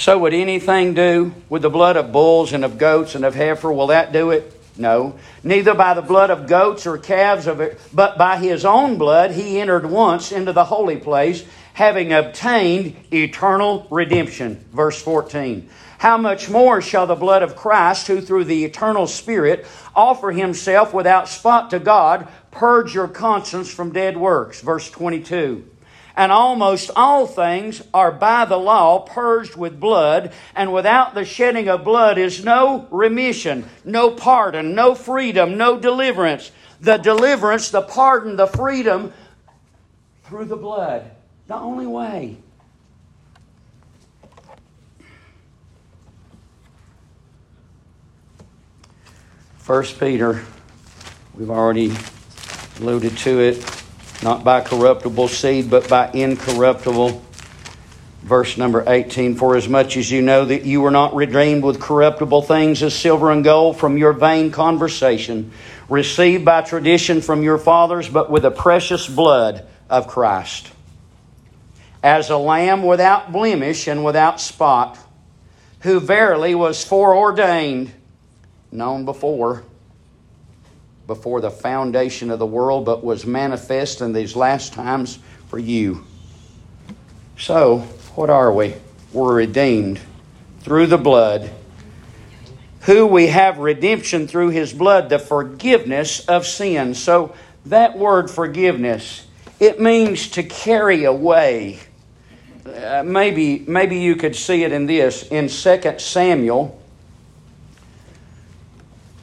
So, 0.00 0.16
would 0.16 0.32
anything 0.32 0.94
do 0.94 1.34
with 1.50 1.60
the 1.60 1.68
blood 1.68 1.98
of 1.98 2.10
bulls 2.10 2.54
and 2.54 2.64
of 2.64 2.78
goats 2.78 3.14
and 3.14 3.22
of 3.22 3.34
heifer? 3.34 3.70
Will 3.70 3.88
that 3.88 4.14
do 4.14 4.30
it? 4.30 4.50
No. 4.78 5.18
Neither 5.44 5.74
by 5.74 5.92
the 5.92 6.00
blood 6.00 6.30
of 6.30 6.46
goats 6.46 6.86
or 6.86 6.96
calves, 6.96 7.46
of 7.46 7.60
it, 7.60 7.78
but 7.92 8.16
by 8.16 8.38
his 8.38 8.64
own 8.64 8.96
blood 8.96 9.32
he 9.32 9.60
entered 9.60 9.84
once 9.84 10.32
into 10.32 10.54
the 10.54 10.64
holy 10.64 10.96
place, 10.96 11.44
having 11.74 12.14
obtained 12.14 12.96
eternal 13.12 13.86
redemption. 13.90 14.64
Verse 14.72 15.02
14. 15.02 15.68
How 15.98 16.16
much 16.16 16.48
more 16.48 16.80
shall 16.80 17.06
the 17.06 17.14
blood 17.14 17.42
of 17.42 17.54
Christ, 17.54 18.06
who 18.06 18.22
through 18.22 18.44
the 18.44 18.64
eternal 18.64 19.06
Spirit 19.06 19.66
offer 19.94 20.32
himself 20.32 20.94
without 20.94 21.28
spot 21.28 21.68
to 21.72 21.78
God, 21.78 22.26
purge 22.50 22.94
your 22.94 23.06
conscience 23.06 23.70
from 23.70 23.92
dead 23.92 24.16
works? 24.16 24.62
Verse 24.62 24.90
22 24.90 25.70
and 26.20 26.30
almost 26.30 26.90
all 26.96 27.26
things 27.26 27.82
are 27.94 28.12
by 28.12 28.44
the 28.44 28.58
law 28.58 28.98
purged 28.98 29.56
with 29.56 29.80
blood, 29.80 30.30
and 30.54 30.70
without 30.70 31.14
the 31.14 31.24
shedding 31.24 31.66
of 31.66 31.82
blood 31.82 32.18
is 32.18 32.44
no 32.44 32.86
remission, 32.90 33.64
no 33.86 34.10
pardon, 34.10 34.74
no 34.74 34.94
freedom, 34.94 35.56
no 35.56 35.80
deliverance. 35.80 36.52
The 36.78 36.98
deliverance, 36.98 37.70
the 37.70 37.80
pardon, 37.80 38.36
the 38.36 38.46
freedom 38.46 39.14
through 40.24 40.44
the 40.44 40.56
blood. 40.56 41.10
The 41.46 41.54
only 41.54 41.86
way. 41.86 42.36
First 49.56 49.98
Peter, 49.98 50.44
we've 51.34 51.48
already 51.48 51.96
alluded 52.78 53.16
to 53.16 53.40
it 53.40 53.79
not 54.22 54.44
by 54.44 54.60
corruptible 54.60 55.28
seed, 55.28 55.70
but 55.70 55.88
by 55.88 56.10
incorruptible. 56.12 57.22
Verse 58.22 58.58
number 58.58 58.84
18 58.86 59.36
For 59.36 59.56
as 59.56 59.68
much 59.68 59.96
as 59.96 60.10
you 60.10 60.20
know 60.20 60.44
that 60.44 60.64
you 60.64 60.82
were 60.82 60.90
not 60.90 61.14
redeemed 61.14 61.64
with 61.64 61.80
corruptible 61.80 62.42
things 62.42 62.82
as 62.82 62.94
silver 62.94 63.30
and 63.30 63.42
gold 63.42 63.78
from 63.78 63.96
your 63.96 64.12
vain 64.12 64.50
conversation, 64.50 65.52
received 65.88 66.44
by 66.44 66.60
tradition 66.60 67.22
from 67.22 67.42
your 67.42 67.58
fathers, 67.58 68.08
but 68.08 68.30
with 68.30 68.42
the 68.42 68.50
precious 68.50 69.08
blood 69.08 69.66
of 69.88 70.06
Christ. 70.06 70.70
As 72.02 72.30
a 72.30 72.36
lamb 72.36 72.82
without 72.82 73.32
blemish 73.32 73.86
and 73.86 74.04
without 74.04 74.40
spot, 74.40 74.98
who 75.80 75.98
verily 75.98 76.54
was 76.54 76.84
foreordained, 76.84 77.90
known 78.70 79.06
before 79.06 79.64
before 81.10 81.40
the 81.40 81.50
foundation 81.50 82.30
of 82.30 82.38
the 82.38 82.46
world, 82.46 82.84
but 82.84 83.02
was 83.02 83.26
manifest 83.26 84.00
in 84.00 84.12
these 84.12 84.36
last 84.36 84.72
times 84.72 85.18
for 85.48 85.58
you, 85.58 86.04
So, 87.36 87.78
what 88.14 88.30
are 88.30 88.52
we? 88.52 88.76
We're 89.12 89.34
redeemed 89.34 89.98
through 90.60 90.86
the 90.86 90.98
blood, 90.98 91.50
who 92.82 93.08
we 93.08 93.26
have 93.26 93.58
redemption 93.58 94.28
through 94.28 94.50
his 94.50 94.72
blood, 94.72 95.08
the 95.08 95.18
forgiveness 95.18 96.20
of 96.28 96.46
sin. 96.46 96.94
So, 96.94 97.34
that 97.66 97.98
word 97.98 98.30
forgiveness, 98.30 99.26
it 99.58 99.80
means 99.80 100.28
to 100.28 100.44
carry 100.44 101.02
away. 101.02 101.80
Uh, 102.64 103.02
maybe, 103.04 103.64
maybe 103.66 103.98
you 103.98 104.14
could 104.14 104.36
see 104.36 104.62
it 104.62 104.70
in 104.70 104.86
this 104.86 105.24
in 105.24 105.48
2 105.48 105.98
Samuel. 105.98 106.80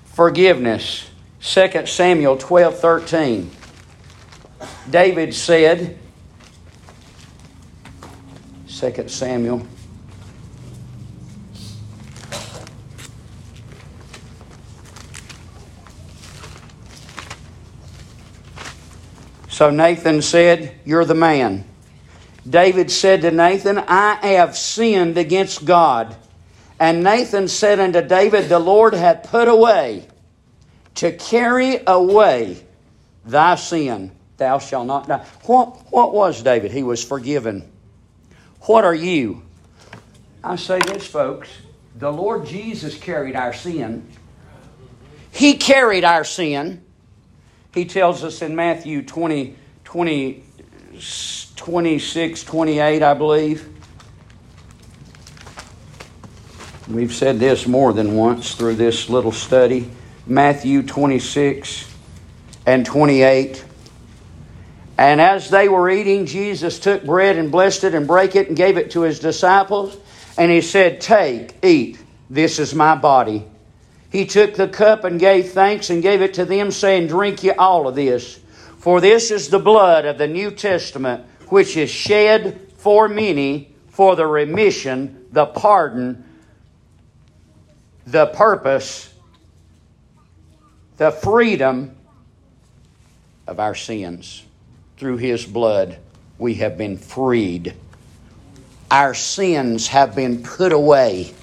Forgiveness. 0.08 1.07
2 1.42 1.86
Samuel 1.86 2.38
12 2.38 2.80
13. 2.80 3.52
David 4.90 5.34
said, 5.34 5.98
2 8.68 9.08
Samuel. 9.08 9.66
So 19.50 19.72
Nathan 19.72 20.22
said, 20.22 20.76
You're 20.86 21.06
the 21.06 21.16
man. 21.16 21.66
David 22.48 22.92
said 22.92 23.22
to 23.22 23.32
Nathan, 23.32 23.80
I 23.80 24.16
have 24.22 24.56
sinned 24.56 25.18
against 25.18 25.66
God. 25.66 26.16
And 26.80 27.04
Nathan 27.04 27.48
said 27.48 27.80
unto 27.80 28.02
David, 28.02 28.50
The 28.50 28.60
Lord 28.60 28.94
hath 28.94 29.30
put 29.30 29.48
away 29.48 30.08
to 30.98 31.12
carry 31.12 31.80
away 31.86 32.64
thy 33.26 33.56
sin. 33.56 34.12
Thou 34.38 34.60
shalt 34.60 34.88
not 34.88 35.08
die. 35.08 35.26
What, 35.46 35.92
what 35.92 36.14
was 36.14 36.44
David? 36.44 36.72
He 36.72 36.84
was 36.84 37.04
forgiven. 37.04 37.72
What 38.62 38.86
are 38.86 38.96
you? 38.96 39.42
I 40.44 40.56
say 40.56 40.80
this, 40.80 41.08
folks. 41.08 41.50
The 41.96 42.12
Lord 42.12 42.46
Jesus 42.46 42.96
carried 42.98 43.36
our 43.36 43.54
sin. 43.54 44.08
He 45.32 45.56
carried 45.56 46.04
our 46.04 46.24
sin. 46.24 46.84
He 47.74 47.86
tells 47.86 48.24
us 48.24 48.42
in 48.42 48.56
Matthew 48.56 49.04
20, 49.04 49.56
20 49.84 50.44
26, 51.58 52.44
28, 52.44 53.04
I 53.04 53.14
believe. 53.14 53.70
We've 56.88 57.14
said 57.14 57.40
this 57.40 57.68
more 57.68 57.94
than 57.94 58.16
once 58.16 58.56
through 58.56 58.76
this 58.76 59.10
little 59.10 59.32
study. 59.32 59.90
Matthew 60.30 60.84
26 60.84 61.94
and 62.66 62.86
28. 62.86 63.64
And 64.98 65.22
as 65.22 65.50
they 65.50 65.70
were 65.70 65.90
eating, 65.90 66.26
Jesus 66.26 66.80
took 66.80 67.06
bread 67.06 67.38
and 67.38 67.52
blessed 67.52 67.84
it 67.86 67.94
and 67.94 68.08
brake 68.08 68.36
it 68.36 68.48
and 68.48 68.58
gave 68.58 68.78
it 68.78 68.92
to 68.92 69.02
his 69.02 69.20
disciples. 69.20 69.96
And 70.38 70.52
he 70.52 70.62
said, 70.62 71.02
Take, 71.02 71.64
eat, 71.64 72.00
this 72.30 72.60
is 72.60 72.76
my 72.76 72.96
body. 72.96 73.46
He 74.12 74.26
took 74.26 74.56
the 74.56 74.68
cup 74.68 75.04
and 75.04 75.20
gave 75.20 75.52
thanks 75.52 75.90
and 75.90 76.02
gave 76.02 76.22
it 76.22 76.36
to 76.36 76.46
them, 76.46 76.72
saying, 76.72 77.08
Drink 77.08 77.44
ye 77.44 77.52
all 77.52 77.88
of 77.88 77.96
this. 77.96 78.40
For 78.80 79.00
this 79.02 79.32
is 79.32 79.50
the 79.50 79.60
blood 79.60 80.06
of 80.06 80.18
the 80.18 80.28
New 80.28 80.52
Testament, 80.52 81.26
which 81.48 81.78
is 81.78 81.90
shed 81.90 82.60
for 82.78 83.08
many 83.08 83.74
for 83.90 84.16
the 84.16 84.28
remission, 84.28 85.26
the 85.32 85.46
pardon, 85.46 86.24
the 88.06 88.28
purpose, 88.28 89.14
the 90.98 91.12
freedom 91.12 91.96
of 93.48 93.60
our 93.60 93.76
sins 93.76 94.44
through 94.98 95.18
his 95.18 95.46
blood, 95.46 95.98
we 96.38 96.56
have 96.56 96.78
been 96.78 96.98
freed. 96.98 97.74
Our 98.90 99.14
sins 99.14 99.88
have 99.88 100.16
been 100.16 100.44
put 100.44 100.72
away. 100.72 101.34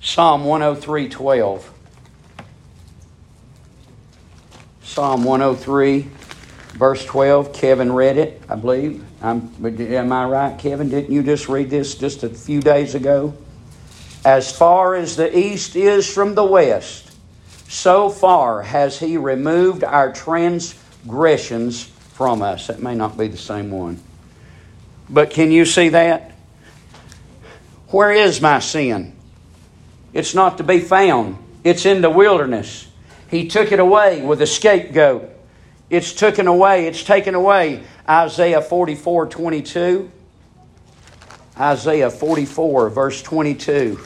Psalm 0.00 0.44
103 0.44 1.08
12. 1.08 1.70
Psalm 4.82 5.24
103, 5.24 6.06
verse 6.74 7.04
12. 7.04 7.52
Kevin 7.52 7.90
read 7.90 8.16
it, 8.16 8.40
I 8.48 8.54
believe. 8.54 9.04
I'm, 9.22 9.52
am 9.64 10.12
I 10.12 10.24
right, 10.26 10.58
Kevin? 10.58 10.90
Didn't 10.90 11.12
you 11.12 11.22
just 11.22 11.48
read 11.48 11.70
this 11.70 11.94
just 11.94 12.22
a 12.22 12.28
few 12.28 12.60
days 12.60 12.94
ago? 12.94 13.34
As 14.24 14.56
far 14.56 14.94
as 14.94 15.16
the 15.16 15.36
east 15.36 15.76
is 15.76 16.12
from 16.12 16.34
the 16.34 16.44
west, 16.44 17.12
so 17.68 18.08
far 18.08 18.62
has 18.62 18.98
he 18.98 19.16
removed 19.16 19.84
our 19.84 20.12
transgressions 20.12 21.84
from 21.84 22.40
us. 22.40 22.68
That 22.68 22.80
may 22.80 22.94
not 22.94 23.18
be 23.18 23.28
the 23.28 23.36
same 23.36 23.70
one. 23.70 24.00
But 25.10 25.30
can 25.30 25.50
you 25.50 25.66
see 25.66 25.90
that? 25.90 26.32
Where 27.88 28.12
is 28.12 28.40
my 28.40 28.60
sin? 28.60 29.14
It's 30.12 30.34
not 30.34 30.58
to 30.58 30.64
be 30.64 30.80
found. 30.80 31.36
It's 31.62 31.84
in 31.84 32.00
the 32.00 32.10
wilderness. 32.10 32.88
He 33.30 33.48
took 33.48 33.72
it 33.72 33.80
away 33.80 34.22
with 34.22 34.40
a 34.40 34.46
scapegoat. 34.46 35.28
It's 35.90 36.12
taken 36.12 36.46
away. 36.46 36.86
It's 36.86 37.02
taken 37.02 37.34
away. 37.34 37.82
Isaiah 38.08 38.62
44 38.62 39.26
22. 39.26 40.10
Isaiah 41.58 42.10
44, 42.10 42.90
verse 42.90 43.22
22. 43.22 44.00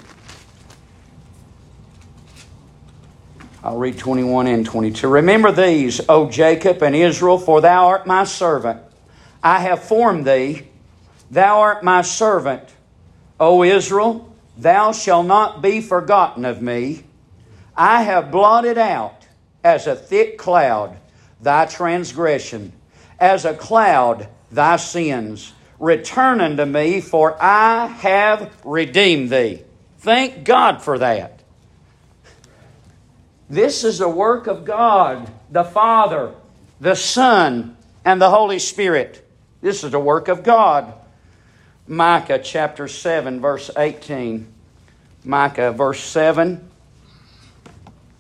I'll 3.63 3.77
read 3.77 3.99
21 3.99 4.47
and 4.47 4.65
22. 4.65 5.09
Remember 5.09 5.51
these, 5.51 6.01
O 6.09 6.31
Jacob 6.31 6.83
and 6.83 6.95
Israel, 6.95 7.39
for 7.39 7.61
thou 7.61 7.89
art 7.89 8.07
my 8.07 8.25
servant. 8.25 8.81
I 9.43 9.61
have 9.61 9.83
formed 9.83 10.27
thee. 10.27 10.69
Thou 11.31 11.61
art 11.61 11.83
my 11.83 12.03
servant. 12.03 12.69
O 13.41 13.65
Israel, 13.65 14.33
thou 14.57 14.93
shalt 14.93 15.27
not 15.27 15.61
be 15.61 15.81
forgotten 15.81 16.45
of 16.45 16.63
me. 16.63 17.03
I 17.77 18.03
have 18.03 18.31
blotted 18.31 18.79
out 18.79 19.27
as 19.65 19.87
a 19.87 19.97
thick 19.97 20.39
cloud 20.39 20.97
thy 21.41 21.67
transgression, 21.67 22.73
as 23.19 23.45
a 23.45 23.55
cloud 23.55 24.29
thy 24.51 24.77
sins. 24.77 25.53
Return 25.79 26.41
unto 26.41 26.65
me, 26.65 27.01
for 27.01 27.41
I 27.41 27.87
have 27.87 28.57
redeemed 28.65 29.31
thee. 29.31 29.63
Thank 29.99 30.45
God 30.45 30.83
for 30.83 30.99
that. 30.99 31.38
This 33.51 33.83
is 33.85 33.99
the 33.99 34.09
work 34.09 34.47
of 34.47 34.65
God, 34.65 35.31
the 35.51 35.65
Father, 35.65 36.35
the 36.81 36.95
Son, 36.95 37.77
and 38.05 38.21
the 38.21 38.31
Holy 38.31 38.59
Spirit. 38.59 39.27
This 39.61 39.85
is 39.85 39.93
the 39.93 39.99
work 39.99 40.29
of 40.29 40.43
God. 40.43 40.93
Micah 41.87 42.39
chapter 42.39 42.87
7, 42.87 43.41
verse 43.41 43.71
18. 43.77 44.47
Micah, 45.25 45.73
verse 45.73 46.01
7. 46.01 46.69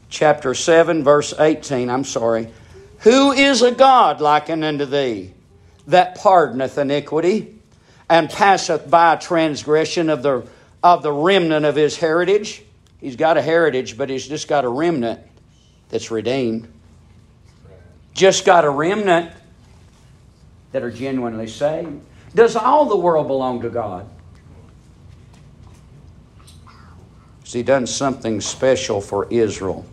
Chapter 0.08 0.54
7, 0.54 1.04
verse 1.04 1.34
18. 1.38 1.90
I'm 1.90 2.04
sorry. 2.04 2.48
Who 3.00 3.32
is 3.32 3.60
a 3.60 3.70
God 3.70 4.22
likened 4.22 4.64
unto 4.64 4.86
thee, 4.86 5.32
that 5.86 6.16
pardoneth 6.16 6.78
iniquity, 6.78 7.54
and 8.08 8.30
passeth 8.30 8.90
by 8.90 9.16
transgression 9.16 10.08
of 10.08 10.22
the, 10.22 10.46
of 10.82 11.02
the 11.02 11.12
remnant 11.12 11.66
of 11.66 11.76
his 11.76 11.98
heritage? 11.98 12.62
He's 13.00 13.16
got 13.16 13.36
a 13.36 13.42
heritage, 13.42 13.96
but 13.96 14.10
he's 14.10 14.26
just 14.26 14.48
got 14.48 14.64
a 14.64 14.68
remnant 14.68 15.20
that's 15.88 16.10
redeemed. 16.10 16.68
Just 18.12 18.44
got 18.44 18.64
a 18.64 18.70
remnant 18.70 19.32
that 20.72 20.82
are 20.82 20.90
genuinely 20.90 21.46
saved. 21.46 22.00
Does 22.34 22.56
all 22.56 22.86
the 22.86 22.96
world 22.96 23.28
belong 23.28 23.62
to 23.62 23.70
God? 23.70 24.08
Has 27.44 27.52
He 27.52 27.62
done 27.62 27.86
something 27.86 28.40
special 28.40 29.00
for 29.00 29.26
Israel? 29.30 29.86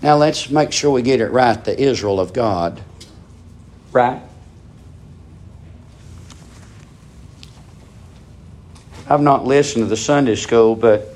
Now 0.00 0.16
let's 0.16 0.48
make 0.50 0.72
sure 0.72 0.90
we 0.90 1.02
get 1.02 1.20
it 1.20 1.30
right 1.30 1.62
the 1.64 1.78
Israel 1.78 2.20
of 2.20 2.32
God. 2.32 2.82
Right? 3.92 4.22
I've 9.08 9.20
not 9.20 9.44
listened 9.44 9.84
to 9.84 9.88
the 9.88 9.96
Sunday 9.96 10.36
school, 10.36 10.74
but 10.74 11.13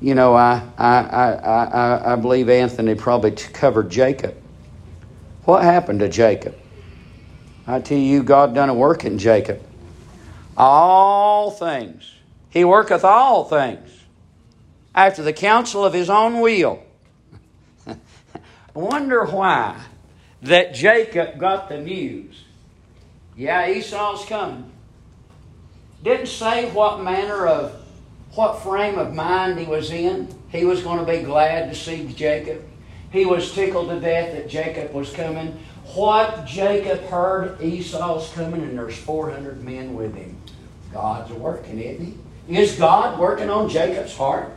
you 0.00 0.14
know, 0.14 0.34
I, 0.34 0.62
I, 0.76 0.98
I, 0.98 2.12
I, 2.12 2.16
believe 2.16 2.48
Anthony 2.48 2.94
probably 2.94 3.30
covered 3.30 3.90
Jacob. 3.90 4.36
What 5.44 5.62
happened 5.62 6.00
to 6.00 6.08
Jacob? 6.08 6.56
I 7.66 7.80
tell 7.80 7.98
you, 7.98 8.22
God 8.22 8.54
done 8.54 8.68
a 8.68 8.74
work 8.74 9.04
in 9.04 9.18
Jacob. 9.18 9.62
All 10.56 11.50
things. 11.50 12.12
He 12.50 12.64
worketh 12.64 13.04
all 13.04 13.44
things 13.44 14.04
after 14.94 15.22
the 15.22 15.32
counsel 15.32 15.84
of 15.84 15.92
his 15.92 16.10
own 16.10 16.40
will. 16.40 16.82
I 17.86 17.96
wonder 18.74 19.24
why 19.24 19.80
that 20.42 20.74
Jacob 20.74 21.38
got 21.38 21.68
the 21.68 21.78
news. 21.78 22.44
Yeah, 23.36 23.68
Esau's 23.68 24.24
coming. 24.24 24.70
Didn't 26.02 26.28
say 26.28 26.70
what 26.70 27.02
manner 27.02 27.46
of 27.46 27.85
what 28.36 28.62
frame 28.62 28.98
of 28.98 29.14
mind 29.14 29.58
he 29.58 29.64
was 29.64 29.90
in. 29.90 30.28
He 30.50 30.64
was 30.64 30.82
going 30.82 31.04
to 31.04 31.10
be 31.10 31.22
glad 31.22 31.70
to 31.70 31.74
see 31.74 32.06
Jacob. 32.12 32.62
He 33.10 33.24
was 33.24 33.52
tickled 33.52 33.88
to 33.88 33.98
death 33.98 34.32
that 34.32 34.48
Jacob 34.48 34.92
was 34.92 35.12
coming. 35.12 35.58
what 35.94 36.44
Jacob 36.44 37.00
heard 37.04 37.62
Esau's 37.62 38.30
coming, 38.34 38.62
and 38.62 38.76
there's 38.76 38.98
400 38.98 39.62
men 39.62 39.94
with 39.94 40.14
him. 40.14 40.36
God's 40.92 41.32
working, 41.32 41.78
isn't 41.80 42.18
he? 42.46 42.58
Is 42.58 42.76
God 42.76 43.18
working 43.18 43.48
on 43.48 43.68
Jacob's 43.68 44.16
heart? 44.16 44.56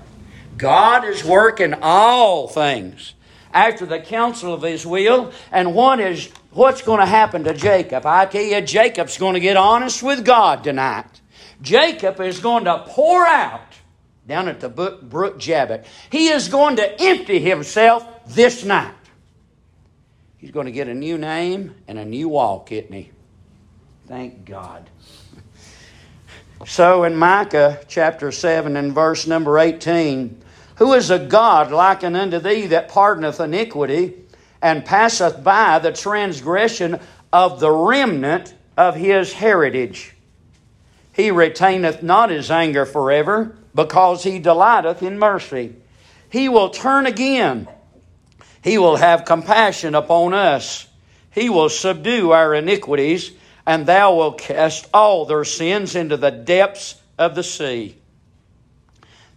God 0.58 1.06
is 1.06 1.24
working 1.24 1.76
all 1.82 2.48
things 2.48 3.14
after 3.54 3.86
the 3.86 4.00
counsel 4.00 4.54
of 4.54 4.62
his 4.62 4.86
will. 4.86 5.32
And 5.52 5.74
what 5.74 6.00
is 6.00 6.30
what's 6.52 6.82
going 6.82 7.00
to 7.00 7.06
happen 7.06 7.44
to 7.46 7.54
Jacob? 7.54 8.06
I 8.06 8.26
tell 8.26 8.44
you, 8.44 8.62
Jacob's 8.62 9.18
going 9.18 9.36
to 9.36 9.40
get 9.40 9.56
honest 9.56 10.04
with 10.04 10.26
God 10.26 10.64
tonight. 10.64 11.22
Jacob 11.62 12.20
is 12.22 12.40
going 12.40 12.66
to 12.66 12.84
pour 12.88 13.26
out 13.26 13.69
down 14.30 14.48
at 14.48 14.60
the 14.60 14.70
brook 14.70 15.40
Jabbok. 15.40 15.84
He 16.12 16.30
is 16.30 16.48
going 16.48 16.78
to 16.78 17.02
empty 17.02 17.40
himself 17.40 18.06
this 18.28 18.64
night. 18.64 18.94
He's 20.38 20.52
going 20.52 20.68
to 20.68 20.72
get 20.72 20.88
a 20.88 20.94
new 20.94 21.18
name 21.18 21.76
and 21.88 21.98
a 21.98 22.06
new 22.06 22.30
walk, 22.30 22.72
isn't 22.72 22.94
he? 22.94 23.12
Thank 24.08 24.46
God. 24.46 24.90
So 26.66 27.06
in 27.06 27.16
Micah 27.16 27.80
chapter 27.88 28.34
7 28.34 28.76
and 28.76 28.94
verse 28.94 29.26
number 29.26 29.58
18, 29.58 30.42
who 30.76 30.92
is 30.92 31.10
a 31.10 31.18
God 31.18 31.72
like 31.72 32.04
unto 32.04 32.38
thee 32.38 32.68
that 32.68 32.90
pardoneth 32.90 33.40
iniquity 33.40 34.16
and 34.62 34.84
passeth 34.84 35.42
by 35.42 35.80
the 35.80 35.94
transgression 35.94 37.00
of 37.32 37.62
the 37.62 37.72
remnant 37.72 38.54
of 38.76 38.98
his 38.98 39.32
heritage? 39.32 40.18
He 41.14 41.32
retaineth 41.32 42.04
not 42.04 42.30
his 42.30 42.52
anger 42.52 42.86
forever, 42.86 43.56
because 43.84 44.26
he 44.26 44.40
delighteth 44.40 45.02
in 45.02 45.18
mercy. 45.18 45.74
He 46.30 46.50
will 46.50 46.70
turn 46.70 47.06
again. 47.06 47.66
He 48.62 48.78
will 48.78 48.98
have 48.98 49.24
compassion 49.24 49.96
upon 49.96 50.34
us. 50.34 50.86
He 51.32 51.50
will 51.50 51.70
subdue 51.70 52.32
our 52.32 52.54
iniquities, 52.54 53.32
and 53.66 53.86
thou 53.86 54.16
wilt 54.16 54.38
cast 54.38 54.90
all 54.94 55.26
their 55.26 55.46
sins 55.46 55.96
into 55.96 56.18
the 56.18 56.30
depths 56.30 57.02
of 57.18 57.36
the 57.36 57.44
sea. 57.44 57.96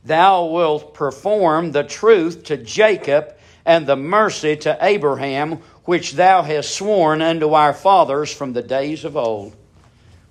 Thou 0.05 0.47
wilt 0.47 0.93
perform 0.93 1.71
the 1.71 1.85
truth 1.85 2.43
to 2.45 2.57
Jacob 2.57 3.37
and 3.65 3.87
the 3.87 3.95
mercy 3.95 4.57
to 4.57 4.77
Abraham, 4.81 5.61
which 5.85 6.15
thou 6.15 6.43
hast 6.43 6.75
sworn 6.75 7.23
unto 7.23 7.53
our 7.53 7.73
fathers 7.73 8.35
from 8.35 8.55
the 8.55 8.63
days 8.63 9.05
of 9.05 9.17
old. 9.17 9.55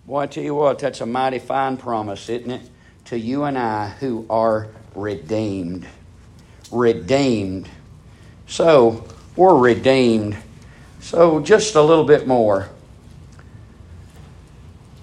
Boy, 0.05 0.19
I 0.19 0.27
tell 0.27 0.43
you 0.43 0.55
what, 0.55 0.79
that's 0.79 0.99
a 0.99 1.05
mighty 1.05 1.39
fine 1.39 1.77
promise, 1.77 2.27
isn't 2.27 2.51
it? 2.51 2.69
To 3.11 3.19
you 3.19 3.43
and 3.43 3.57
I 3.57 3.89
who 3.89 4.25
are 4.29 4.69
redeemed. 4.95 5.85
Redeemed. 6.71 7.67
So, 8.47 9.03
we're 9.35 9.57
redeemed. 9.57 10.37
So, 11.01 11.41
just 11.41 11.75
a 11.75 11.81
little 11.81 12.05
bit 12.05 12.25
more. 12.25 12.69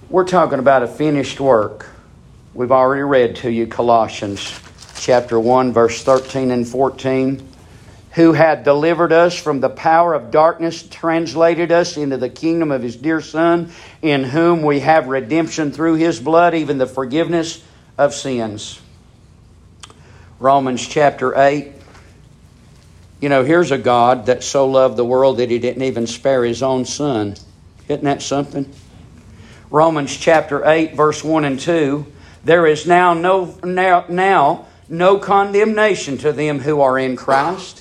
We're 0.09 0.25
talking 0.25 0.59
about 0.59 0.83
a 0.83 0.87
finished 0.87 1.39
work. 1.39 1.87
We've 2.55 2.73
already 2.73 3.03
read 3.03 3.37
to 3.37 3.51
you 3.51 3.67
Colossians 3.67 4.59
chapter 4.97 5.39
1, 5.39 5.75
verse 5.75 6.03
13 6.03 6.51
and 6.51 6.67
14. 6.67 7.47
Who 8.13 8.33
had 8.33 8.65
delivered 8.65 9.13
us 9.13 9.39
from 9.39 9.61
the 9.61 9.69
power 9.69 10.15
of 10.15 10.31
darkness, 10.31 10.83
translated 10.83 11.71
us 11.71 11.99
into 11.99 12.17
the 12.17 12.31
kingdom 12.31 12.71
of 12.71 12.83
his 12.83 12.97
dear 12.97 13.21
Son, 13.21 13.71
in 14.01 14.25
whom 14.25 14.63
we 14.63 14.81
have 14.81 15.09
redemption 15.09 15.73
through 15.73 15.97
his 15.97 16.19
blood, 16.19 16.55
even 16.55 16.79
the 16.79 16.87
forgiveness 16.87 17.63
of 17.99 18.15
sins. 18.15 18.81
Romans 20.39 20.87
chapter 20.87 21.37
8. 21.37 21.73
You 23.21 23.29
know, 23.29 23.43
here's 23.43 23.73
a 23.73 23.79
God 23.79 24.27
that 24.27 24.45
so 24.45 24.69
loved 24.69 24.97
the 24.97 25.05
world 25.05 25.39
that 25.39 25.51
he 25.51 25.59
didn't 25.59 25.83
even 25.83 26.07
spare 26.07 26.45
his 26.45 26.63
own 26.63 26.85
son. 26.85 27.35
Isn't 27.89 28.05
that 28.05 28.23
something? 28.23 28.73
Romans 29.71 30.17
chapter 30.17 30.65
8, 30.65 30.95
verse 30.95 31.25
1 31.25 31.45
and 31.45 31.59
2. 31.59 32.07
There 32.45 32.67
is 32.67 32.87
now 32.87 33.15
no, 33.15 33.59
now, 33.65 34.05
now 34.09 34.67
no 34.89 35.19
condemnation 35.19 36.19
to 36.19 36.33
them 36.33 36.61
who 36.61 36.81
are 36.81 36.97
in 36.97 37.17
Christ. 37.17 37.81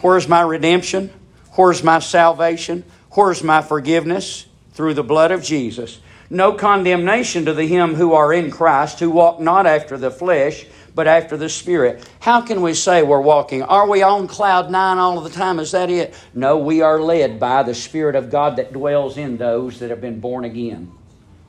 Where's 0.00 0.28
my 0.28 0.42
redemption? 0.42 1.10
Where's 1.52 1.84
my 1.84 2.00
salvation? 2.00 2.84
Where's 3.12 3.44
my 3.44 3.62
forgiveness? 3.62 4.46
Through 4.72 4.94
the 4.94 5.04
blood 5.04 5.30
of 5.30 5.44
Jesus. 5.44 6.00
No 6.34 6.52
condemnation 6.52 7.44
to 7.44 7.54
the 7.54 7.66
him 7.66 7.94
who 7.94 8.12
are 8.14 8.32
in 8.32 8.50
Christ, 8.50 8.98
who 8.98 9.08
walk 9.08 9.38
not 9.38 9.66
after 9.66 9.96
the 9.96 10.10
flesh, 10.10 10.66
but 10.92 11.06
after 11.06 11.36
the 11.36 11.48
Spirit. 11.48 12.08
How 12.18 12.40
can 12.40 12.60
we 12.60 12.74
say 12.74 13.04
we're 13.04 13.20
walking? 13.20 13.62
Are 13.62 13.88
we 13.88 14.02
on 14.02 14.26
cloud 14.26 14.68
nine 14.68 14.98
all 14.98 15.16
of 15.16 15.22
the 15.22 15.30
time? 15.30 15.60
Is 15.60 15.70
that 15.70 15.90
it? 15.90 16.12
No, 16.34 16.58
we 16.58 16.82
are 16.82 17.00
led 17.00 17.38
by 17.38 17.62
the 17.62 17.72
Spirit 17.72 18.16
of 18.16 18.30
God 18.30 18.56
that 18.56 18.72
dwells 18.72 19.16
in 19.16 19.36
those 19.36 19.78
that 19.78 19.90
have 19.90 20.00
been 20.00 20.18
born 20.18 20.44
again. 20.44 20.90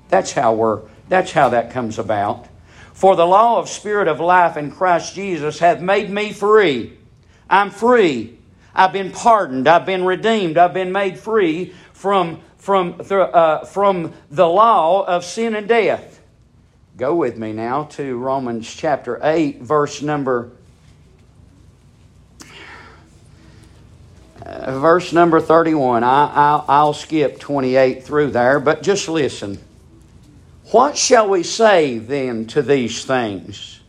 That's 0.10 0.32
how 0.32 0.54
we're 0.54 0.82
that's 1.10 1.32
how 1.32 1.50
that 1.50 1.72
comes 1.72 1.98
about. 1.98 2.48
For 2.94 3.16
the 3.16 3.26
law 3.26 3.58
of 3.58 3.68
spirit 3.68 4.08
of 4.08 4.20
life 4.20 4.56
in 4.56 4.72
Christ 4.72 5.16
Jesus 5.16 5.60
hath 5.60 5.82
made 5.82 6.12
me 6.12 6.32
free. 6.32 6.94
I'm 7.50 7.72
free. 7.72 8.38
I've 8.74 8.94
been 8.94 9.12
pardoned. 9.12 9.68
I've 9.68 9.86
been 9.86 10.06
redeemed. 10.06 10.58
I've 10.60 10.74
been 10.74 10.92
made 10.92 11.18
free 11.18 11.74
from, 11.94 12.42
from, 12.66 13.00
uh, 13.12 13.64
from 13.66 14.12
the 14.32 14.48
law 14.48 15.06
of 15.06 15.24
sin 15.24 15.54
and 15.54 15.68
death. 15.68 16.20
Go 16.98 17.14
with 17.14 17.38
me 17.38 17.54
now 17.54 17.84
to 17.92 18.18
Romans 18.18 18.68
chapter 18.74 19.20
8, 19.22 19.62
verse 19.62 20.02
number 20.02 20.50
uh, 24.42 24.80
verse 24.80 25.14
number 25.14 25.40
31. 25.40 26.04
I, 26.04 26.64
will 26.68 26.94
skip 26.94 27.40
28 27.40 28.04
through 28.04 28.32
there, 28.32 28.60
but 28.60 28.82
just 28.82 29.08
listen. 29.10 29.60
What 30.72 30.98
shall 30.98 31.30
we 31.30 31.44
say 31.44 32.00
then 32.00 32.48
to 32.48 32.64
these 32.64 33.06
things? 33.06 33.80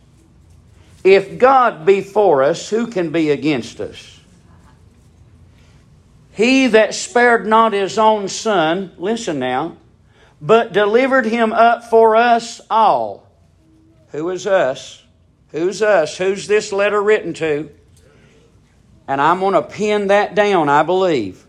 If 1.03 1.39
God 1.39 1.83
be 1.83 2.01
for 2.01 2.43
us, 2.43 2.69
who 2.69 2.85
can 2.85 3.11
be 3.11 3.31
against 3.31 3.79
us? 3.81 4.16
He 6.37 6.67
that 6.67 6.93
spared 6.93 7.47
not 7.47 7.73
his 7.73 7.97
own 7.97 8.27
son, 8.27 8.91
listen 8.99 9.39
now, 9.39 9.75
but 10.39 10.71
delivered 10.71 11.25
him 11.25 11.51
up 11.51 11.85
for 11.85 12.15
us 12.15 12.61
all. 12.69 13.27
Who 14.09 14.29
is 14.29 14.45
us? 14.45 15.01
Who's 15.49 15.81
us? 15.81 16.15
Who's 16.15 16.45
this 16.45 16.71
letter 16.71 17.01
written 17.01 17.33
to? 17.33 17.71
And 19.07 19.19
I'm 19.19 19.39
going 19.39 19.55
to 19.55 19.63
pin 19.63 20.09
that 20.09 20.35
down, 20.35 20.69
I 20.69 20.83
believe. 20.83 21.43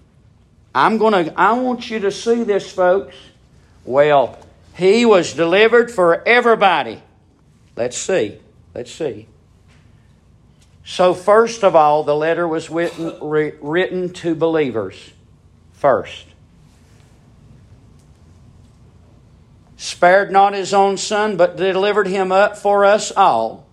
I'm 0.75 0.97
going 0.97 1.27
to, 1.27 1.39
I 1.39 1.53
want 1.53 1.91
you 1.91 1.99
to 1.99 2.11
see 2.11 2.43
this, 2.45 2.73
folks. 2.73 3.15
Well, 3.85 4.39
he 4.75 5.05
was 5.05 5.35
delivered 5.35 5.91
for 5.91 6.27
everybody. 6.27 7.03
Let's 7.77 7.99
see. 7.99 8.39
Let's 8.75 8.91
see. 8.91 9.27
So, 10.91 11.13
first 11.13 11.65
of 11.65 11.77
all, 11.77 12.03
the 12.03 12.17
letter 12.17 12.49
was 12.49 12.71
written, 12.71 13.13
written 13.21 14.11
to 14.15 14.35
believers 14.35 15.13
first. 15.73 16.25
Spared 19.77 20.33
not 20.33 20.55
his 20.55 20.73
own 20.73 20.97
son, 20.97 21.37
but 21.37 21.59
delivered 21.59 22.07
him 22.07 22.33
up 22.33 22.57
for 22.57 22.87
us 22.87 23.13
all. 23.13 23.67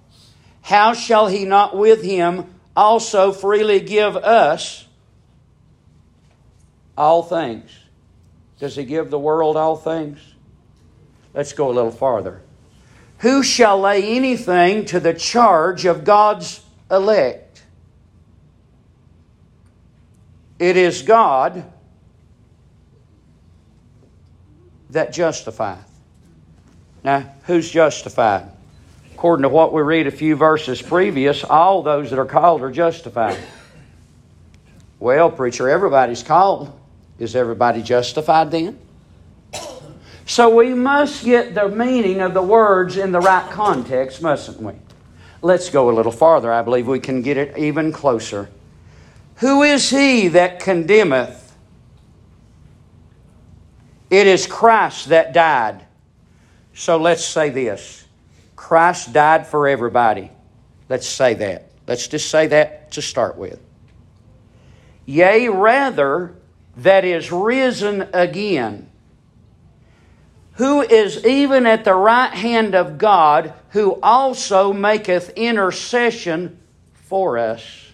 How 0.63 0.93
shall 0.93 1.27
he 1.27 1.45
not 1.45 1.77
with 1.77 2.03
him 2.03 2.53
also 2.75 3.31
freely 3.31 3.79
give 3.79 4.17
us 4.17 4.85
all 6.97 7.23
things? 7.23 7.71
Does 8.59 8.75
he 8.75 8.83
give 8.83 9.09
the 9.09 9.17
world 9.17 9.55
all 9.55 9.77
things? 9.77 10.19
Let's 11.33 11.53
go 11.53 11.71
a 11.71 11.71
little 11.71 11.91
farther. 11.91 12.41
Who 13.19 13.41
shall 13.41 13.79
lay 13.79 14.03
anything 14.03 14.83
to 14.87 14.99
the 14.99 15.13
charge 15.13 15.85
of 15.85 16.03
God's 16.03 16.64
elect? 16.89 17.63
It 20.59 20.77
is 20.77 21.01
God 21.01 21.65
that 24.91 25.11
justifieth. 25.11 25.91
Now, 27.03 27.29
who's 27.45 27.69
justified? 27.69 28.49
According 29.13 29.43
to 29.43 29.49
what 29.49 29.73
we 29.73 29.81
read 29.81 30.07
a 30.07 30.11
few 30.11 30.35
verses 30.35 30.81
previous, 30.81 31.43
all 31.43 31.83
those 31.83 32.09
that 32.09 32.19
are 32.19 32.25
called 32.25 32.61
are 32.61 32.71
justified. 32.71 33.37
Well, 34.99 35.29
preacher, 35.29 35.69
everybody's 35.69 36.23
called. 36.23 36.77
Is 37.19 37.35
everybody 37.35 37.81
justified 37.81 38.51
then? 38.51 38.79
So 40.25 40.55
we 40.55 40.73
must 40.73 41.23
get 41.23 41.53
the 41.53 41.69
meaning 41.69 42.21
of 42.21 42.33
the 42.33 42.41
words 42.41 42.97
in 42.97 43.11
the 43.11 43.19
right 43.19 43.49
context, 43.51 44.21
mustn't 44.21 44.59
we? 44.59 44.73
Let's 45.45 45.69
go 45.69 45.91
a 45.91 45.93
little 45.93 46.11
farther. 46.11 46.51
I 46.51 46.63
believe 46.63 46.87
we 46.87 46.99
can 46.99 47.21
get 47.21 47.37
it 47.37 47.55
even 47.55 47.91
closer. 47.91 48.49
Who 49.35 49.61
is 49.61 49.91
he 49.91 50.29
that 50.29 50.59
condemneth? 50.59 51.55
It 54.09 54.25
is 54.25 54.47
Christ 54.47 55.09
that 55.09 55.33
died. 55.33 55.85
So 56.73 56.97
let's 56.97 57.23
say 57.23 57.51
this 57.51 58.07
Christ 58.55 59.13
died 59.13 59.45
for 59.45 59.67
everybody. 59.67 60.31
Let's 60.89 61.07
say 61.07 61.35
that. 61.35 61.69
Let's 61.85 62.07
just 62.07 62.31
say 62.31 62.47
that 62.47 62.91
to 62.93 63.03
start 63.03 63.37
with. 63.37 63.59
Yea, 65.05 65.49
rather, 65.49 66.33
that 66.77 67.05
is 67.05 67.31
risen 67.31 68.09
again, 68.13 68.89
who 70.55 70.81
is 70.81 71.25
even 71.25 71.65
at 71.65 71.83
the 71.83 71.93
right 71.93 72.33
hand 72.33 72.75
of 72.75 72.97
God, 72.97 73.53
who 73.69 73.99
also 74.01 74.71
maketh 74.71 75.29
intercession 75.31 76.59
for 76.93 77.37
us. 77.37 77.85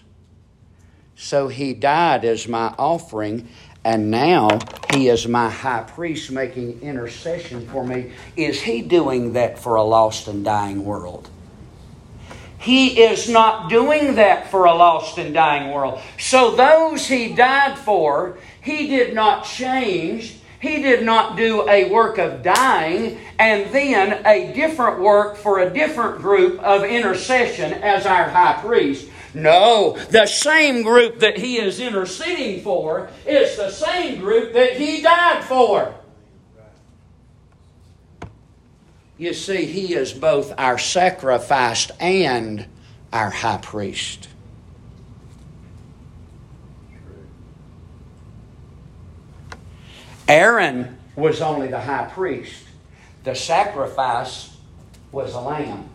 So 1.16 1.48
he 1.48 1.74
died 1.74 2.24
as 2.24 2.48
my 2.48 2.74
offering, 2.78 3.48
and 3.84 4.10
now 4.10 4.58
he 4.92 5.08
is 5.08 5.26
my 5.26 5.48
high 5.48 5.82
priest 5.82 6.30
making 6.30 6.80
intercession 6.82 7.66
for 7.68 7.84
me. 7.84 8.12
Is 8.36 8.60
he 8.62 8.82
doing 8.82 9.32
that 9.32 9.58
for 9.58 9.76
a 9.76 9.82
lost 9.82 10.28
and 10.28 10.44
dying 10.44 10.84
world? 10.84 11.28
He 12.58 13.02
is 13.02 13.28
not 13.28 13.70
doing 13.70 14.14
that 14.14 14.48
for 14.48 14.66
a 14.66 14.74
lost 14.74 15.18
and 15.18 15.34
dying 15.34 15.72
world. 15.72 16.00
So, 16.16 16.54
those 16.54 17.08
He 17.08 17.34
died 17.34 17.76
for, 17.76 18.38
He 18.60 18.86
did 18.86 19.14
not 19.14 19.44
change. 19.44 20.36
He 20.62 20.80
did 20.80 21.04
not 21.04 21.36
do 21.36 21.68
a 21.68 21.90
work 21.90 22.18
of 22.18 22.44
dying 22.44 23.18
and 23.36 23.68
then 23.74 24.24
a 24.24 24.52
different 24.54 25.00
work 25.00 25.36
for 25.36 25.58
a 25.58 25.68
different 25.68 26.18
group 26.18 26.60
of 26.60 26.84
intercession 26.84 27.72
as 27.72 28.06
our 28.06 28.28
high 28.28 28.60
priest. 28.62 29.10
No, 29.34 29.98
the 30.10 30.26
same 30.26 30.84
group 30.84 31.18
that 31.18 31.36
he 31.36 31.56
is 31.58 31.80
interceding 31.80 32.62
for 32.62 33.10
is 33.26 33.56
the 33.56 33.70
same 33.70 34.20
group 34.20 34.52
that 34.52 34.76
he 34.76 35.02
died 35.02 35.42
for. 35.42 35.96
You 39.18 39.34
see, 39.34 39.64
he 39.64 39.94
is 39.94 40.12
both 40.12 40.54
our 40.58 40.78
sacrifice 40.78 41.90
and 41.98 42.66
our 43.12 43.30
high 43.30 43.58
priest. 43.58 44.28
Aaron 50.32 50.96
was 51.14 51.42
only 51.42 51.68
the 51.68 51.80
high 51.80 52.10
priest. 52.10 52.64
The 53.22 53.34
sacrifice 53.34 54.56
was 55.12 55.34
a 55.34 55.40
lamb. 55.40 55.90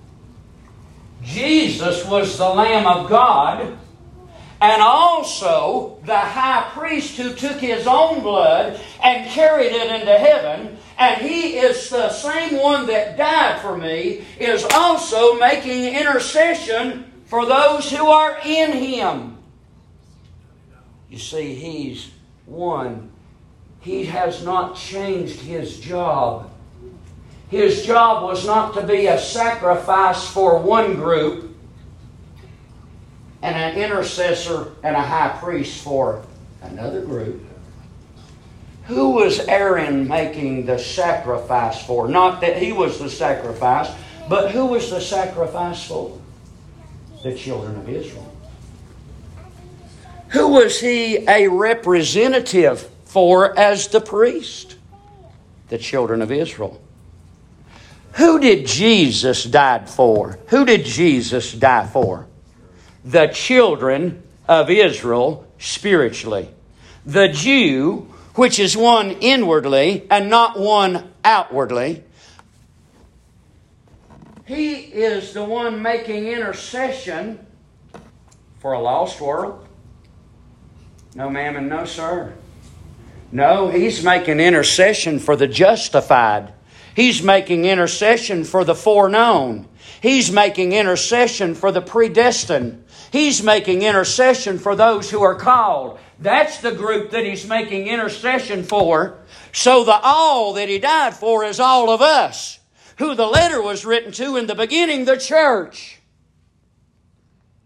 Jesus 1.23 2.05
was 2.05 2.37
the 2.37 2.47
Lamb 2.47 2.85
of 2.85 3.09
God 3.09 3.75
and 4.61 4.81
also 4.81 5.99
the 6.05 6.17
high 6.17 6.69
priest 6.73 7.17
who 7.17 7.33
took 7.33 7.59
his 7.59 7.87
own 7.87 8.21
blood 8.21 8.79
and 9.03 9.27
carried 9.31 9.71
it 9.71 10.01
into 10.01 10.15
heaven 10.15 10.77
and 10.99 11.19
he 11.19 11.57
is 11.57 11.89
the 11.89 12.11
same 12.11 12.61
one 12.61 12.85
that 12.87 13.17
died 13.17 13.59
for 13.61 13.75
me, 13.75 14.23
is 14.39 14.63
also 14.71 15.39
making 15.39 15.95
intercession 15.95 17.11
for 17.25 17.47
those 17.47 17.89
who 17.89 18.05
are 18.05 18.39
in 18.45 18.71
him. 18.71 19.37
You 21.09 21.17
see, 21.17 21.55
he's 21.55 22.11
one. 22.45 23.06
He 23.87 24.03
has 24.03 24.43
not 24.43 24.75
changed 24.75 25.39
his 25.39 25.79
job. 25.79 26.51
His 27.47 27.85
job 27.85 28.21
was 28.21 28.45
not 28.45 28.73
to 28.73 28.85
be 28.85 29.07
a 29.07 29.17
sacrifice 29.17 30.27
for 30.27 30.59
one 30.59 30.95
group 30.95 31.55
and 33.41 33.55
an 33.55 33.81
intercessor 33.81 34.73
and 34.83 34.93
a 34.93 35.01
high 35.01 35.37
priest 35.39 35.81
for 35.85 36.25
another 36.63 36.99
group. 36.99 37.41
Who 38.87 39.11
was 39.11 39.39
Aaron 39.47 40.05
making 40.05 40.65
the 40.65 40.77
sacrifice 40.77 41.81
for? 41.85 42.09
Not 42.09 42.41
that 42.41 42.57
he 42.61 42.73
was 42.73 42.99
the 42.99 43.09
sacrifice, 43.09 43.89
but 44.27 44.51
who 44.51 44.65
was 44.65 44.89
the 44.89 44.99
sacrifice 44.99 45.87
for? 45.87 46.19
The 47.23 47.33
children 47.33 47.77
of 47.77 47.87
Israel. 47.87 48.35
Who 50.31 50.49
was 50.49 50.77
he 50.81 51.25
a 51.25 51.47
representative 51.47 52.91
for 53.07 53.57
as 53.57 53.87
the 53.87 54.01
priest? 54.01 54.75
The 55.69 55.77
children 55.77 56.21
of 56.21 56.31
Israel. 56.31 56.81
Who 58.13 58.39
did 58.39 58.65
Jesus 58.65 59.43
die 59.43 59.85
for? 59.85 60.39
Who 60.47 60.65
did 60.65 60.85
Jesus 60.85 61.51
die 61.53 61.87
for? 61.87 62.27
The 63.03 63.27
children 63.27 64.23
of 64.47 64.69
Israel 64.69 65.47
spiritually. 65.57 66.49
The 67.05 67.29
Jew 67.29 68.13
which 68.37 68.59
is 68.59 68.77
one 68.77 69.11
inwardly 69.19 70.05
and 70.11 70.29
not 70.29 70.59
one 70.59 71.11
outwardly. 71.25 72.03
He 74.45 74.75
is 74.75 75.33
the 75.33 75.43
one 75.43 75.81
making 75.81 76.27
intercession 76.27 77.45
for 78.59 78.73
a 78.73 78.79
lost 78.79 79.19
world. 79.19 79.67
No, 81.15 81.31
ma'am, 81.31 81.55
and 81.55 81.67
no, 81.67 81.83
sir. 81.85 82.31
No, 83.31 83.69
he's 83.69 84.03
making 84.03 84.39
intercession 84.39 85.19
for 85.19 85.35
the 85.35 85.47
justified. 85.47 86.53
He's 86.95 87.21
making 87.21 87.65
intercession 87.65 88.43
for 88.43 88.63
the 88.63 88.73
foreknown. 88.73 89.67
He's 90.01 90.31
making 90.31 90.73
intercession 90.73 91.53
for 91.53 91.71
the 91.71 91.81
predestined. 91.81 92.85
He's 93.11 93.43
making 93.43 93.81
intercession 93.81 94.57
for 94.57 94.75
those 94.75 95.11
who 95.11 95.21
are 95.21 95.35
called. 95.35 95.99
That's 96.19 96.59
the 96.61 96.71
group 96.71 97.11
that 97.11 97.25
he's 97.25 97.47
making 97.47 97.87
intercession 97.87 98.63
for. 98.63 99.19
So 99.53 99.83
the 99.83 99.99
all 100.01 100.53
that 100.53 100.69
he 100.69 100.79
died 100.79 101.13
for 101.13 101.43
is 101.43 101.59
all 101.59 101.89
of 101.89 102.01
us, 102.01 102.59
who 102.97 103.13
the 103.13 103.27
letter 103.27 103.61
was 103.61 103.85
written 103.85 104.11
to 104.13 104.37
in 104.37 104.47
the 104.47 104.55
beginning, 104.55 105.05
the 105.05 105.17
church. 105.17 105.99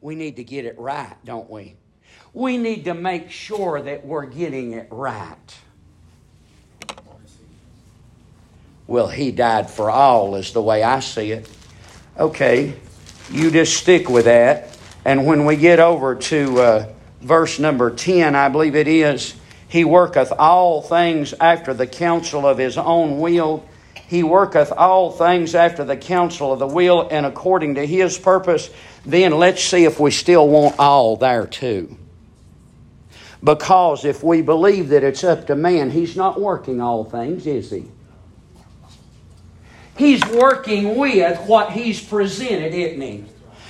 We 0.01 0.15
need 0.15 0.35
to 0.37 0.43
get 0.43 0.65
it 0.65 0.77
right, 0.77 1.15
don't 1.23 1.49
we? 1.49 1.75
We 2.33 2.57
need 2.57 2.85
to 2.85 2.93
make 2.93 3.31
sure 3.31 3.81
that 3.81 4.05
we're 4.05 4.25
getting 4.25 4.73
it 4.73 4.87
right. 4.89 5.35
Well, 8.87 9.07
he 9.07 9.31
died 9.31 9.69
for 9.69 9.89
all, 9.89 10.35
is 10.35 10.51
the 10.51 10.61
way 10.61 10.83
I 10.83 10.99
see 10.99 11.31
it. 11.31 11.49
Okay, 12.17 12.73
you 13.31 13.49
just 13.49 13.77
stick 13.77 14.09
with 14.09 14.25
that. 14.25 14.77
And 15.05 15.25
when 15.25 15.45
we 15.45 15.55
get 15.55 15.79
over 15.79 16.15
to 16.15 16.59
uh, 16.59 16.93
verse 17.21 17.57
number 17.57 17.89
10, 17.91 18.35
I 18.35 18.49
believe 18.49 18.75
it 18.75 18.87
is, 18.87 19.33
He 19.67 19.85
worketh 19.85 20.33
all 20.37 20.81
things 20.81 21.33
after 21.39 21.73
the 21.73 21.87
counsel 21.87 22.45
of 22.45 22.57
His 22.57 22.77
own 22.77 23.19
will. 23.19 23.65
He 24.11 24.23
worketh 24.23 24.73
all 24.73 25.09
things 25.09 25.55
after 25.55 25.85
the 25.85 25.95
counsel 25.95 26.51
of 26.51 26.59
the 26.59 26.67
will 26.67 27.07
and 27.09 27.25
according 27.25 27.75
to 27.75 27.87
His 27.87 28.17
purpose. 28.17 28.69
Then 29.05 29.31
let's 29.31 29.63
see 29.63 29.85
if 29.85 30.01
we 30.01 30.11
still 30.11 30.49
want 30.49 30.75
all 30.77 31.15
there 31.15 31.47
too. 31.47 31.97
Because 33.41 34.03
if 34.03 34.21
we 34.21 34.41
believe 34.41 34.89
that 34.89 35.05
it's 35.05 35.23
up 35.23 35.47
to 35.47 35.55
man, 35.55 35.91
He's 35.91 36.17
not 36.17 36.41
working 36.41 36.81
all 36.81 37.05
things, 37.05 37.47
is 37.47 37.71
He? 37.71 37.85
He's 39.95 40.25
working 40.25 40.97
with 40.97 41.39
what 41.47 41.71
He's 41.71 42.03
presented, 42.03 42.73
isn't 42.73 42.99
He? 42.99 43.23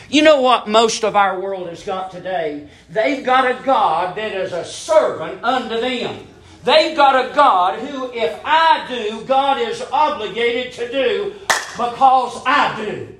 You 0.10 0.24
know 0.24 0.42
what 0.42 0.68
most 0.68 1.04
of 1.04 1.16
our 1.16 1.40
world 1.40 1.70
has 1.70 1.84
got 1.84 2.10
today? 2.10 2.68
They've 2.90 3.24
got 3.24 3.46
a 3.46 3.64
God 3.64 4.18
that 4.18 4.32
is 4.32 4.54
a 4.54 4.66
servant 4.66 5.44
unto 5.44 5.80
them. 5.80 6.26
They've 6.64 6.96
got 6.96 7.32
a 7.32 7.34
God 7.34 7.80
who, 7.80 8.12
if 8.14 8.40
I 8.46 8.86
do, 8.88 9.26
God 9.26 9.60
is 9.60 9.82
obligated 9.92 10.74
to 10.74 10.92
do 10.92 11.34
because 11.72 12.42
I 12.46 12.86
do. 12.86 13.16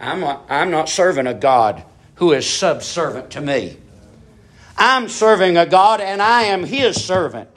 I'm 0.00 0.20
not, 0.20 0.46
I'm 0.48 0.70
not 0.70 0.88
serving 0.88 1.26
a 1.26 1.34
God 1.34 1.84
who 2.16 2.32
is 2.32 2.48
subservient 2.48 3.30
to 3.32 3.40
me. 3.40 3.76
I'm 4.76 5.08
serving 5.08 5.56
a 5.56 5.66
God 5.66 6.00
and 6.00 6.22
I 6.22 6.44
am 6.44 6.64
His 6.64 7.04
servant. 7.04 7.48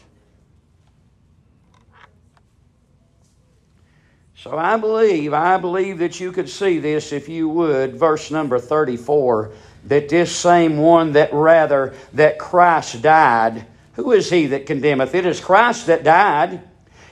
So 4.36 4.58
I 4.58 4.78
believe, 4.78 5.34
I 5.34 5.58
believe 5.58 6.00
that 6.00 6.20
you 6.20 6.32
could 6.32 6.50
see 6.50 6.80
this 6.80 7.12
if 7.12 7.30
you 7.30 7.48
would, 7.50 7.96
verse 7.96 8.32
number 8.32 8.58
34, 8.58 9.52
that 9.86 10.10
this 10.10 10.36
same 10.36 10.78
one 10.78 11.14
that 11.14 11.32
rather 11.32 11.94
that 12.14 12.40
Christ 12.40 13.04
died, 13.04 13.68
who 13.94 14.12
is 14.12 14.30
he 14.30 14.48
that 14.48 14.66
condemneth? 14.66 15.14
It 15.16 15.26
is 15.26 15.40
Christ 15.40 15.88
that 15.88 16.04
died. 16.04 16.62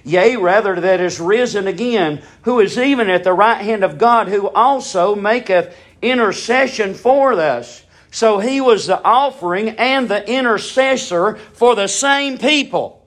Yea, 0.03 0.37
rather 0.37 0.79
that 0.79 1.01
is 1.01 1.19
risen 1.19 1.67
again, 1.67 2.21
who 2.43 2.59
is 2.59 2.77
even 2.77 3.09
at 3.09 3.23
the 3.23 3.33
right 3.33 3.61
hand 3.61 3.83
of 3.83 3.97
God, 3.97 4.29
who 4.29 4.49
also 4.49 5.13
maketh 5.13 5.75
intercession 6.01 6.93
for 6.93 7.33
us. 7.33 7.83
So 8.11 8.39
he 8.39 8.61
was 8.61 8.87
the 8.87 9.03
offering 9.03 9.69
and 9.69 10.09
the 10.09 10.27
intercessor 10.27 11.35
for 11.35 11.75
the 11.75 11.87
same 11.87 12.37
people. 12.37 13.05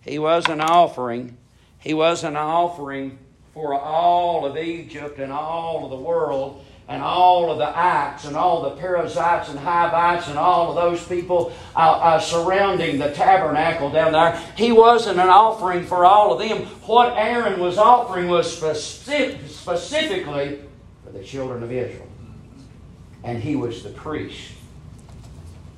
He 0.00 0.18
was 0.18 0.48
an 0.48 0.60
offering 0.60 1.36
he 1.78 1.94
was 1.94 2.24
an 2.24 2.36
offering 2.36 3.18
for 3.54 3.74
all 3.74 4.44
of 4.44 4.56
Egypt 4.56 5.18
and 5.18 5.32
all 5.32 5.84
of 5.84 5.90
the 5.90 5.96
world 5.96 6.64
and 6.88 7.02
all 7.02 7.50
of 7.52 7.58
the 7.58 7.76
Acts 7.76 8.24
and 8.24 8.34
all 8.34 8.62
the 8.62 8.70
Perizzites 8.80 9.50
and 9.50 9.58
Hivites 9.58 10.28
and 10.28 10.38
all 10.38 10.70
of 10.70 10.74
those 10.74 11.06
people 11.06 11.52
uh, 11.76 11.78
uh, 11.78 12.18
surrounding 12.18 12.98
the 12.98 13.12
tabernacle 13.12 13.90
down 13.90 14.12
there. 14.12 14.42
He 14.56 14.72
wasn't 14.72 15.18
an 15.18 15.28
offering 15.28 15.84
for 15.84 16.06
all 16.06 16.32
of 16.32 16.38
them. 16.38 16.62
What 16.86 17.14
Aaron 17.16 17.60
was 17.60 17.76
offering 17.76 18.28
was 18.28 18.50
specific, 18.50 19.38
specifically 19.48 20.60
for 21.04 21.10
the 21.12 21.22
children 21.22 21.62
of 21.62 21.70
Israel. 21.70 22.08
And 23.22 23.42
he 23.42 23.54
was 23.54 23.82
the 23.82 23.90
priest. 23.90 24.52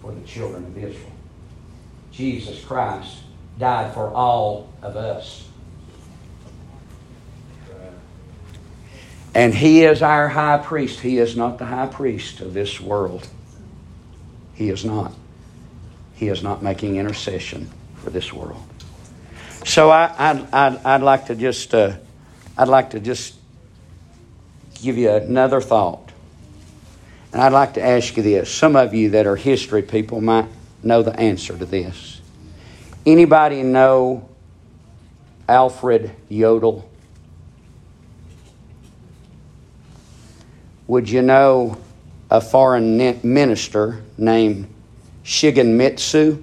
for 0.00 0.12
the 0.12 0.26
children 0.26 0.64
of 0.64 0.78
Israel. 0.78 1.12
Jesus 2.10 2.64
Christ 2.64 3.18
died 3.58 3.92
for 3.92 4.10
all 4.10 4.72
of 4.80 4.96
us. 4.96 5.46
And 9.34 9.54
he 9.54 9.84
is 9.84 10.02
our 10.02 10.28
high 10.28 10.58
priest. 10.58 11.00
He 11.00 11.18
is 11.18 11.36
not 11.36 11.58
the 11.58 11.66
high 11.66 11.86
priest 11.86 12.40
of 12.40 12.52
this 12.52 12.80
world. 12.80 13.26
He 14.54 14.70
is 14.70 14.84
not. 14.84 15.12
He 16.14 16.28
is 16.28 16.42
not 16.42 16.62
making 16.62 16.96
intercession 16.96 17.70
for 17.96 18.10
this 18.10 18.32
world. 18.32 18.62
So 19.64 19.90
I, 19.90 20.12
I'd, 20.18 20.52
I'd, 20.52 20.84
I'd 20.84 21.02
like 21.02 21.26
to 21.26 21.34
just, 21.34 21.74
uh, 21.74 21.96
I'd 22.58 22.68
like 22.68 22.90
to 22.90 23.00
just 23.00 23.34
give 24.82 24.98
you 24.98 25.10
another 25.10 25.60
thought. 25.60 26.10
And 27.32 27.40
I'd 27.40 27.52
like 27.52 27.74
to 27.74 27.82
ask 27.82 28.16
you 28.16 28.22
this. 28.22 28.52
Some 28.52 28.74
of 28.74 28.92
you 28.92 29.10
that 29.10 29.26
are 29.26 29.36
history 29.36 29.82
people 29.82 30.20
might 30.20 30.46
know 30.82 31.02
the 31.02 31.18
answer 31.18 31.56
to 31.56 31.64
this. 31.64 32.20
Anybody 33.06 33.62
know 33.62 34.28
Alfred 35.48 36.10
Jodl? 36.30 36.84
Would 40.90 41.08
you 41.08 41.22
know 41.22 41.76
a 42.32 42.40
foreign 42.40 42.96
minister 43.22 44.02
named 44.18 44.66
Shigemitsu? 45.22 46.42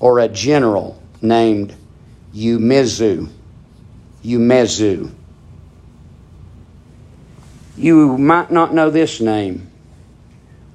Or 0.00 0.18
a 0.18 0.26
general 0.26 1.00
named 1.22 1.72
Umezu? 2.34 3.30
Umezu. 4.24 5.12
You 7.76 8.18
might 8.18 8.50
not 8.50 8.74
know 8.74 8.90
this 8.90 9.20
name. 9.20 9.70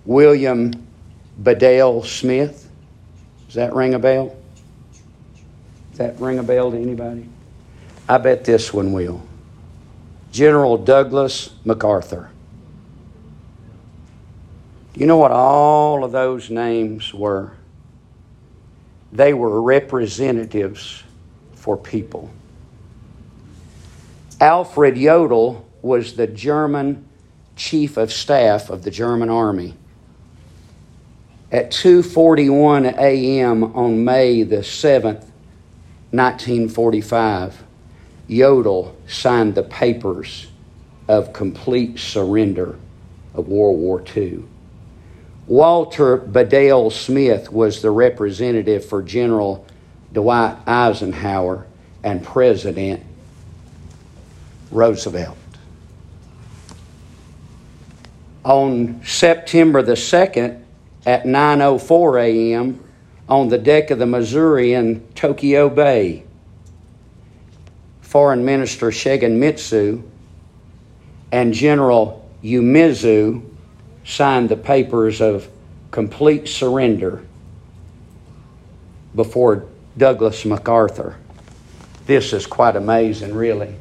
William 0.05 0.71
Bedell 1.37 2.03
Smith. 2.03 2.69
Does 3.47 3.55
that 3.55 3.73
ring 3.73 3.95
a 3.95 3.99
bell? 3.99 4.33
Does 5.89 5.97
that 5.97 6.17
ring 6.21 6.39
a 6.39 6.43
bell 6.43 6.71
to 6.71 6.77
anybody? 6.77 7.27
I 8.07 8.17
bet 8.17 8.45
this 8.45 8.73
one 8.73 8.93
will. 8.93 9.24
General 10.35 10.77
Douglas 10.77 11.51
MacArthur. 11.63 12.29
You 14.93 15.05
know 15.05 15.15
what 15.15 15.31
all 15.31 16.03
of 16.03 16.11
those 16.11 16.49
names 16.49 17.13
were? 17.13 17.53
They 19.13 19.33
were 19.33 19.61
representatives 19.61 21.03
for 21.53 21.77
people. 21.77 22.31
Alfred 24.41 24.95
Jodl 24.95 25.63
was 25.81 26.17
the 26.17 26.27
German 26.27 27.07
chief 27.55 27.95
of 27.95 28.11
staff 28.11 28.69
of 28.69 28.83
the 28.83 28.91
German 28.91 29.29
army. 29.29 29.75
At 31.49 31.71
2:41 31.71 32.93
a.m. 32.97 33.63
on 33.63 34.03
May 34.03 34.43
the 34.43 34.57
7th, 34.57 35.29
1945, 36.11 37.63
Jodl 38.29 38.93
signed 39.07 39.55
the 39.55 39.63
papers 39.63 40.47
of 41.07 41.33
complete 41.33 41.99
surrender 41.99 42.77
of 43.33 43.47
World 43.47 43.79
War 43.79 44.03
II. 44.15 44.43
Walter 45.47 46.17
Bedell 46.17 46.89
Smith 46.89 47.51
was 47.51 47.81
the 47.81 47.91
representative 47.91 48.83
for 48.83 49.03
General 49.03 49.65
Dwight 50.11 50.57
Eisenhower 50.65 51.67
and 52.03 52.23
President 52.23 53.03
Roosevelt. 54.71 55.37
On 58.43 59.01
September 59.03 59.81
the 59.81 59.93
2nd 59.93 60.63
at 61.05 61.25
9:04 61.25 62.21
a.m. 62.23 62.83
on 63.29 63.49
the 63.49 63.57
deck 63.57 63.91
of 63.91 63.99
the 63.99 64.05
Missouri 64.05 64.73
in 64.73 65.05
Tokyo 65.13 65.69
Bay, 65.69 66.24
Foreign 68.15 68.45
Minister 68.45 68.91
Shigemitsu 68.91 70.01
and 71.33 71.53
General 71.53 72.25
Umezu 72.41 73.43
signed 74.05 74.47
the 74.47 74.55
papers 74.55 75.19
of 75.19 75.49
complete 75.91 76.47
surrender 76.47 77.25
before 79.15 79.65
Douglas 79.97 80.45
MacArthur. 80.45 81.17
This 82.05 82.31
is 82.31 82.47
quite 82.47 82.77
amazing, 82.77 83.35
really. 83.35 83.75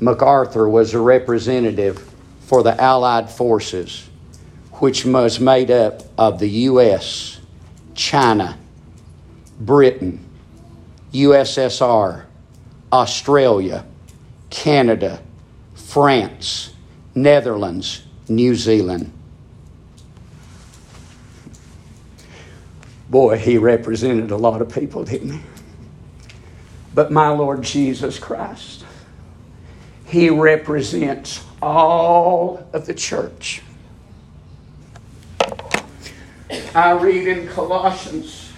MacArthur 0.00 0.66
was 0.66 0.94
a 0.94 0.98
representative 0.98 2.10
for 2.46 2.62
the 2.62 2.80
Allied 2.80 3.28
forces, 3.28 4.08
which 4.76 5.04
was 5.04 5.38
made 5.38 5.70
up 5.70 6.00
of 6.16 6.38
the 6.38 6.48
U.S., 6.48 7.38
China, 7.94 8.56
Britain, 9.60 10.24
USSR, 11.12 12.24
Australia, 12.92 13.86
Canada, 14.50 15.22
France, 15.74 16.74
Netherlands, 17.14 18.02
New 18.28 18.54
Zealand. 18.54 19.12
Boy, 23.08 23.38
he 23.38 23.58
represented 23.58 24.30
a 24.30 24.36
lot 24.36 24.62
of 24.62 24.72
people, 24.72 25.04
didn't 25.04 25.32
he? 25.32 25.40
But 26.94 27.10
my 27.10 27.28
Lord 27.28 27.62
Jesus 27.62 28.18
Christ, 28.18 28.84
he 30.06 30.30
represents 30.30 31.44
all 31.62 32.66
of 32.72 32.86
the 32.86 32.94
church. 32.94 33.62
I 36.74 36.92
read 36.92 37.26
in 37.26 37.48
Colossians 37.48 38.52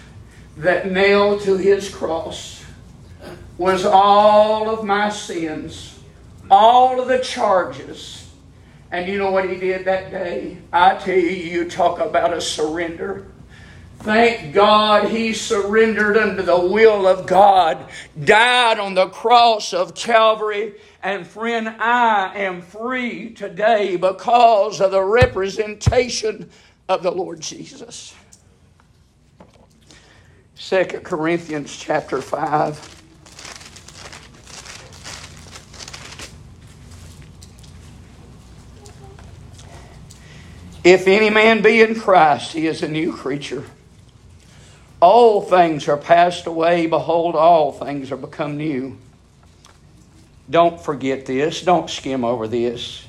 that 0.57 0.91
nailed 0.91 1.43
to 1.43 1.57
his 1.57 1.89
cross 1.89 2.62
was 3.59 3.85
all 3.85 4.71
of 4.71 4.85
my 4.85 5.09
sins, 5.09 5.99
all 6.51 7.01
of 7.01 7.09
the 7.09 7.19
charges. 7.19 8.31
And 8.91 9.09
you 9.09 9.19
know 9.19 9.31
what 9.31 9.49
he 9.49 9.57
did 9.57 9.87
that 9.87 10.11
day? 10.11 10.59
I 10.73 10.97
tell 10.97 11.17
you, 11.17 11.31
you 11.31 11.69
talk 11.69 11.99
about 11.99 12.33
a 12.35 12.41
surrender. 12.41 13.27
Thank 14.01 14.53
God 14.53 15.09
he 15.09 15.33
surrendered 15.33 16.17
under 16.17 16.43
the 16.43 16.59
will 16.59 17.07
of 17.07 17.27
God, 17.27 17.89
died 18.25 18.81
on 18.81 18.95
the 18.95 19.09
cross 19.09 19.73
of 19.73 19.95
Calvary, 19.95 20.75
and 21.03 21.27
friend, 21.27 21.69
I 21.69 22.33
am 22.35 22.63
free 22.63 23.33
today 23.33 23.97
because 23.97 24.81
of 24.81 24.91
the 24.91 25.03
representation 25.03 26.51
of 26.89 27.03
the 27.03 27.13
Lord 27.13 27.41
Jesus. 27.41 28.15
2 30.57 30.85
Corinthians 31.03 31.77
chapter 31.77 32.21
5. 32.21 33.02
If 40.85 41.07
any 41.07 41.31
man 41.31 41.63
be 41.63 41.81
in 41.81 41.95
Christ, 41.95 42.53
he 42.53 42.67
is 42.67 42.83
a 42.83 42.89
new 42.89 43.13
creature. 43.13 43.65
All 45.01 45.43
things 45.43 45.89
are 45.89 45.97
passed 45.97 46.47
away. 46.47 46.87
Behold, 46.87 47.37
all 47.37 47.73
things 47.73 48.11
are 48.11 48.17
become 48.17 48.57
new. 48.57 48.99
Don't 50.51 50.81
forget 50.81 51.27
this. 51.27 51.63
Don't 51.63 51.89
skim 51.89 52.25
over 52.25 52.49
this. 52.49 53.07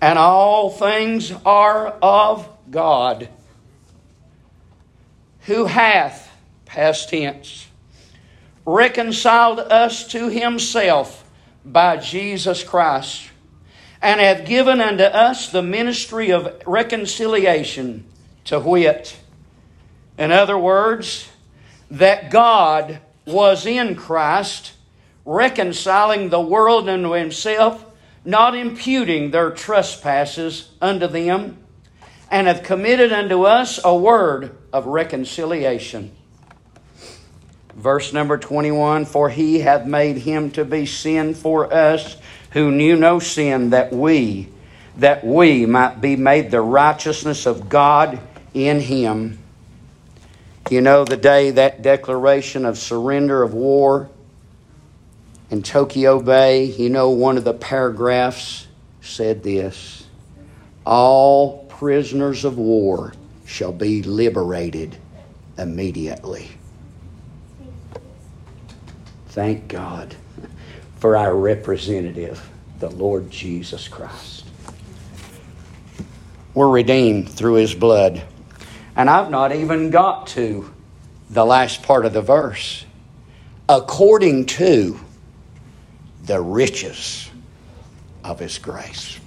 And 0.00 0.18
all 0.18 0.70
things 0.70 1.32
are 1.44 1.88
of 2.00 2.48
God, 2.70 3.28
who 5.42 5.66
hath, 5.66 6.30
past 6.64 7.10
tense, 7.10 7.66
reconciled 8.64 9.58
us 9.58 10.06
to 10.08 10.28
himself 10.28 11.28
by 11.64 11.96
Jesus 11.96 12.62
Christ 12.62 13.29
and 14.02 14.20
hath 14.20 14.46
given 14.46 14.80
unto 14.80 15.04
us 15.04 15.50
the 15.50 15.62
ministry 15.62 16.30
of 16.30 16.62
reconciliation, 16.66 18.04
to 18.44 18.58
wit, 18.58 19.18
in 20.18 20.32
other 20.32 20.58
words, 20.58 21.28
that 21.90 22.30
God 22.30 23.00
was 23.26 23.66
in 23.66 23.96
Christ, 23.96 24.72
reconciling 25.24 26.28
the 26.28 26.40
world 26.40 26.88
unto 26.88 27.12
himself, 27.12 27.84
not 28.24 28.54
imputing 28.54 29.30
their 29.30 29.50
trespasses 29.50 30.70
unto 30.80 31.06
them, 31.06 31.58
and 32.30 32.46
hath 32.46 32.62
committed 32.62 33.12
unto 33.12 33.44
us 33.44 33.80
a 33.84 33.94
word 33.94 34.56
of 34.72 34.86
reconciliation. 34.86 36.12
Verse 37.74 38.12
number 38.12 38.36
21 38.36 39.06
For 39.06 39.30
he 39.30 39.60
hath 39.60 39.86
made 39.86 40.18
him 40.18 40.50
to 40.52 40.64
be 40.64 40.86
sin 40.86 41.34
for 41.34 41.72
us 41.72 42.16
who 42.50 42.70
knew 42.70 42.96
no 42.96 43.18
sin, 43.18 43.70
that 43.70 43.92
we, 43.92 44.48
that 44.96 45.24
we 45.24 45.66
might 45.66 46.00
be 46.00 46.16
made 46.16 46.50
the 46.50 46.60
righteousness 46.60 47.46
of 47.46 47.68
God 47.68 48.20
in 48.54 48.80
him. 48.80 49.38
You 50.68 50.80
know, 50.80 51.04
the 51.04 51.16
day 51.16 51.52
that 51.52 51.82
declaration 51.82 52.64
of 52.64 52.78
surrender 52.78 53.42
of 53.42 53.54
war 53.54 54.08
in 55.50 55.62
Tokyo 55.62 56.20
Bay, 56.20 56.64
you 56.64 56.90
know, 56.90 57.10
one 57.10 57.36
of 57.36 57.44
the 57.44 57.54
paragraphs 57.54 58.66
said 59.00 59.42
this 59.42 60.06
All 60.84 61.64
prisoners 61.68 62.44
of 62.44 62.58
war 62.58 63.12
shall 63.46 63.72
be 63.72 64.02
liberated 64.02 64.96
immediately. 65.58 66.50
Thank 69.28 69.68
God 69.68 70.14
for 71.00 71.16
our 71.16 71.34
representative, 71.34 72.48
the 72.78 72.90
Lord 72.90 73.30
Jesus 73.30 73.88
Christ. 73.88 74.44
We're 76.52 76.68
redeemed 76.68 77.28
through 77.30 77.54
his 77.54 77.74
blood. 77.74 78.22
And 78.96 79.08
I've 79.08 79.30
not 79.30 79.52
even 79.52 79.90
got 79.90 80.26
to 80.28 80.72
the 81.30 81.44
last 81.44 81.82
part 81.82 82.04
of 82.04 82.12
the 82.12 82.20
verse. 82.20 82.84
According 83.68 84.46
to 84.46 85.00
the 86.24 86.40
riches 86.40 87.30
of 88.24 88.38
his 88.40 88.58
grace. 88.58 89.19